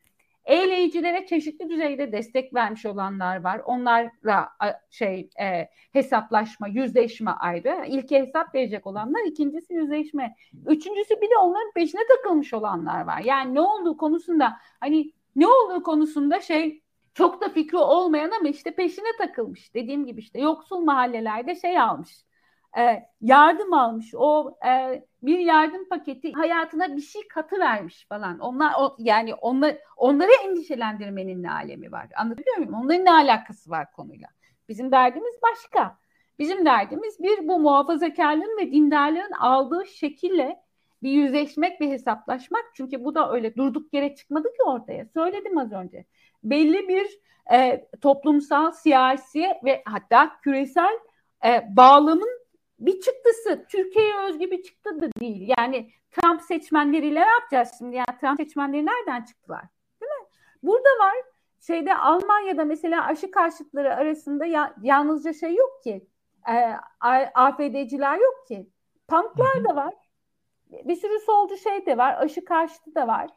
Eyleyicilere 0.45 1.27
çeşitli 1.27 1.71
düzeyde 1.71 2.13
destek 2.13 2.55
vermiş 2.55 2.87
olanlar 2.87 3.45
var. 3.45 3.61
Onlarla 3.65 4.49
şey 4.91 5.31
e, 5.41 5.69
hesaplaşma, 5.93 6.69
yüzleşme 6.69 7.31
ayrı. 7.31 7.85
İlki 7.87 8.19
hesap 8.19 8.55
verecek 8.55 8.87
olanlar, 8.87 9.21
ikincisi 9.27 9.75
yüzleşme. 9.75 10.35
Üçüncüsü 10.67 11.21
bir 11.21 11.31
de 11.31 11.37
onların 11.41 11.73
peşine 11.75 12.01
takılmış 12.17 12.55
olanlar 12.55 13.05
var. 13.05 13.21
Yani 13.25 13.55
ne 13.55 13.61
olduğu 13.61 13.97
konusunda 13.97 14.57
hani 14.81 15.13
ne 15.37 15.47
olduğu 15.47 15.83
konusunda 15.83 16.41
şey 16.41 16.83
çok 17.15 17.41
da 17.41 17.49
fikri 17.49 17.77
olmayan 17.77 18.31
ama 18.41 18.49
işte 18.49 18.71
peşine 18.71 19.17
takılmış. 19.19 19.75
Dediğim 19.75 20.07
gibi 20.07 20.21
işte 20.21 20.41
yoksul 20.41 20.81
mahallelerde 20.81 21.55
şey 21.55 21.79
almış. 21.81 22.25
E, 22.79 23.03
yardım 23.21 23.73
almış. 23.73 24.15
O 24.15 24.59
e, 24.67 25.03
bir 25.23 25.39
yardım 25.39 25.89
paketi 25.89 26.33
hayatına 26.33 26.97
bir 26.97 27.01
şey 27.01 27.29
katı 27.29 27.59
vermiş 27.59 28.07
falan. 28.09 28.39
Onlar 28.39 28.75
o, 28.79 28.97
yani 28.99 29.35
onlar 29.35 29.77
onları 29.97 30.31
endişelendirmenin 30.45 31.43
ne 31.43 31.53
alemi 31.53 31.93
var? 31.93 32.09
Anlatabiliyor 32.17 32.57
muyum? 32.57 32.75
Onların 32.75 33.05
ne 33.05 33.13
alakası 33.13 33.71
var 33.71 33.93
konuyla? 33.93 34.29
Bizim 34.69 34.93
derdimiz 34.93 35.35
başka. 35.43 35.99
Bizim 36.39 36.65
derdimiz 36.65 37.23
bir 37.23 37.49
bu 37.49 37.59
muhafazakarlığın 37.59 38.59
ve 38.59 38.73
dindarlığın 38.73 39.33
aldığı 39.33 39.87
şekille 39.87 40.63
bir 41.03 41.11
yüzleşmek 41.11 41.81
ve 41.81 41.91
hesaplaşmak. 41.91 42.65
Çünkü 42.75 43.05
bu 43.05 43.15
da 43.15 43.33
öyle 43.33 43.57
durduk 43.57 43.95
yere 43.95 44.15
çıkmadı 44.15 44.49
ki 44.49 44.63
ortaya. 44.67 45.07
Söyledim 45.07 45.59
az 45.59 45.73
önce. 45.73 46.05
Belli 46.45 46.89
bir 46.89 47.07
e, 47.53 47.89
toplumsal, 48.01 48.73
siyasi 48.73 49.47
ve 49.65 49.83
hatta 49.85 50.41
küresel 50.43 50.99
e, 51.45 51.77
bağlamın 51.77 52.43
bir 52.79 53.01
çıktısı. 53.53 53.69
Türkiye'ye 53.69 54.19
özgü 54.19 54.51
bir 54.51 54.63
çıktı 54.63 55.01
da 55.01 55.09
değil. 55.21 55.55
Yani 55.59 55.91
Trump 56.11 56.43
seçmenleriyle 56.43 57.21
ne 57.21 57.29
yapacağız 57.29 57.71
şimdi? 57.79 57.97
Yani 57.97 58.19
Trump 58.21 58.41
seçmenleri 58.41 58.87
nereden 58.87 59.25
çıktılar? 59.25 59.65
Değil 60.01 60.13
mi? 60.13 60.27
Burada 60.63 60.89
var 61.01 61.15
şeyde 61.67 61.97
Almanya'da 61.97 62.65
mesela 62.65 63.05
aşı 63.07 63.31
karşıtları 63.31 63.97
arasında 63.97 64.47
ya, 64.47 64.75
yalnızca 64.83 65.33
şey 65.33 65.55
yok 65.55 65.83
ki. 65.85 66.09
E, 66.49 66.77
AFD'ciler 67.35 68.19
yok 68.19 68.47
ki. 68.49 68.71
Punklar 69.09 69.65
da 69.65 69.77
var. 69.77 69.95
Bir 70.71 70.97
sürü 70.97 71.19
solcu 71.19 71.57
şey 71.57 71.87
de 71.87 71.99
var. 71.99 72.17
Aşı 72.19 72.45
karşıtı 72.45 72.95
da 72.95 73.07
var. 73.07 73.31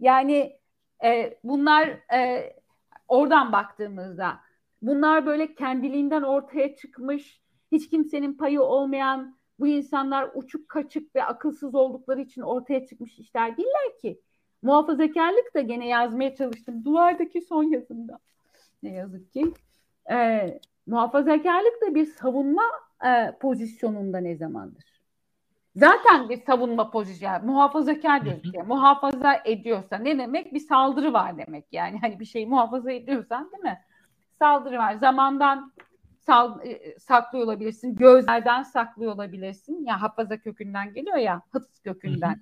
Yani 0.00 0.58
e, 1.04 1.38
bunlar 1.44 1.88
e, 2.14 2.52
oradan 3.08 3.52
baktığımızda 3.52 4.40
bunlar 4.82 5.26
böyle 5.26 5.54
kendiliğinden 5.54 6.22
ortaya 6.22 6.76
çıkmış 6.76 7.40
hiç 7.72 7.90
kimsenin 7.90 8.34
payı 8.34 8.62
olmayan 8.62 9.36
bu 9.60 9.66
insanlar 9.66 10.30
uçuk 10.34 10.68
kaçık 10.68 11.16
ve 11.16 11.24
akılsız 11.24 11.74
oldukları 11.74 12.20
için 12.20 12.42
ortaya 12.42 12.86
çıkmış 12.86 13.18
işler 13.18 13.56
değiller 13.56 13.98
ki. 14.02 14.20
Muhafazakarlık 14.62 15.54
da 15.54 15.60
gene 15.60 15.88
yazmaya 15.88 16.34
çalıştım. 16.34 16.84
Duvardaki 16.84 17.40
son 17.40 17.62
yazımda. 17.62 18.18
Ne 18.82 18.92
yazık 18.92 19.32
ki. 19.32 19.52
Ee, 20.10 20.60
muhafazakarlık 20.86 21.82
da 21.86 21.94
bir 21.94 22.06
savunma 22.06 22.62
e, 23.04 23.38
pozisyonunda 23.40 24.18
ne 24.18 24.36
zamandır? 24.36 24.92
Zaten 25.76 26.28
bir 26.28 26.36
savunma 26.36 26.90
pozisyonu. 26.90 27.44
Muhafazakar 27.44 28.24
diyoruz 28.24 28.54
ya. 28.54 28.64
Muhafaza 28.64 29.34
ediyorsa 29.44 29.96
ne 29.98 30.18
demek? 30.18 30.54
Bir 30.54 30.60
saldırı 30.60 31.12
var 31.12 31.38
demek. 31.38 31.64
Yani 31.72 31.98
hani 32.00 32.20
bir 32.20 32.24
şeyi 32.24 32.46
muhafaza 32.46 32.92
ediyorsan 32.92 33.50
değil 33.52 33.62
mi? 33.62 33.80
Saldırı 34.38 34.78
var. 34.78 34.94
Zamandan 34.94 35.72
sal, 36.26 36.66
e, 36.66 36.98
saklıyor 36.98 37.44
olabilirsin. 37.44 37.94
Gözlerden 37.94 38.62
saklıyor 38.62 39.14
olabilirsin. 39.14 39.84
Ya 39.84 40.02
hafaza 40.02 40.36
kökünden 40.36 40.94
geliyor 40.94 41.16
ya, 41.16 41.42
hıts 41.50 41.80
kökünden. 41.80 42.30
Hı 42.30 42.34
hı. 42.34 42.38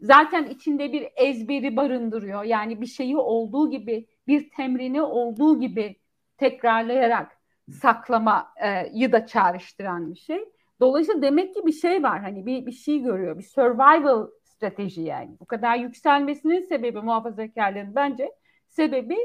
Zaten 0.00 0.44
içinde 0.44 0.92
bir 0.92 1.08
ezberi 1.16 1.76
barındırıyor. 1.76 2.44
Yani 2.44 2.80
bir 2.80 2.86
şeyi 2.86 3.16
olduğu 3.16 3.70
gibi, 3.70 4.06
bir 4.26 4.50
temrini 4.50 5.02
olduğu 5.02 5.60
gibi 5.60 5.96
tekrarlayarak 6.36 7.38
saklamayı 7.70 9.12
da 9.12 9.26
çağrıştıran 9.26 10.10
bir 10.10 10.18
şey. 10.18 10.44
Dolayısıyla 10.80 11.22
demek 11.22 11.54
ki 11.54 11.66
bir 11.66 11.72
şey 11.72 12.02
var. 12.02 12.20
Hani 12.20 12.46
bir, 12.46 12.66
bir 12.66 12.72
şey 12.72 13.02
görüyor. 13.02 13.38
Bir 13.38 13.42
survival 13.42 14.26
strateji 14.42 15.02
yani. 15.02 15.36
Bu 15.40 15.44
kadar 15.44 15.76
yükselmesinin 15.76 16.60
sebebi 16.60 17.00
muhafazakarlığın 17.00 17.94
bence 17.94 18.32
sebebi 18.66 19.16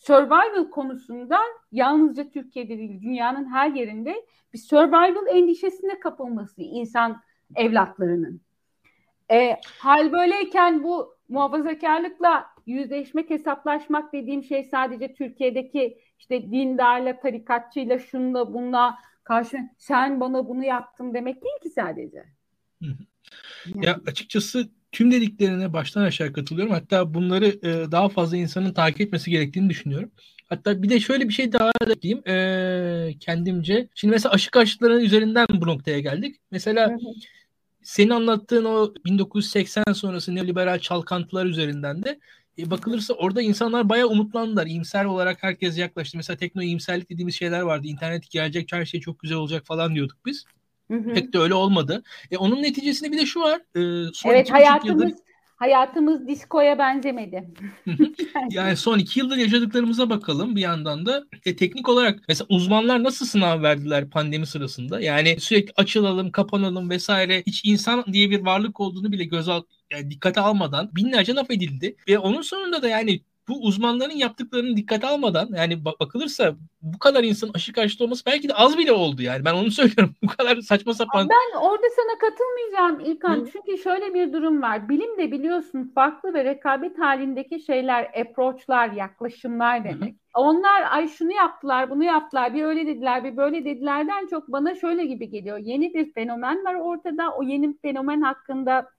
survival 0.00 0.70
konusunda 0.70 1.38
yalnızca 1.72 2.30
Türkiye'de 2.30 2.78
değil 2.78 3.02
dünyanın 3.02 3.52
her 3.52 3.70
yerinde 3.70 4.26
bir 4.52 4.58
survival 4.58 5.36
endişesine 5.36 6.00
kapılması 6.00 6.62
insan 6.62 7.22
evlatlarının. 7.56 8.40
E, 9.30 9.56
hal 9.78 10.12
böyleyken 10.12 10.82
bu 10.84 11.14
muhafazakarlıkla 11.28 12.46
yüzleşmek, 12.66 13.30
hesaplaşmak 13.30 14.12
dediğim 14.12 14.44
şey 14.44 14.64
sadece 14.64 15.14
Türkiye'deki 15.14 15.98
işte 16.18 16.50
dindarla, 16.50 17.20
tarikatçıyla, 17.20 17.98
şunla, 17.98 18.54
bununla 18.54 18.98
karşı 19.24 19.58
sen 19.78 20.20
bana 20.20 20.48
bunu 20.48 20.64
yaptın 20.64 21.14
demek 21.14 21.42
değil 21.42 21.58
ki 21.62 21.70
sadece. 21.70 22.24
Ya 23.74 24.00
açıkçası 24.06 24.68
tüm 24.92 25.10
dediklerine 25.12 25.72
baştan 25.72 26.02
aşağı 26.02 26.32
katılıyorum. 26.32 26.72
Hatta 26.72 27.14
bunları 27.14 27.46
e, 27.46 27.92
daha 27.92 28.08
fazla 28.08 28.36
insanın 28.36 28.72
takip 28.72 29.00
etmesi 29.00 29.30
gerektiğini 29.30 29.70
düşünüyorum. 29.70 30.10
Hatta 30.48 30.82
bir 30.82 30.88
de 30.88 31.00
şöyle 31.00 31.28
bir 31.28 31.34
şey 31.34 31.52
daha 31.52 31.72
da 31.86 32.02
diyeyim 32.02 32.28
e, 32.28 33.18
kendimce. 33.20 33.88
Şimdi 33.94 34.12
mesela 34.12 34.32
aşı 34.32 34.50
karşıtlarının 34.50 35.00
üzerinden 35.00 35.46
bu 35.50 35.66
noktaya 35.66 36.00
geldik. 36.00 36.36
Mesela 36.50 36.96
senin 37.82 38.10
anlattığın 38.10 38.64
o 38.64 38.94
1980 39.04 39.92
sonrası 39.92 40.34
neoliberal 40.34 40.78
çalkantılar 40.78 41.46
üzerinden 41.46 42.02
de 42.02 42.18
e, 42.58 42.70
bakılırsa 42.70 43.14
orada 43.14 43.42
insanlar 43.42 43.88
bayağı 43.88 44.08
umutlandılar. 44.08 44.66
İyimser 44.66 45.04
olarak 45.04 45.42
herkes 45.42 45.78
yaklaştı. 45.78 46.16
Mesela 46.16 46.36
tekno 46.36 46.62
iyimserlik 46.62 47.10
dediğimiz 47.10 47.34
şeyler 47.34 47.60
vardı. 47.60 47.86
İnternet 47.86 48.30
gelecek, 48.30 48.72
her 48.72 48.84
şey 48.84 49.00
çok 49.00 49.18
güzel 49.18 49.38
olacak 49.38 49.66
falan 49.66 49.94
diyorduk 49.94 50.18
biz. 50.26 50.44
Hı 50.90 50.96
hı. 50.96 51.14
Pek 51.14 51.32
de 51.32 51.38
öyle 51.38 51.54
olmadı. 51.54 52.02
E, 52.30 52.36
onun 52.36 52.62
neticesinde 52.62 53.12
bir 53.12 53.18
de 53.18 53.26
şu 53.26 53.40
var. 53.40 53.60
E, 53.76 54.12
son 54.12 54.30
evet 54.30 54.52
hayatımız 54.52 55.02
yıldır... 55.02 55.18
hayatımız 55.56 56.28
diskoya 56.28 56.78
benzemedi. 56.78 57.48
yani 58.50 58.76
son 58.76 58.98
iki 58.98 59.20
yıldır 59.20 59.36
yaşadıklarımıza 59.36 60.10
bakalım 60.10 60.56
bir 60.56 60.60
yandan 60.60 61.06
da. 61.06 61.24
E, 61.46 61.56
teknik 61.56 61.88
olarak 61.88 62.20
mesela 62.28 62.46
uzmanlar 62.48 63.04
nasıl 63.04 63.26
sınav 63.26 63.62
verdiler 63.62 64.10
pandemi 64.10 64.46
sırasında? 64.46 65.00
Yani 65.00 65.40
sürekli 65.40 65.72
açılalım, 65.76 66.30
kapanalım 66.30 66.90
vesaire. 66.90 67.42
Hiç 67.46 67.64
insan 67.64 68.04
diye 68.12 68.30
bir 68.30 68.40
varlık 68.40 68.80
olduğunu 68.80 69.12
bile 69.12 69.24
göz 69.24 69.48
al 69.48 69.62
yani 69.92 70.10
dikkate 70.10 70.40
almadan 70.40 70.90
binlerce 70.96 71.34
laf 71.34 71.50
edildi. 71.50 71.96
Ve 72.08 72.18
onun 72.18 72.42
sonunda 72.42 72.82
da 72.82 72.88
yani 72.88 73.20
bu 73.50 73.60
uzmanların 73.60 74.16
yaptıklarını 74.16 74.76
dikkate 74.76 75.06
almadan 75.06 75.48
yani 75.56 75.84
bakılırsa 75.84 76.54
bu 76.82 76.98
kadar 76.98 77.24
insan 77.24 77.50
aşı 77.54 77.72
karşıtı 77.72 78.04
olması 78.04 78.26
belki 78.26 78.48
de 78.48 78.54
az 78.54 78.78
bile 78.78 78.92
oldu 78.92 79.22
yani. 79.22 79.44
Ben 79.44 79.54
onu 79.54 79.70
söylüyorum. 79.80 80.14
Bu 80.22 80.26
kadar 80.26 80.60
saçma 80.60 80.94
sapan. 80.94 81.28
Ben 81.28 81.58
orada 81.58 81.86
sana 81.96 82.18
katılmayacağım 82.18 83.00
İlkan. 83.10 83.36
Hı. 83.36 83.50
Çünkü 83.52 83.82
şöyle 83.82 84.14
bir 84.14 84.32
durum 84.32 84.62
var. 84.62 84.88
Bilim 84.88 85.18
de 85.18 85.32
biliyorsun 85.32 85.92
farklı 85.94 86.34
ve 86.34 86.44
rekabet 86.44 86.98
halindeki 86.98 87.60
şeyler, 87.60 88.10
approach'lar, 88.20 88.90
yaklaşımlar 88.90 89.84
demek. 89.84 90.14
Hı. 90.14 90.18
Onlar 90.34 90.82
ay 90.90 91.08
şunu 91.08 91.32
yaptılar, 91.32 91.90
bunu 91.90 92.04
yaptılar, 92.04 92.54
bir 92.54 92.62
öyle 92.62 92.86
dediler, 92.86 93.24
bir 93.24 93.36
böyle 93.36 93.64
dedilerden 93.64 94.26
çok 94.26 94.48
bana 94.48 94.74
şöyle 94.74 95.04
gibi 95.04 95.30
geliyor. 95.30 95.58
Yeni 95.58 95.94
bir 95.94 96.12
fenomen 96.12 96.64
var 96.64 96.74
ortada. 96.74 97.34
O 97.36 97.42
yeni 97.42 97.78
fenomen 97.78 98.20
hakkında 98.20 98.90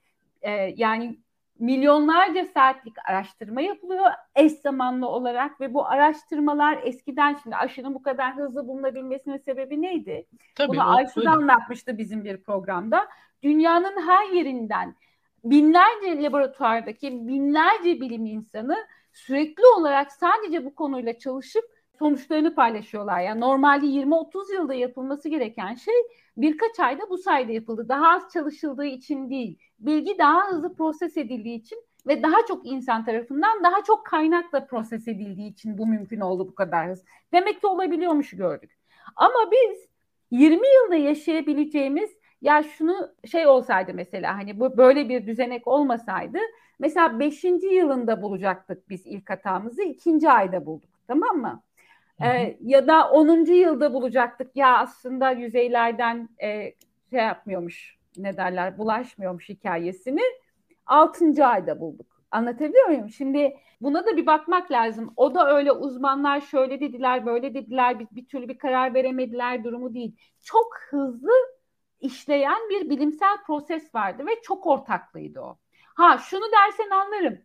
e, 0.42 0.50
yani 0.76 1.18
milyonlarca 1.58 2.46
saatlik 2.46 2.94
araştırma 3.08 3.60
yapılıyor 3.60 4.06
eş 4.36 4.52
zamanlı 4.52 5.08
olarak 5.08 5.60
ve 5.60 5.74
bu 5.74 5.86
araştırmalar 5.86 6.78
eskiden 6.82 7.38
şimdi 7.42 7.56
aşının 7.56 7.94
bu 7.94 8.02
kadar 8.02 8.36
hızlı 8.36 8.68
bulunabilmesinin 8.68 9.38
sebebi 9.38 9.82
neydi? 9.82 10.26
Tabii, 10.54 10.68
Bunu 10.68 10.96
Aysu 10.96 11.24
da 11.24 11.30
anlatmıştı 11.30 11.98
bizim 11.98 12.24
bir 12.24 12.42
programda. 12.42 13.08
Dünyanın 13.42 14.06
her 14.06 14.28
yerinden 14.28 14.94
binlerce 15.44 16.22
laboratuvardaki 16.22 17.26
binlerce 17.28 18.00
bilim 18.00 18.26
insanı 18.26 18.76
sürekli 19.12 19.66
olarak 19.78 20.12
sadece 20.12 20.64
bu 20.64 20.74
konuyla 20.74 21.18
çalışıp 21.18 21.64
sonuçlarını 21.98 22.54
paylaşıyorlar. 22.54 23.20
Yani 23.20 23.40
normalde 23.40 23.86
20-30 23.86 24.54
yılda 24.54 24.74
yapılması 24.74 25.28
gereken 25.28 25.74
şey 25.74 25.94
birkaç 26.36 26.80
ayda 26.80 27.10
bu 27.10 27.18
sayede 27.18 27.52
yapıldı. 27.52 27.88
Daha 27.88 28.08
az 28.08 28.32
çalışıldığı 28.32 28.84
için 28.84 29.30
değil, 29.30 29.58
bilgi 29.86 30.18
daha 30.18 30.48
hızlı 30.48 30.74
proses 30.74 31.16
edildiği 31.16 31.58
için 31.58 31.78
ve 32.06 32.22
daha 32.22 32.46
çok 32.48 32.66
insan 32.66 33.04
tarafından 33.04 33.64
daha 33.64 33.84
çok 33.84 34.06
kaynakla 34.06 34.66
proses 34.66 35.08
edildiği 35.08 35.50
için 35.50 35.78
bu 35.78 35.86
mümkün 35.86 36.20
oldu 36.20 36.48
bu 36.48 36.54
kadar 36.54 36.90
hız. 36.90 37.04
Demek 37.32 37.60
ki 37.60 37.66
olabiliyormuş 37.66 38.30
gördük. 38.30 38.78
Ama 39.16 39.50
biz 39.52 39.88
20 40.30 40.56
yılda 40.68 40.96
yaşayabileceğimiz 40.96 42.10
ya 42.42 42.62
şunu 42.62 43.08
şey 43.30 43.46
olsaydı 43.46 43.94
mesela 43.94 44.36
hani 44.38 44.60
bu 44.60 44.76
böyle 44.76 45.08
bir 45.08 45.26
düzenek 45.26 45.66
olmasaydı 45.66 46.38
mesela 46.78 47.18
5. 47.18 47.44
yılında 47.44 48.22
bulacaktık 48.22 48.90
biz 48.90 49.06
ilk 49.06 49.30
hatamızı 49.30 49.82
ikinci 49.82 50.30
ayda 50.30 50.66
bulduk 50.66 50.90
tamam 51.08 51.36
mı? 51.36 51.62
Ee, 52.22 52.56
ya 52.60 52.86
da 52.86 53.10
10. 53.10 53.44
yılda 53.44 53.94
bulacaktık 53.94 54.56
ya 54.56 54.78
aslında 54.78 55.30
yüzeylerden 55.30 56.28
e, 56.42 56.74
şey 57.10 57.20
yapmıyormuş 57.20 58.01
ne 58.16 58.36
derler 58.36 58.78
bulaşmıyormuş 58.78 59.48
hikayesini 59.48 60.22
6. 60.86 61.46
ayda 61.46 61.80
bulduk. 61.80 62.06
Anlatabiliyor 62.30 62.86
muyum? 62.86 63.10
Şimdi 63.10 63.56
buna 63.80 64.06
da 64.06 64.16
bir 64.16 64.26
bakmak 64.26 64.70
lazım. 64.70 65.12
O 65.16 65.34
da 65.34 65.56
öyle 65.56 65.72
uzmanlar 65.72 66.40
şöyle 66.40 66.80
dediler, 66.80 67.26
böyle 67.26 67.54
dediler, 67.54 67.98
bir, 67.98 68.06
bir 68.10 68.26
türlü 68.26 68.48
bir 68.48 68.58
karar 68.58 68.94
veremediler 68.94 69.64
durumu 69.64 69.94
değil. 69.94 70.16
Çok 70.42 70.78
hızlı 70.90 71.32
işleyen 72.00 72.68
bir 72.70 72.90
bilimsel 72.90 73.42
proses 73.46 73.94
vardı 73.94 74.26
ve 74.26 74.42
çok 74.42 74.66
ortaklıydı 74.66 75.40
o. 75.40 75.58
Ha 75.94 76.18
şunu 76.18 76.44
dersen 76.52 76.90
anlarım. 76.90 77.38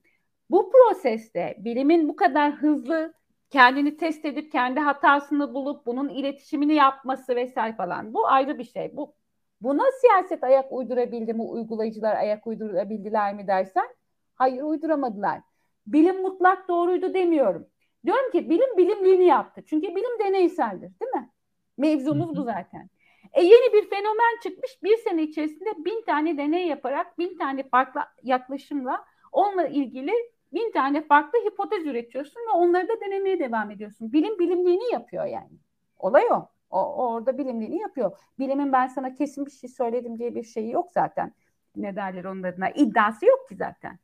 Bu 0.50 0.72
proseste 0.72 1.56
bilimin 1.60 2.10
bu 2.10 2.16
kadar 2.16 2.52
hızlı 2.52 3.14
kendini 3.50 3.98
test 3.98 4.26
edip 4.26 4.52
kendi 4.52 4.80
hatasını 4.80 5.54
bulup 5.54 5.86
bunun 5.86 6.10
iletişimini 6.10 6.74
yapması 6.74 7.36
vesaire 7.36 7.76
falan. 7.76 8.14
Bu 8.14 8.28
ayrı 8.28 8.60
bir 8.60 8.64
şey. 8.64 8.98
Bu 8.98 9.16
Buna 9.62 9.84
siyaset 10.02 10.44
ayak 10.44 10.72
uydurabildi 10.72 11.34
mi, 11.34 11.42
uygulayıcılar 11.42 12.16
ayak 12.16 12.48
uydurabildiler 12.48 13.36
mi 13.36 13.48
dersen, 13.48 13.88
hayır 14.36 14.62
uyduramadılar. 14.62 15.42
Bilim 15.88 16.22
mutlak 16.22 16.68
doğruydu 16.68 17.14
demiyorum. 17.14 17.68
Diyorum 18.06 18.32
ki 18.32 18.50
bilim 18.50 18.78
bilimliğini 18.78 19.26
yaptı. 19.26 19.64
Çünkü 19.66 19.88
bilim 19.88 20.20
deneyseldir 20.20 20.92
değil 21.00 21.12
mi? 21.12 21.30
Mevzumuz 21.78 22.36
bu 22.36 22.44
zaten. 22.44 22.90
E 23.34 23.44
yeni 23.44 23.74
bir 23.74 23.90
fenomen 23.90 24.40
çıkmış. 24.44 24.84
Bir 24.84 24.98
sene 24.98 25.24
içerisinde 25.24 25.86
bin 25.86 26.04
tane 26.06 26.38
deney 26.38 26.68
yaparak 26.68 27.20
bin 27.20 27.38
tane 27.38 27.64
farklı 27.64 28.02
yaklaşımla 28.24 29.06
onunla 29.32 29.68
ilgili 29.68 30.12
bin 30.54 30.72
tane 30.72 31.02
farklı 31.02 31.40
hipotez 31.40 31.86
üretiyorsun 31.86 32.40
ve 32.40 32.52
onları 32.52 32.88
da 32.88 33.02
denemeye 33.02 33.40
devam 33.40 33.72
ediyorsun. 33.72 34.14
Bilim 34.14 34.40
bilimliğini 34.40 34.94
yapıyor 34.94 35.26
yani. 35.26 35.60
Olay 36.00 36.24
o. 36.32 36.50
O, 36.70 37.08
orada 37.14 37.38
bilimliğini 37.38 37.82
yapıyor. 37.82 38.12
Bilimin 38.40 38.74
ben 38.74 38.88
sana 38.88 39.14
kesin 39.14 39.46
bir 39.46 39.52
şey 39.52 39.70
söyledim 39.70 40.20
diye 40.20 40.36
bir 40.36 40.44
şeyi 40.44 40.72
yok 40.72 40.92
zaten. 40.92 41.34
Ne 41.76 41.96
derler 41.96 42.24
onun 42.24 42.44
adına? 42.44 42.70
İddiası 42.70 43.26
yok 43.26 43.50
ki 43.50 43.56
zaten. 43.56 44.00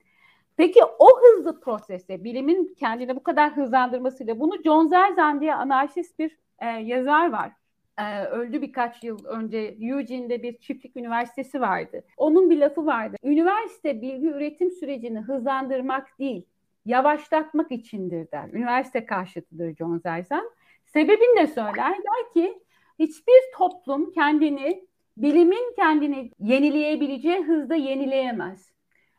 Peki 0.57 0.79
o 0.99 1.07
hızlı 1.21 1.59
prosese, 1.59 2.23
bilimin 2.23 2.75
kendini 2.79 3.15
bu 3.15 3.23
kadar 3.23 3.55
hızlandırmasıyla 3.55 4.39
bunu 4.39 4.63
John 4.63 4.87
Zerzan 4.87 5.41
diye 5.41 5.55
anarşist 5.55 6.19
bir 6.19 6.37
e, 6.59 6.65
yazar 6.67 7.31
var. 7.31 7.51
E, 7.97 8.23
öldü 8.23 8.61
birkaç 8.61 9.03
yıl 9.03 9.25
önce 9.25 9.57
Eugene'de 9.79 10.43
bir 10.43 10.57
çiftlik 10.57 10.97
üniversitesi 10.97 11.61
vardı. 11.61 12.03
Onun 12.17 12.49
bir 12.49 12.57
lafı 12.57 12.85
vardı. 12.85 13.17
Üniversite 13.23 14.01
bilgi 14.01 14.27
üretim 14.27 14.71
sürecini 14.71 15.19
hızlandırmak 15.19 16.19
değil, 16.19 16.45
yavaşlatmak 16.85 17.71
içindir 17.71 18.31
der. 18.31 18.49
Üniversite 18.53 19.05
karşıtıdır 19.05 19.75
John 19.75 19.97
Zerzan. 19.97 20.49
Sebebini 20.93 21.39
de 21.39 21.47
söyler. 21.47 21.97
Der 21.97 22.33
ki 22.33 22.61
hiçbir 22.99 23.41
toplum 23.57 24.11
kendini 24.11 24.87
bilimin 25.17 25.75
kendini 25.75 26.31
yenileyebileceği 26.39 27.43
hızda 27.43 27.75
yenileyemez. 27.75 28.73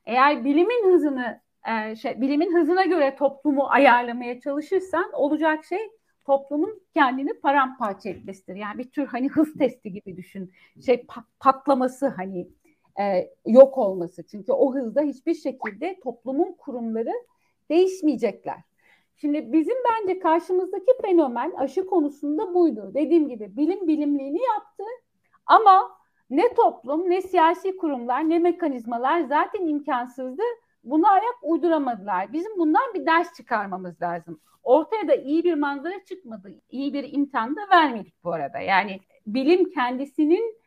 Eğer 0.07 0.45
bilimin 0.45 0.93
hızını 0.93 1.41
e, 1.68 1.97
şey, 1.97 2.20
bilimin 2.20 2.57
hızına 2.57 2.85
göre 2.85 3.16
toplumu 3.16 3.66
ayarlamaya 3.68 4.41
çalışırsan 4.41 5.12
olacak 5.12 5.64
şey 5.64 5.91
toplumun 6.27 6.83
kendini 6.95 7.35
paramparça 7.41 8.09
etmesidir. 8.11 8.57
Yani 8.57 8.79
bir 8.79 8.91
tür 8.91 9.07
hani 9.07 9.29
hız 9.29 9.55
testi 9.59 9.93
gibi 9.93 10.16
düşün. 10.16 10.53
Şey 10.87 11.07
patlaması 11.41 12.09
hani 12.09 12.49
e, 13.01 13.31
yok 13.47 13.79
olması. 13.79 14.27
Çünkü 14.27 14.53
o 14.53 14.75
hızda 14.75 15.03
hiçbir 15.03 15.35
şekilde 15.35 16.01
toplumun 16.05 16.53
kurumları 16.53 17.12
değişmeyecekler. 17.70 18.74
Şimdi 19.17 19.53
bizim 19.53 19.77
bence 19.91 20.19
karşımızdaki 20.19 20.93
fenomen 21.03 21.53
aşı 21.57 21.87
konusunda 21.87 22.55
buydu. 22.55 22.91
Dediğim 22.95 23.29
gibi 23.29 23.57
bilim 23.57 23.89
bilimliğini 23.89 24.43
yaptı 24.43 24.85
ama 25.47 25.91
ne 26.31 26.55
toplum, 26.55 27.11
ne 27.11 27.23
siyasi 27.23 27.77
kurumlar, 27.77 28.29
ne 28.29 28.39
mekanizmalar 28.39 29.21
zaten 29.21 29.67
imkansızdı. 29.67 30.43
Buna 30.85 31.11
ayak 31.11 31.37
uyduramadılar. 31.43 32.33
Bizim 32.33 32.59
bundan 32.59 32.95
bir 32.95 33.07
ders 33.07 33.35
çıkarmamız 33.35 34.03
lazım. 34.03 34.41
Ortaya 34.62 35.09
da 35.09 35.15
iyi 35.15 35.45
bir 35.45 35.55
manzara 35.55 36.05
çıkmadı. 36.05 36.51
İyi 36.71 36.95
bir 36.95 37.12
imkan 37.12 37.57
da 37.57 37.61
vermedik 37.73 38.25
bu 38.25 38.33
arada. 38.33 38.59
Yani 38.59 39.01
bilim 39.27 39.71
kendisinin 39.71 40.59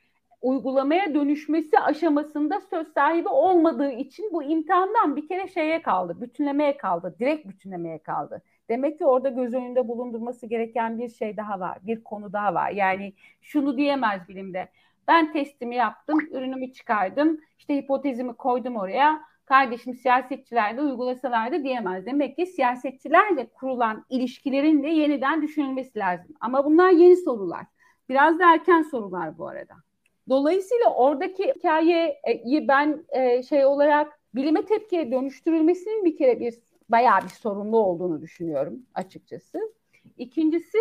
uygulamaya 0.41 1.13
dönüşmesi 1.13 1.79
aşamasında 1.79 2.61
söz 2.69 2.87
sahibi 2.93 3.29
olmadığı 3.29 3.91
için 3.91 4.29
bu 4.33 4.43
imtihandan 4.43 5.15
bir 5.15 5.27
kere 5.27 5.47
şeye 5.47 5.81
kaldı, 5.81 6.21
bütünlemeye 6.21 6.77
kaldı, 6.77 7.15
direkt 7.19 7.47
bütünlemeye 7.47 7.99
kaldı. 7.99 8.41
Demek 8.69 8.97
ki 8.97 9.05
orada 9.05 9.29
göz 9.29 9.53
önünde 9.53 9.87
bulundurması 9.87 10.47
gereken 10.47 10.99
bir 10.99 11.09
şey 11.09 11.37
daha 11.37 11.59
var, 11.59 11.77
bir 11.83 12.03
konu 12.03 12.33
daha 12.33 12.53
var. 12.53 12.71
Yani 12.71 13.13
şunu 13.41 13.77
diyemez 13.77 14.29
bilimde. 14.29 14.69
Ben 15.07 15.33
testimi 15.33 15.75
yaptım, 15.75 16.19
ürünümü 16.19 16.73
çıkardım, 16.73 17.39
işte 17.57 17.75
hipotezimi 17.75 18.33
koydum 18.33 18.75
oraya. 18.75 19.21
Kardeşim 19.45 19.93
siyasetçiler 19.93 20.77
de 20.77 20.81
uygulasalardı 20.81 21.63
diyemez. 21.63 22.05
Demek 22.05 22.35
ki 22.35 22.45
siyasetçilerle 22.45 23.47
kurulan 23.49 24.05
ilişkilerin 24.09 24.83
de 24.83 24.87
yeniden 24.87 25.41
düşünülmesi 25.41 25.99
lazım. 25.99 26.35
Ama 26.39 26.65
bunlar 26.65 26.89
yeni 26.89 27.15
sorular. 27.15 27.65
Biraz 28.09 28.39
da 28.39 28.53
erken 28.53 28.81
sorular 28.81 29.37
bu 29.37 29.47
arada. 29.47 29.86
Dolayısıyla 30.29 30.93
oradaki 30.95 31.53
hikayeyi 31.55 32.67
ben 32.67 33.05
e, 33.09 33.43
şey 33.43 33.65
olarak 33.65 34.19
bilime 34.35 34.65
tepkiye 34.65 35.11
dönüştürülmesinin 35.11 36.05
bir 36.05 36.17
kere 36.17 36.39
bir 36.39 36.53
bayağı 36.89 37.21
bir 37.21 37.29
sorunlu 37.29 37.77
olduğunu 37.77 38.21
düşünüyorum 38.21 38.79
açıkçası. 38.93 39.59
İkincisi 40.17 40.77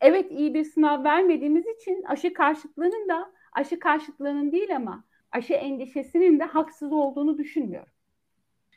evet 0.00 0.30
iyi 0.30 0.54
bir 0.54 0.64
sınav 0.64 1.04
vermediğimiz 1.04 1.64
için 1.66 2.02
aşı 2.02 2.32
karşıtlığının 2.32 3.08
da 3.08 3.32
aşı 3.52 3.78
karşıtlığının 3.78 4.52
değil 4.52 4.76
ama 4.76 5.04
aşı 5.32 5.54
endişesinin 5.54 6.40
de 6.40 6.44
haksız 6.44 6.92
olduğunu 6.92 7.38
düşünmüyorum. 7.38 7.92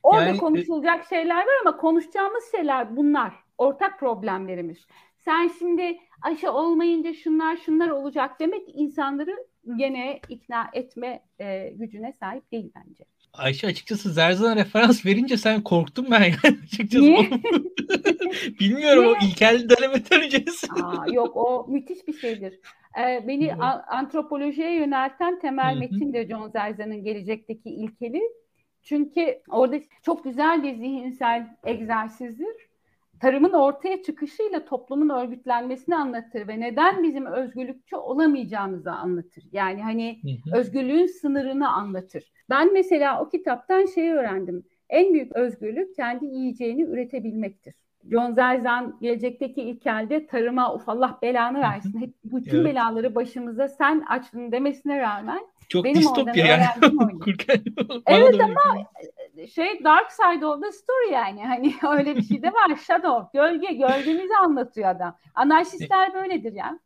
Orada 0.03 0.25
yani, 0.25 0.37
e, 0.37 0.39
konuşulacak 0.39 1.05
şeyler 1.05 1.37
var 1.37 1.53
ama 1.61 1.77
konuşacağımız 1.77 2.43
şeyler 2.51 2.97
bunlar. 2.97 3.33
Ortak 3.57 3.99
problemlerimiz. 3.99 4.87
Sen 5.17 5.47
şimdi 5.59 5.97
aşı 6.21 6.51
olmayınca 6.51 7.13
şunlar 7.13 7.57
şunlar 7.57 7.89
olacak 7.89 8.39
demek 8.39 8.75
insanları 8.75 9.50
gene 9.77 10.19
ikna 10.29 10.69
etme 10.73 11.23
e, 11.39 11.69
gücüne 11.69 12.13
sahip 12.13 12.51
değil 12.51 12.71
bence. 12.75 13.03
Ayşe 13.33 13.67
açıkçası 13.67 14.13
Zerzan'a 14.13 14.55
referans 14.55 15.05
verince 15.05 15.37
sen 15.37 15.61
korktun 15.61 16.07
ben 16.11 16.19
yani 16.23 16.35
açıkçası. 16.63 17.01
Niye? 17.05 17.29
Bilmiyorum 18.59 19.03
Niye? 19.03 19.15
o 19.21 19.25
ilkel 19.25 19.69
deneme 19.69 20.09
derecesi. 20.09 20.67
Aa, 20.83 21.05
yok 21.13 21.31
o 21.37 21.65
müthiş 21.69 22.07
bir 22.07 22.13
şeydir. 22.13 22.59
Ee, 22.99 23.27
beni 23.27 23.53
a- 23.55 23.83
antropolojiye 23.97 24.73
yönelten 24.75 25.39
temel 25.39 25.77
metin 25.77 26.13
de 26.13 26.27
John 26.27 26.49
Zerzan'ın 26.49 27.03
gelecekteki 27.03 27.69
ilkeli. 27.69 28.21
Çünkü 28.83 29.41
orada 29.49 29.79
çok 30.05 30.23
güzel 30.23 30.63
bir 30.63 30.75
zihinsel 30.75 31.47
egzersizdir 31.65 32.55
tarımın 33.21 33.53
ortaya 33.53 34.03
çıkışıyla 34.03 34.65
toplumun 34.65 35.09
örgütlenmesini 35.09 35.95
anlatır 35.95 36.47
ve 36.47 36.59
neden 36.59 37.03
bizim 37.03 37.25
özgürlükçü 37.25 37.95
olamayacağımızı 37.95 38.91
anlatır. 38.91 39.43
Yani 39.51 39.83
hani 39.83 40.19
hı 40.23 40.49
hı. 40.49 40.57
özgürlüğün 40.57 41.05
sınırını 41.05 41.69
anlatır. 41.69 42.31
Ben 42.49 42.73
mesela 42.73 43.21
o 43.21 43.29
kitaptan 43.29 43.85
şeyi 43.85 44.11
öğrendim. 44.11 44.63
En 44.89 45.13
büyük 45.13 45.35
özgürlük 45.35 45.95
kendi 45.95 46.25
yiyeceğini 46.25 46.81
üretebilmektir. 46.81 47.73
John 48.11 48.33
Zerzan 48.33 48.97
gelecekteki 49.01 49.61
ilkelde 49.61 50.27
tarıma 50.27 50.75
uf 50.75 50.89
Allah 50.89 51.19
belanı 51.21 51.61
versin. 51.61 52.01
Hep 52.01 52.13
bütün 52.23 52.57
evet. 52.57 52.65
belaları 52.65 53.15
başımıza 53.15 53.67
sen 53.67 54.03
açtın 54.09 54.51
demesine 54.51 54.99
rağmen 54.99 55.41
çok 55.69 55.85
benim 55.85 55.95
distopya 55.95 56.45
yani. 56.45 56.63
evet 58.07 58.41
ama 58.41 58.77
şey 59.47 59.83
Dark 59.83 60.11
Side 60.11 60.45
of 60.45 60.63
the 60.63 60.71
Story 60.71 61.11
yani. 61.11 61.45
Hani 61.45 61.75
öyle 61.97 62.15
bir 62.15 62.23
şey 62.23 62.41
de 62.41 62.47
var. 62.47 62.79
Shadow, 62.87 63.39
gölge, 63.39 63.73
gölgemizi 63.73 64.37
anlatıyor 64.43 64.89
adam. 64.89 65.17
Anarşistler 65.35 66.13
böyledir 66.13 66.53
ya. 66.53 66.79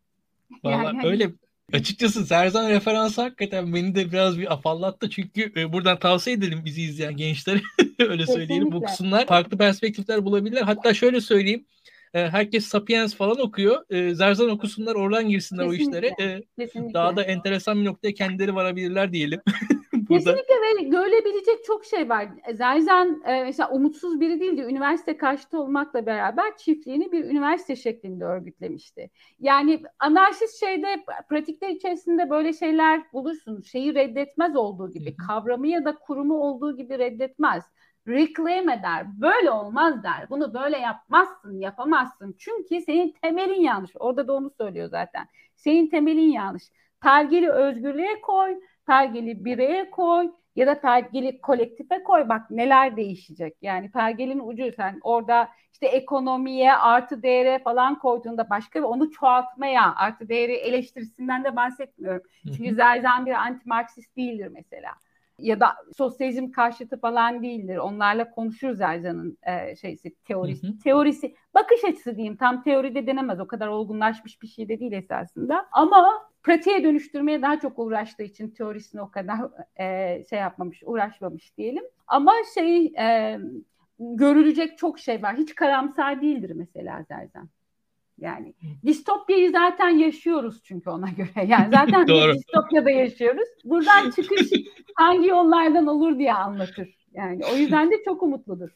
Vallahi 0.63 0.85
yani, 0.85 0.97
hani 0.97 1.07
öyle. 1.07 1.31
Açıkçası 1.73 2.23
Zerzan 2.23 2.69
referansı 2.69 3.21
hakikaten 3.21 3.73
beni 3.73 3.95
de 3.95 4.11
biraz 4.11 4.39
bir 4.39 4.53
afallattı. 4.53 5.09
Çünkü 5.09 5.51
e, 5.55 5.73
buradan 5.73 5.99
tavsiye 5.99 6.35
edelim 6.35 6.61
bizi 6.65 6.81
izleyen 6.81 7.17
gençlere. 7.17 7.61
öyle 7.99 8.25
söyleyelim. 8.25 8.49
Kesinlikle. 8.49 8.77
Okusunlar. 8.77 9.25
Farklı 9.25 9.57
perspektifler 9.57 10.25
bulabilirler. 10.25 10.61
Hatta 10.61 10.93
şöyle 10.93 11.21
söyleyeyim. 11.21 11.65
E, 12.13 12.29
herkes 12.29 12.65
Sapiens 12.65 13.15
falan 13.15 13.39
okuyor. 13.39 13.85
E, 13.89 14.15
Zerzan 14.15 14.49
okusunlar, 14.49 14.95
oradan 14.95 15.29
girsinler 15.29 15.69
Kesinlikle. 15.69 15.97
o 15.97 16.09
işlere. 16.17 16.43
Kesinlikle. 16.59 16.93
Daha 16.93 17.15
da 17.15 17.23
enteresan 17.23 17.79
bir 17.79 17.85
noktaya 17.85 18.13
kendileri 18.13 18.55
varabilirler 18.55 19.13
diyelim. 19.13 19.41
Kesinlikle 20.09 20.55
ve 20.55 20.83
görebilecek 20.83 21.63
çok 21.65 21.85
şey 21.85 22.09
var. 22.09 22.27
Zerzan 22.53 23.21
e, 23.25 23.43
mesela 23.43 23.69
umutsuz 23.69 24.19
biri 24.19 24.39
değildi. 24.39 24.61
Üniversite 24.61 25.17
karşıtı 25.17 25.59
olmakla 25.59 26.05
beraber 26.05 26.57
çiftliğini 26.57 27.11
bir 27.11 27.25
üniversite 27.25 27.75
şeklinde 27.75 28.25
örgütlemişti. 28.25 29.09
Yani 29.39 29.83
anarşist 29.99 30.59
şeyde 30.59 31.05
pratikler 31.29 31.69
içerisinde 31.69 32.29
böyle 32.29 32.53
şeyler 32.53 33.01
bulursun. 33.13 33.61
Şeyi 33.61 33.95
reddetmez 33.95 34.55
olduğu 34.55 34.91
gibi. 34.91 35.15
Kavramı 35.17 35.67
ya 35.67 35.85
da 35.85 35.95
kurumu 35.95 36.39
olduğu 36.39 36.77
gibi 36.77 36.99
reddetmez 36.99 37.63
reclaim 38.07 38.69
eder. 38.69 39.21
Böyle 39.21 39.51
olmaz 39.51 40.03
der. 40.03 40.29
Bunu 40.29 40.53
böyle 40.53 40.77
yapmazsın, 40.77 41.59
yapamazsın. 41.59 42.35
Çünkü 42.39 42.81
senin 42.81 43.13
temelin 43.21 43.61
yanlış. 43.61 43.91
Orada 43.99 44.27
da 44.27 44.33
onu 44.33 44.51
söylüyor 44.57 44.89
zaten. 44.89 45.27
Senin 45.55 45.89
temelin 45.89 46.31
yanlış. 46.31 46.63
Pergeli 47.01 47.49
özgürlüğe 47.49 48.21
koy, 48.21 48.59
pergeli 48.87 49.45
bireye 49.45 49.91
koy 49.91 50.31
ya 50.55 50.67
da 50.67 50.81
pergeli 50.81 51.41
kolektife 51.41 52.03
koy. 52.03 52.29
Bak 52.29 52.51
neler 52.51 52.97
değişecek. 52.97 53.57
Yani 53.61 53.91
pergelin 53.91 54.41
ucu 54.43 54.71
sen 54.75 54.99
orada 55.03 55.49
işte 55.73 55.87
ekonomiye, 55.87 56.73
artı 56.73 57.23
değere 57.23 57.59
falan 57.59 57.99
koyduğunda 57.99 58.49
başka 58.49 58.81
ve 58.81 58.85
onu 58.85 59.11
çoğaltmaya, 59.11 59.95
artı 59.95 60.29
değeri 60.29 60.53
eleştirisinden 60.53 61.43
de 61.43 61.55
bahsetmiyorum. 61.55 62.21
Çünkü 62.57 62.75
Zerzan 62.75 63.25
bir 63.25 63.31
anti-Marksist 63.31 64.15
değildir 64.17 64.47
mesela 64.47 64.91
ya 65.39 65.59
da 65.59 65.75
sosyalizm 65.97 66.51
karşıtı 66.51 66.99
falan 66.99 67.43
değildir. 67.43 67.77
Onlarla 67.77 68.31
konuşuruz 68.31 68.81
Erzan'ın 68.81 69.37
e, 69.43 69.75
şeysi 69.75 70.15
teorisi. 70.15 70.67
Hı 70.67 70.71
hı. 70.71 70.77
Teorisi 70.79 71.35
bakış 71.53 71.83
açısı 71.83 72.15
diyeyim. 72.15 72.37
Tam 72.37 72.63
teoride 72.63 73.07
denemez. 73.07 73.39
O 73.39 73.47
kadar 73.47 73.67
olgunlaşmış 73.67 74.41
bir 74.41 74.47
şey 74.47 74.69
de 74.69 74.79
değil 74.79 74.91
esasında. 74.91 75.65
Ama 75.71 76.27
pratiğe 76.45 76.83
dönüştürmeye 76.83 77.41
daha 77.41 77.59
çok 77.59 77.79
uğraştığı 77.79 78.23
için 78.23 78.49
teorisini 78.49 79.01
o 79.01 79.11
kadar 79.11 79.39
e, 79.79 80.23
şey 80.29 80.39
yapmamış, 80.39 80.83
uğraşmamış 80.85 81.57
diyelim. 81.57 81.83
Ama 82.07 82.33
şey 82.53 82.85
e, 82.85 83.39
görülecek 83.99 84.77
çok 84.77 84.99
şey 84.99 85.23
var. 85.23 85.37
Hiç 85.37 85.55
karamsar 85.55 86.21
değildir 86.21 86.51
mesela 86.55 87.05
Zerzen. 87.07 87.49
Yani 88.19 88.53
distopyayı 88.85 89.51
zaten 89.51 89.89
yaşıyoruz 89.89 90.61
çünkü 90.63 90.89
ona 90.89 91.09
göre. 91.09 91.29
Yani 91.47 91.67
zaten 91.71 92.07
bir 92.07 92.33
distopyada 92.33 92.89
yaşıyoruz. 92.89 93.49
Buradan 93.63 94.09
çıkış 94.09 94.51
hangi 94.95 95.27
yollardan 95.27 95.87
olur 95.87 96.19
diye 96.19 96.33
anlatır. 96.33 96.97
Yani 97.13 97.45
o 97.53 97.55
yüzden 97.55 97.91
de 97.91 97.95
çok 98.05 98.23
umutludur. 98.23 98.69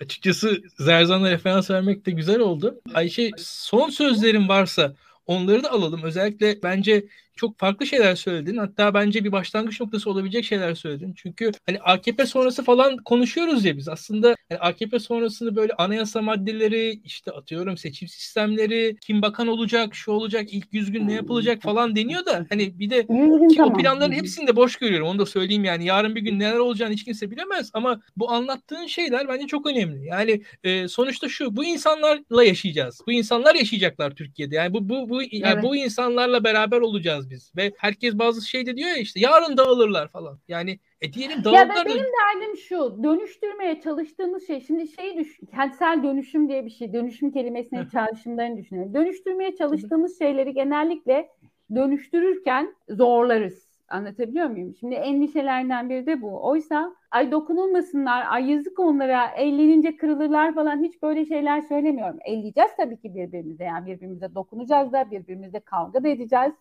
Açıkçası 0.00 0.62
Zerzan'a 0.78 1.30
referans 1.30 1.70
vermek 1.70 2.06
de 2.06 2.10
güzel 2.10 2.40
oldu. 2.40 2.80
Ayşe 2.94 3.30
son 3.38 3.88
sözlerin 3.88 4.48
varsa 4.48 4.94
onları 5.26 5.62
da 5.62 5.70
alalım. 5.72 6.02
Özellikle 6.02 6.62
bence 6.62 7.04
çok 7.36 7.58
farklı 7.58 7.86
şeyler 7.86 8.14
söyledin. 8.14 8.56
Hatta 8.56 8.94
bence 8.94 9.24
bir 9.24 9.32
başlangıç 9.32 9.80
noktası 9.80 10.10
olabilecek 10.10 10.44
şeyler 10.44 10.74
söyledin. 10.74 11.14
Çünkü 11.16 11.52
hani 11.66 11.80
AKP 11.80 12.26
sonrası 12.26 12.64
falan 12.64 12.96
konuşuyoruz 12.96 13.64
ya 13.64 13.76
biz. 13.76 13.88
Aslında 13.88 14.36
hani 14.48 14.58
AKP 14.60 14.98
sonrasını 14.98 15.56
böyle 15.56 15.72
anayasa 15.72 16.22
maddeleri, 16.22 17.00
işte 17.04 17.30
atıyorum 17.30 17.76
seçim 17.76 18.08
sistemleri, 18.08 18.96
kim 19.00 19.22
bakan 19.22 19.48
olacak, 19.48 19.94
şu 19.94 20.12
olacak, 20.12 20.48
ilk 20.52 20.66
yüz 20.72 20.90
gün 20.90 21.08
ne 21.08 21.12
yapılacak 21.12 21.62
falan 21.62 21.96
deniyor 21.96 22.26
da 22.26 22.46
hani 22.48 22.78
bir 22.78 22.90
de 22.90 23.06
ki 23.54 23.62
o 23.62 23.72
planların 23.72 24.12
hepsini 24.12 24.46
de 24.46 24.56
boş 24.56 24.76
görüyorum. 24.76 25.08
Onu 25.08 25.18
da 25.18 25.26
söyleyeyim 25.26 25.64
yani. 25.64 25.84
Yarın 25.84 26.14
bir 26.14 26.20
gün 26.20 26.38
neler 26.38 26.58
olacağını 26.58 26.92
hiç 26.92 27.04
kimse 27.04 27.30
bilemez 27.30 27.70
ama 27.72 28.00
bu 28.16 28.30
anlattığın 28.30 28.86
şeyler 28.86 29.28
bence 29.28 29.46
çok 29.46 29.66
önemli. 29.66 30.06
Yani 30.06 30.42
e, 30.64 30.88
sonuçta 30.88 31.28
şu 31.28 31.56
bu 31.56 31.64
insanlarla 31.64 32.44
yaşayacağız. 32.44 33.00
Bu 33.06 33.12
insanlar 33.12 33.54
yaşayacaklar 33.54 34.10
Türkiye'de. 34.10 34.54
Yani 34.54 34.74
bu 34.74 34.88
bu 34.88 35.08
bu 35.08 35.22
yani 35.22 35.54
evet. 35.54 35.62
bu 35.62 35.76
insanlarla 35.76 36.44
beraber 36.44 36.80
olacağız 36.80 37.23
olacağız 37.24 37.30
biz. 37.30 37.52
Ve 37.56 37.72
herkes 37.78 38.18
bazı 38.18 38.48
şey 38.48 38.66
de 38.66 38.76
diyor 38.76 38.88
ya 38.88 38.96
işte 38.96 39.20
yarın 39.20 39.56
dağılırlar 39.56 40.08
falan. 40.08 40.38
Yani 40.48 40.78
e 41.00 41.12
diyelim 41.12 41.44
dağılırlar. 41.44 41.76
Ya 41.76 41.84
benim 41.84 42.04
derdim 42.04 42.56
şu 42.56 43.02
dönüştürmeye 43.04 43.80
çalıştığımız 43.80 44.46
şey 44.46 44.60
şimdi 44.60 44.88
şey 44.88 45.16
düşün 45.16 45.46
kentsel 45.46 46.02
dönüşüm 46.02 46.48
diye 46.48 46.64
bir 46.64 46.70
şey 46.70 46.92
dönüşüm 46.92 47.32
kelimesinin 47.32 47.88
çağrışımlarını 47.88 48.56
düşünelim. 48.56 48.94
Dönüştürmeye 48.94 49.56
çalıştığımız 49.56 50.18
şeyleri 50.18 50.54
genellikle 50.54 51.28
dönüştürürken 51.74 52.74
zorlarız. 52.88 53.74
Anlatabiliyor 53.88 54.46
muyum? 54.46 54.74
Şimdi 54.80 54.94
endişelerden 54.94 55.90
biri 55.90 56.06
de 56.06 56.22
bu. 56.22 56.48
Oysa 56.48 56.94
ay 57.10 57.30
dokunulmasınlar, 57.32 58.24
ay 58.28 58.50
yazık 58.50 58.78
onlara, 58.78 59.26
ellenince 59.26 59.96
kırılırlar 59.96 60.54
falan 60.54 60.82
hiç 60.82 61.02
böyle 61.02 61.26
şeyler 61.26 61.60
söylemiyorum. 61.60 62.18
Elleyeceğiz 62.24 62.70
tabii 62.76 62.96
ki 62.96 63.14
birbirimize 63.14 63.64
yani 63.64 63.86
birbirimize 63.86 64.34
dokunacağız 64.34 64.92
da 64.92 65.10
birbirimize 65.10 65.60
kavga 65.60 66.04
da 66.04 66.08
edeceğiz. 66.08 66.52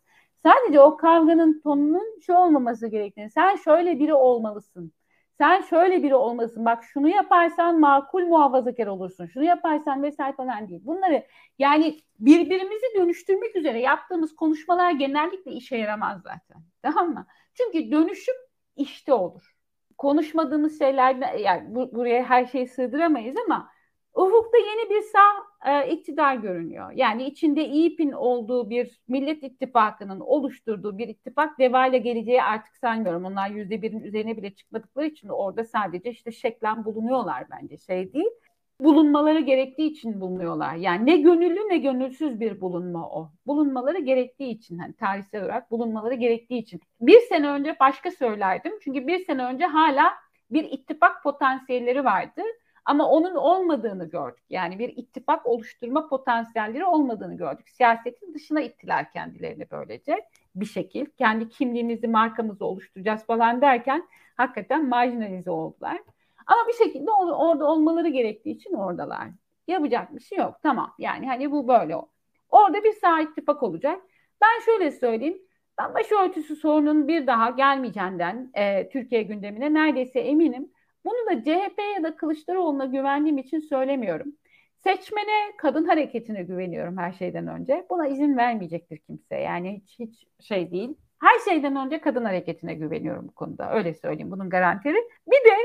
Sadece 0.43 0.79
o 0.79 0.97
kavganın 0.97 1.61
tonunun 1.63 2.19
şu 2.25 2.33
olmaması 2.33 2.87
gerektiğini. 2.87 3.29
Sen 3.29 3.55
şöyle 3.55 3.99
biri 3.99 4.13
olmalısın. 4.13 4.93
Sen 5.37 5.61
şöyle 5.61 6.03
biri 6.03 6.15
olmalısın. 6.15 6.65
Bak 6.65 6.83
şunu 6.83 7.09
yaparsan 7.09 7.79
makul 7.79 8.21
muhafazakar 8.25 8.87
olursun. 8.87 9.25
Şunu 9.25 9.43
yaparsan 9.43 10.03
vesaire 10.03 10.35
falan 10.35 10.67
değil. 10.69 10.81
Bunları 10.85 11.25
yani 11.59 11.99
birbirimizi 12.19 12.85
dönüştürmek 12.95 13.55
üzere 13.55 13.79
yaptığımız 13.81 14.35
konuşmalar 14.35 14.91
genellikle 14.91 15.51
işe 15.51 15.77
yaramaz 15.77 16.21
zaten. 16.21 16.63
Tamam 16.81 17.13
mı? 17.13 17.25
Çünkü 17.53 17.91
dönüşüm 17.91 18.35
işte 18.75 19.13
olur. 19.13 19.55
Konuşmadığımız 19.97 20.79
şeylerden 20.79 21.37
yani 21.37 21.75
bu, 21.75 21.95
buraya 21.95 22.23
her 22.23 22.45
şeyi 22.45 22.67
sığdıramayız 22.67 23.35
ama 23.45 23.69
Ufukta 24.13 24.57
yeni 24.57 24.89
bir 24.89 25.01
sağ 25.01 25.29
e, 25.65 25.89
iktidar 25.89 26.35
görünüyor. 26.35 26.91
Yani 26.91 27.23
içinde 27.23 27.67
İYİP'in 27.67 28.11
olduğu 28.11 28.69
bir 28.69 29.01
Millet 29.07 29.43
İttifakı'nın 29.43 30.19
oluşturduğu 30.19 30.97
bir 30.97 31.07
ittifak 31.07 31.59
devayla 31.59 31.97
geleceği 31.97 32.43
artık 32.43 32.75
sanmıyorum. 32.75 33.25
Onlar 33.25 33.49
yüzde 33.49 33.81
birin 33.81 33.99
üzerine 33.99 34.37
bile 34.37 34.55
çıkmadıkları 34.55 35.05
için 35.05 35.27
orada 35.27 35.63
sadece 35.63 36.09
işte 36.09 36.31
şeklen 36.31 36.85
bulunuyorlar 36.85 37.45
bence 37.51 37.77
şey 37.77 38.13
değil. 38.13 38.29
Bulunmaları 38.79 39.39
gerektiği 39.39 39.91
için 39.91 40.21
bulunuyorlar. 40.21 40.75
Yani 40.75 41.05
ne 41.05 41.17
gönüllü 41.17 41.69
ne 41.69 41.77
gönülsüz 41.77 42.39
bir 42.39 42.61
bulunma 42.61 43.09
o. 43.09 43.31
Bulunmaları 43.47 43.99
gerektiği 43.99 44.51
için 44.51 44.77
hani 44.77 44.93
tarihsel 44.93 45.43
olarak 45.43 45.71
bulunmaları 45.71 46.13
gerektiği 46.13 46.59
için. 46.59 46.81
Bir 47.01 47.19
sene 47.19 47.49
önce 47.49 47.75
başka 47.79 48.11
söylerdim. 48.11 48.73
Çünkü 48.83 49.07
bir 49.07 49.25
sene 49.25 49.45
önce 49.45 49.65
hala 49.65 50.13
bir 50.51 50.63
ittifak 50.63 51.23
potansiyelleri 51.23 52.05
vardı 52.05 52.41
ama 52.85 53.09
onun 53.09 53.35
olmadığını 53.35 54.09
gördük. 54.09 54.43
Yani 54.49 54.79
bir 54.79 54.89
ittifak 54.97 55.45
oluşturma 55.45 56.07
potansiyelleri 56.09 56.85
olmadığını 56.85 57.37
gördük. 57.37 57.69
Siyasetin 57.69 58.33
dışına 58.33 58.61
ittiler 58.61 59.11
kendilerini 59.11 59.67
böylece 59.71 60.25
bir 60.55 60.65
şekil. 60.65 61.05
Kendi 61.05 61.49
kimliğimizi, 61.49 62.07
markamızı 62.07 62.65
oluşturacağız 62.65 63.25
falan 63.25 63.61
derken 63.61 64.07
hakikaten 64.37 64.89
marjinalize 64.89 65.51
oldular. 65.51 66.03
Ama 66.47 66.67
bir 66.67 66.73
şekilde 66.73 67.11
orada 67.11 67.65
olmaları 67.65 68.09
gerektiği 68.09 68.51
için 68.51 68.73
oradalar. 68.73 69.27
Yapacak 69.67 70.15
bir 70.15 70.19
şey 70.19 70.37
yok. 70.37 70.59
Tamam 70.63 70.93
yani 70.99 71.27
hani 71.27 71.51
bu 71.51 71.67
böyle. 71.67 71.95
Orada 72.49 72.83
bir 72.83 72.91
sağ 72.91 73.21
ittifak 73.21 73.63
olacak. 73.63 74.01
Ben 74.41 74.65
şöyle 74.65 74.91
söyleyeyim. 74.91 75.37
Ben 75.77 75.93
başörtüsü 75.93 76.55
sorunun 76.55 77.07
bir 77.07 77.27
daha 77.27 77.49
gelmeyeceğinden 77.49 78.51
e, 78.53 78.89
Türkiye 78.89 79.23
gündemine 79.23 79.73
neredeyse 79.73 80.19
eminim. 80.19 80.71
Bunu 81.05 81.29
da 81.29 81.43
CHP 81.43 81.79
ya 81.95 82.03
da 82.03 82.15
Kılıçdaroğlu'na 82.15 82.85
güvendiğim 82.85 83.37
için 83.37 83.59
söylemiyorum. 83.59 84.33
Seçmene, 84.83 85.57
kadın 85.57 85.85
hareketine 85.85 86.43
güveniyorum 86.43 86.97
her 86.97 87.11
şeyden 87.11 87.47
önce. 87.47 87.85
Buna 87.89 88.07
izin 88.07 88.37
vermeyecektir 88.37 88.97
kimse. 88.97 89.35
Yani 89.35 89.81
hiç, 89.81 89.99
hiç 89.99 90.27
şey 90.47 90.71
değil. 90.71 90.95
Her 91.21 91.39
şeyden 91.51 91.75
önce 91.75 92.01
kadın 92.01 92.25
hareketine 92.25 92.73
güveniyorum 92.73 93.27
bu 93.27 93.31
konuda. 93.31 93.73
Öyle 93.73 93.93
söyleyeyim 93.93 94.31
bunun 94.31 94.49
garantili. 94.49 94.97
Bir 95.27 95.49
de 95.49 95.55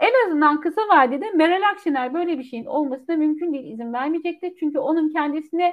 en 0.00 0.26
azından 0.26 0.60
kısa 0.60 0.80
vadede 0.80 1.30
Meral 1.30 1.70
Akşener 1.72 2.14
böyle 2.14 2.38
bir 2.38 2.44
şeyin 2.44 2.66
olmasına 2.66 3.16
mümkün 3.16 3.52
değil 3.52 3.72
izin 3.72 3.92
vermeyecektir. 3.92 4.56
Çünkü 4.60 4.78
onun 4.78 5.12
kendisine 5.12 5.72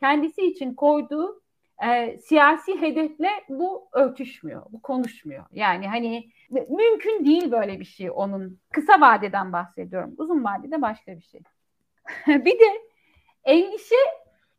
kendisi 0.00 0.42
için 0.42 0.74
koyduğu 0.74 1.42
e, 1.86 2.18
siyasi 2.18 2.80
hedefle 2.80 3.30
bu 3.48 3.88
örtüşmüyor, 3.92 4.62
bu 4.70 4.82
konuşmuyor. 4.82 5.44
Yani 5.52 5.88
hani 5.88 6.30
mümkün 6.50 7.26
değil 7.26 7.50
böyle 7.50 7.80
bir 7.80 7.84
şey 7.84 8.10
onun. 8.10 8.60
Kısa 8.72 9.00
vadeden 9.00 9.52
bahsediyorum. 9.52 10.14
Uzun 10.18 10.44
vadede 10.44 10.82
başka 10.82 11.16
bir 11.16 11.22
şey. 11.22 11.40
bir 12.44 12.58
de 12.58 12.66
endişe 13.44 13.96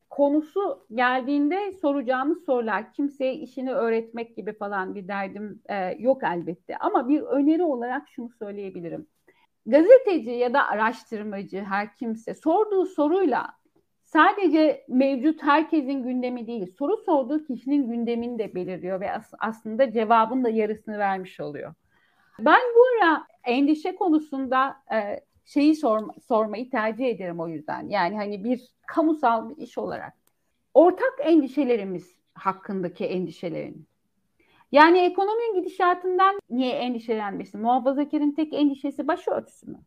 konusu 0.10 0.86
geldiğinde 0.94 1.72
soracağımız 1.72 2.46
sorular 2.46 2.94
kimseye 2.94 3.34
işini 3.34 3.74
öğretmek 3.74 4.36
gibi 4.36 4.54
falan 4.54 4.96
bir 4.96 5.08
derdim 5.08 5.62
e, 5.70 5.96
yok 6.00 6.24
elbette. 6.24 6.78
Ama 6.78 7.10
bir 7.10 7.22
öneri 7.22 7.64
olarak 7.64 8.10
şunu 8.10 8.30
söyleyebilirim. 8.30 9.08
Gazeteci 9.66 10.32
ya 10.32 10.54
da 10.54 10.68
araştırmacı 10.68 11.64
her 11.64 11.96
kimse 11.96 12.34
sorduğu 12.34 12.86
soruyla 12.86 13.48
sadece 14.14 14.86
mevcut 14.88 15.44
herkesin 15.44 16.04
gündemi 16.04 16.48
değil, 16.48 16.74
soru 16.78 16.98
sorduğu 16.98 17.46
kişinin 17.46 17.90
gündemini 17.90 18.40
de 18.40 18.56
belirliyor 18.56 19.00
ve 19.02 19.12
as- 19.12 19.34
aslında 19.40 19.92
cevabın 19.92 20.44
da 20.44 20.50
yarısını 20.50 20.98
vermiş 20.98 21.40
oluyor. 21.40 21.74
Ben 22.40 22.62
bu 22.76 23.06
ara 23.06 23.28
endişe 23.44 23.96
konusunda 23.96 24.76
e, 24.94 25.20
şeyi 25.46 25.76
sorma, 25.76 26.14
sormayı 26.28 26.70
tercih 26.70 27.06
ederim 27.06 27.40
o 27.40 27.48
yüzden. 27.48 27.90
Yani 27.90 28.16
hani 28.16 28.44
bir 28.44 28.62
kamusal 28.88 29.50
bir 29.50 29.58
iş 29.58 29.78
olarak. 29.78 30.14
Ortak 30.74 31.14
endişelerimiz 31.20 32.16
hakkındaki 32.34 33.06
endişelerin. 33.06 33.88
Yani 34.72 35.00
ekonominin 35.00 35.56
gidişatından 35.62 36.40
niye 36.50 36.74
endişelenmesin? 36.74 37.62
Muhafazakarın 37.62 38.32
tek 38.32 38.54
endişesi 38.54 39.08
başörtüsü 39.08 39.72
mü? 39.72 39.80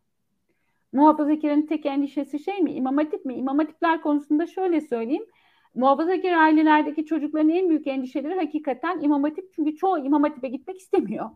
Muhafazakarın 0.94 1.62
tek 1.62 1.86
endişesi 1.86 2.38
şey 2.38 2.60
mi? 2.60 2.72
İmam 2.72 2.96
Hatip 2.96 3.24
mi? 3.24 3.34
İmam 3.34 3.58
Hatipler 3.58 4.02
konusunda 4.02 4.46
şöyle 4.46 4.80
söyleyeyim. 4.80 5.26
Muhafazakar 5.74 6.32
ailelerdeki 6.32 7.06
çocukların 7.06 7.48
en 7.48 7.68
büyük 7.68 7.86
endişeleri 7.86 8.34
hakikaten 8.34 9.00
İmam 9.00 9.22
Hatip. 9.22 9.52
Çünkü 9.56 9.76
çoğu 9.76 9.98
İmam 9.98 10.22
Hatip'e 10.22 10.48
gitmek 10.48 10.78
istemiyor. 10.78 11.30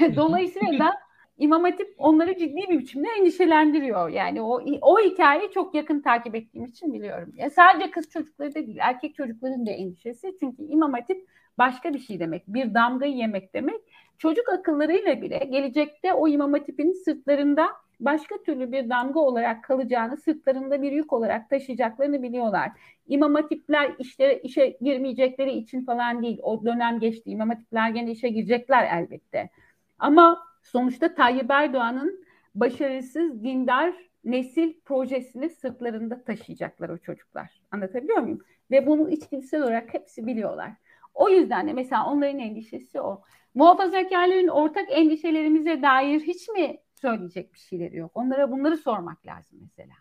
Dolayısıyla 0.16 0.78
da 0.78 0.94
İmam 1.38 1.62
Hatip 1.62 1.94
onları 1.98 2.38
ciddi 2.38 2.56
bir 2.70 2.78
biçimde 2.78 3.08
endişelendiriyor. 3.18 4.08
Yani 4.08 4.42
o 4.42 4.60
o 4.80 4.98
hikayeyi 4.98 5.50
çok 5.50 5.74
yakın 5.74 6.00
takip 6.00 6.34
ettiğim 6.34 6.64
için 6.64 6.94
biliyorum. 6.94 7.32
Ya 7.36 7.50
sadece 7.50 7.90
kız 7.90 8.10
çocukları 8.10 8.50
da 8.50 8.66
değil, 8.66 8.78
erkek 8.80 9.14
çocukların 9.14 9.66
da 9.66 9.70
endişesi. 9.70 10.36
Çünkü 10.40 10.62
İmam 10.62 10.92
Hatip 10.92 11.28
başka 11.58 11.94
bir 11.94 11.98
şey 11.98 12.20
demek. 12.20 12.42
Bir 12.48 12.74
damgayı 12.74 13.14
yemek 13.14 13.54
demek. 13.54 13.80
Çocuk 14.18 14.48
akıllarıyla 14.48 15.22
bile 15.22 15.38
gelecekte 15.38 16.12
o 16.12 16.28
İmam 16.28 16.52
Hatip'in 16.52 16.92
sırtlarında 16.92 17.68
başka 18.04 18.42
türlü 18.42 18.72
bir 18.72 18.90
damga 18.90 19.20
olarak 19.20 19.64
kalacağını, 19.64 20.16
sırtlarında 20.16 20.82
bir 20.82 20.92
yük 20.92 21.12
olarak 21.12 21.50
taşıyacaklarını 21.50 22.22
biliyorlar. 22.22 22.70
İmam 23.06 23.34
hatipler 23.34 23.92
işlere, 23.98 24.38
işe 24.38 24.76
girmeyecekleri 24.80 25.52
için 25.52 25.84
falan 25.84 26.22
değil. 26.22 26.38
O 26.42 26.64
dönem 26.64 27.00
geçti. 27.00 27.30
İmam 27.30 27.48
hatipler 27.48 27.90
gene 27.90 28.10
işe 28.10 28.28
girecekler 28.28 29.02
elbette. 29.02 29.50
Ama 29.98 30.38
sonuçta 30.62 31.14
Tayyip 31.14 31.50
Erdoğan'ın 31.50 32.24
başarısız 32.54 33.42
dindar 33.44 33.94
nesil 34.24 34.80
projesini 34.84 35.50
sırtlarında 35.50 36.24
taşıyacaklar 36.24 36.88
o 36.88 36.98
çocuklar. 36.98 37.60
Anlatabiliyor 37.70 38.18
muyum? 38.18 38.40
Ve 38.70 38.86
bunu 38.86 39.10
içgüdüsel 39.10 39.62
olarak 39.62 39.94
hepsi 39.94 40.26
biliyorlar. 40.26 40.72
O 41.14 41.28
yüzden 41.28 41.68
de 41.68 41.72
mesela 41.72 42.06
onların 42.06 42.38
endişesi 42.38 43.00
o. 43.00 43.22
Muhafazakarların 43.54 44.48
ortak 44.48 44.86
endişelerimize 44.90 45.82
dair 45.82 46.20
hiç 46.20 46.48
mi 46.48 46.76
söyleyecek 47.02 47.54
bir 47.54 47.58
şeyleri 47.58 47.96
yok? 47.96 48.10
Onlara 48.14 48.50
bunları 48.50 48.76
sormak 48.76 49.26
lazım 49.26 49.58
mesela. 49.62 49.94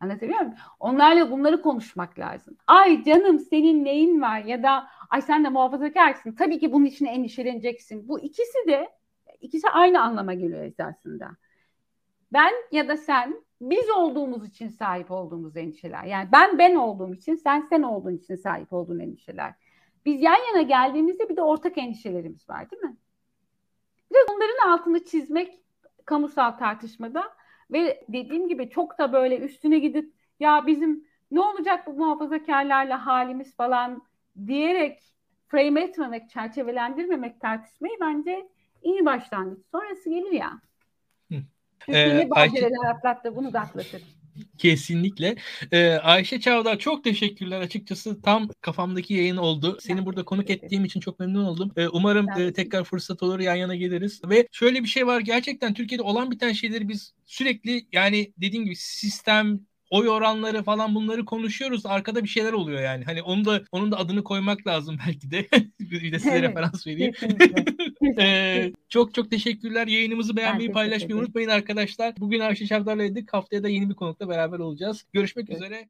Anlatabiliyor 0.00 0.40
muyum? 0.40 0.54
Onlarla 0.80 1.30
bunları 1.30 1.62
konuşmak 1.62 2.18
lazım. 2.18 2.56
Ay 2.66 3.04
canım 3.04 3.38
senin 3.38 3.84
neyin 3.84 4.20
var 4.20 4.40
ya 4.40 4.62
da 4.62 4.86
ay 5.10 5.22
sen 5.22 5.44
de 5.44 5.48
muhafazakarsın. 5.48 6.32
Tabii 6.32 6.58
ki 6.58 6.72
bunun 6.72 6.84
için 6.84 7.06
endişeleneceksin. 7.06 8.08
Bu 8.08 8.20
ikisi 8.20 8.58
de 8.68 8.88
ikisi 9.40 9.68
aynı 9.70 10.02
anlama 10.02 10.34
geliyor 10.34 10.62
esasında. 10.62 11.30
Ben 12.32 12.52
ya 12.72 12.88
da 12.88 12.96
sen 12.96 13.44
biz 13.60 13.90
olduğumuz 13.90 14.48
için 14.48 14.68
sahip 14.68 15.10
olduğumuz 15.10 15.56
endişeler. 15.56 16.04
Yani 16.04 16.28
ben 16.32 16.58
ben 16.58 16.74
olduğum 16.74 17.14
için, 17.14 17.34
sen 17.34 17.60
sen 17.60 17.82
olduğun 17.82 18.16
için 18.16 18.36
sahip 18.36 18.72
olduğun 18.72 18.98
endişeler. 18.98 19.54
Biz 20.04 20.22
yan 20.22 20.38
yana 20.46 20.62
geldiğimizde 20.62 21.28
bir 21.28 21.36
de 21.36 21.42
ortak 21.42 21.78
endişelerimiz 21.78 22.48
var 22.48 22.70
değil 22.70 22.82
mi? 22.82 22.96
Biraz 24.10 24.26
onların 24.30 24.70
altını 24.70 25.04
çizmek 25.04 25.60
kamusal 26.04 26.50
tartışmada 26.50 27.24
ve 27.70 28.04
dediğim 28.08 28.48
gibi 28.48 28.70
çok 28.70 28.98
da 28.98 29.12
böyle 29.12 29.38
üstüne 29.38 29.78
gidip 29.78 30.12
ya 30.40 30.66
bizim 30.66 31.04
ne 31.30 31.40
olacak 31.40 31.86
bu 31.86 31.92
muhafazakarlarla 31.92 33.06
halimiz 33.06 33.56
falan 33.56 34.02
diyerek 34.46 35.02
frame 35.48 35.82
etmemek, 35.82 36.30
çerçevelendirmemek 36.30 37.40
tartışmayı 37.40 37.94
bence 38.00 38.48
iyi 38.82 39.04
başlangıç. 39.04 39.58
Sonrası 39.72 40.10
gelir 40.10 40.32
ya. 40.32 40.60
Türkiye'yi 41.80 42.20
ee, 42.20 42.30
badireler 42.30 42.90
atlattı. 42.90 43.36
Bunu 43.36 43.52
da 43.52 43.60
atlatır. 43.60 44.19
Kesinlikle. 44.58 45.36
Ee, 45.72 45.88
Ayşe 45.90 46.40
Çavdar 46.40 46.78
çok 46.78 47.04
teşekkürler. 47.04 47.60
Açıkçası 47.60 48.22
tam 48.22 48.48
kafamdaki 48.60 49.14
yayın 49.14 49.36
oldu. 49.36 49.78
Seni 49.80 50.06
burada 50.06 50.24
konuk 50.24 50.50
ettiğim 50.50 50.84
için 50.84 51.00
çok 51.00 51.20
memnun 51.20 51.44
oldum. 51.44 51.72
Ee, 51.76 51.88
umarım 51.88 52.26
e, 52.38 52.52
tekrar 52.52 52.84
fırsat 52.84 53.22
olur 53.22 53.40
yan 53.40 53.54
yana 53.54 53.74
geliriz. 53.74 54.20
Ve 54.24 54.48
şöyle 54.52 54.82
bir 54.82 54.88
şey 54.88 55.06
var. 55.06 55.20
Gerçekten 55.20 55.74
Türkiye'de 55.74 56.02
olan 56.02 56.30
biten 56.30 56.52
şeyleri 56.52 56.88
biz 56.88 57.14
sürekli 57.26 57.86
yani 57.92 58.32
dediğim 58.38 58.64
gibi 58.64 58.76
sistem, 58.76 59.60
oy 59.90 60.08
oranları 60.08 60.62
falan 60.62 60.94
bunları 60.94 61.24
konuşuyoruz. 61.24 61.86
Arkada 61.86 62.22
bir 62.24 62.28
şeyler 62.28 62.52
oluyor 62.52 62.80
yani. 62.80 63.04
Hani 63.04 63.22
onu 63.22 63.44
da 63.44 63.62
onun 63.72 63.92
da 63.92 63.98
adını 63.98 64.24
koymak 64.24 64.66
lazım 64.66 64.98
belki 65.06 65.30
de. 65.30 65.46
bir 65.80 66.12
de 66.12 66.18
size 66.18 66.42
referans 66.42 66.86
vereyim. 66.86 67.14
ee, 68.18 68.72
çok 68.88 69.14
çok 69.14 69.30
teşekkürler. 69.30 69.86
Yayınımızı 69.86 70.36
beğenmeyi, 70.36 70.72
paylaşmayı 70.72 71.16
unutmayın 71.16 71.48
arkadaşlar. 71.48 72.14
Bugün 72.18 72.40
Ayşe 72.40 72.66
Şavdar'laydık. 72.66 73.32
Haftaya 73.32 73.62
da 73.62 73.68
yeni 73.68 73.90
bir 73.90 73.94
konukla 73.94 74.28
beraber 74.28 74.58
olacağız. 74.58 75.04
Görüşmek 75.12 75.50
evet. 75.50 75.60
üzere. 75.60 75.88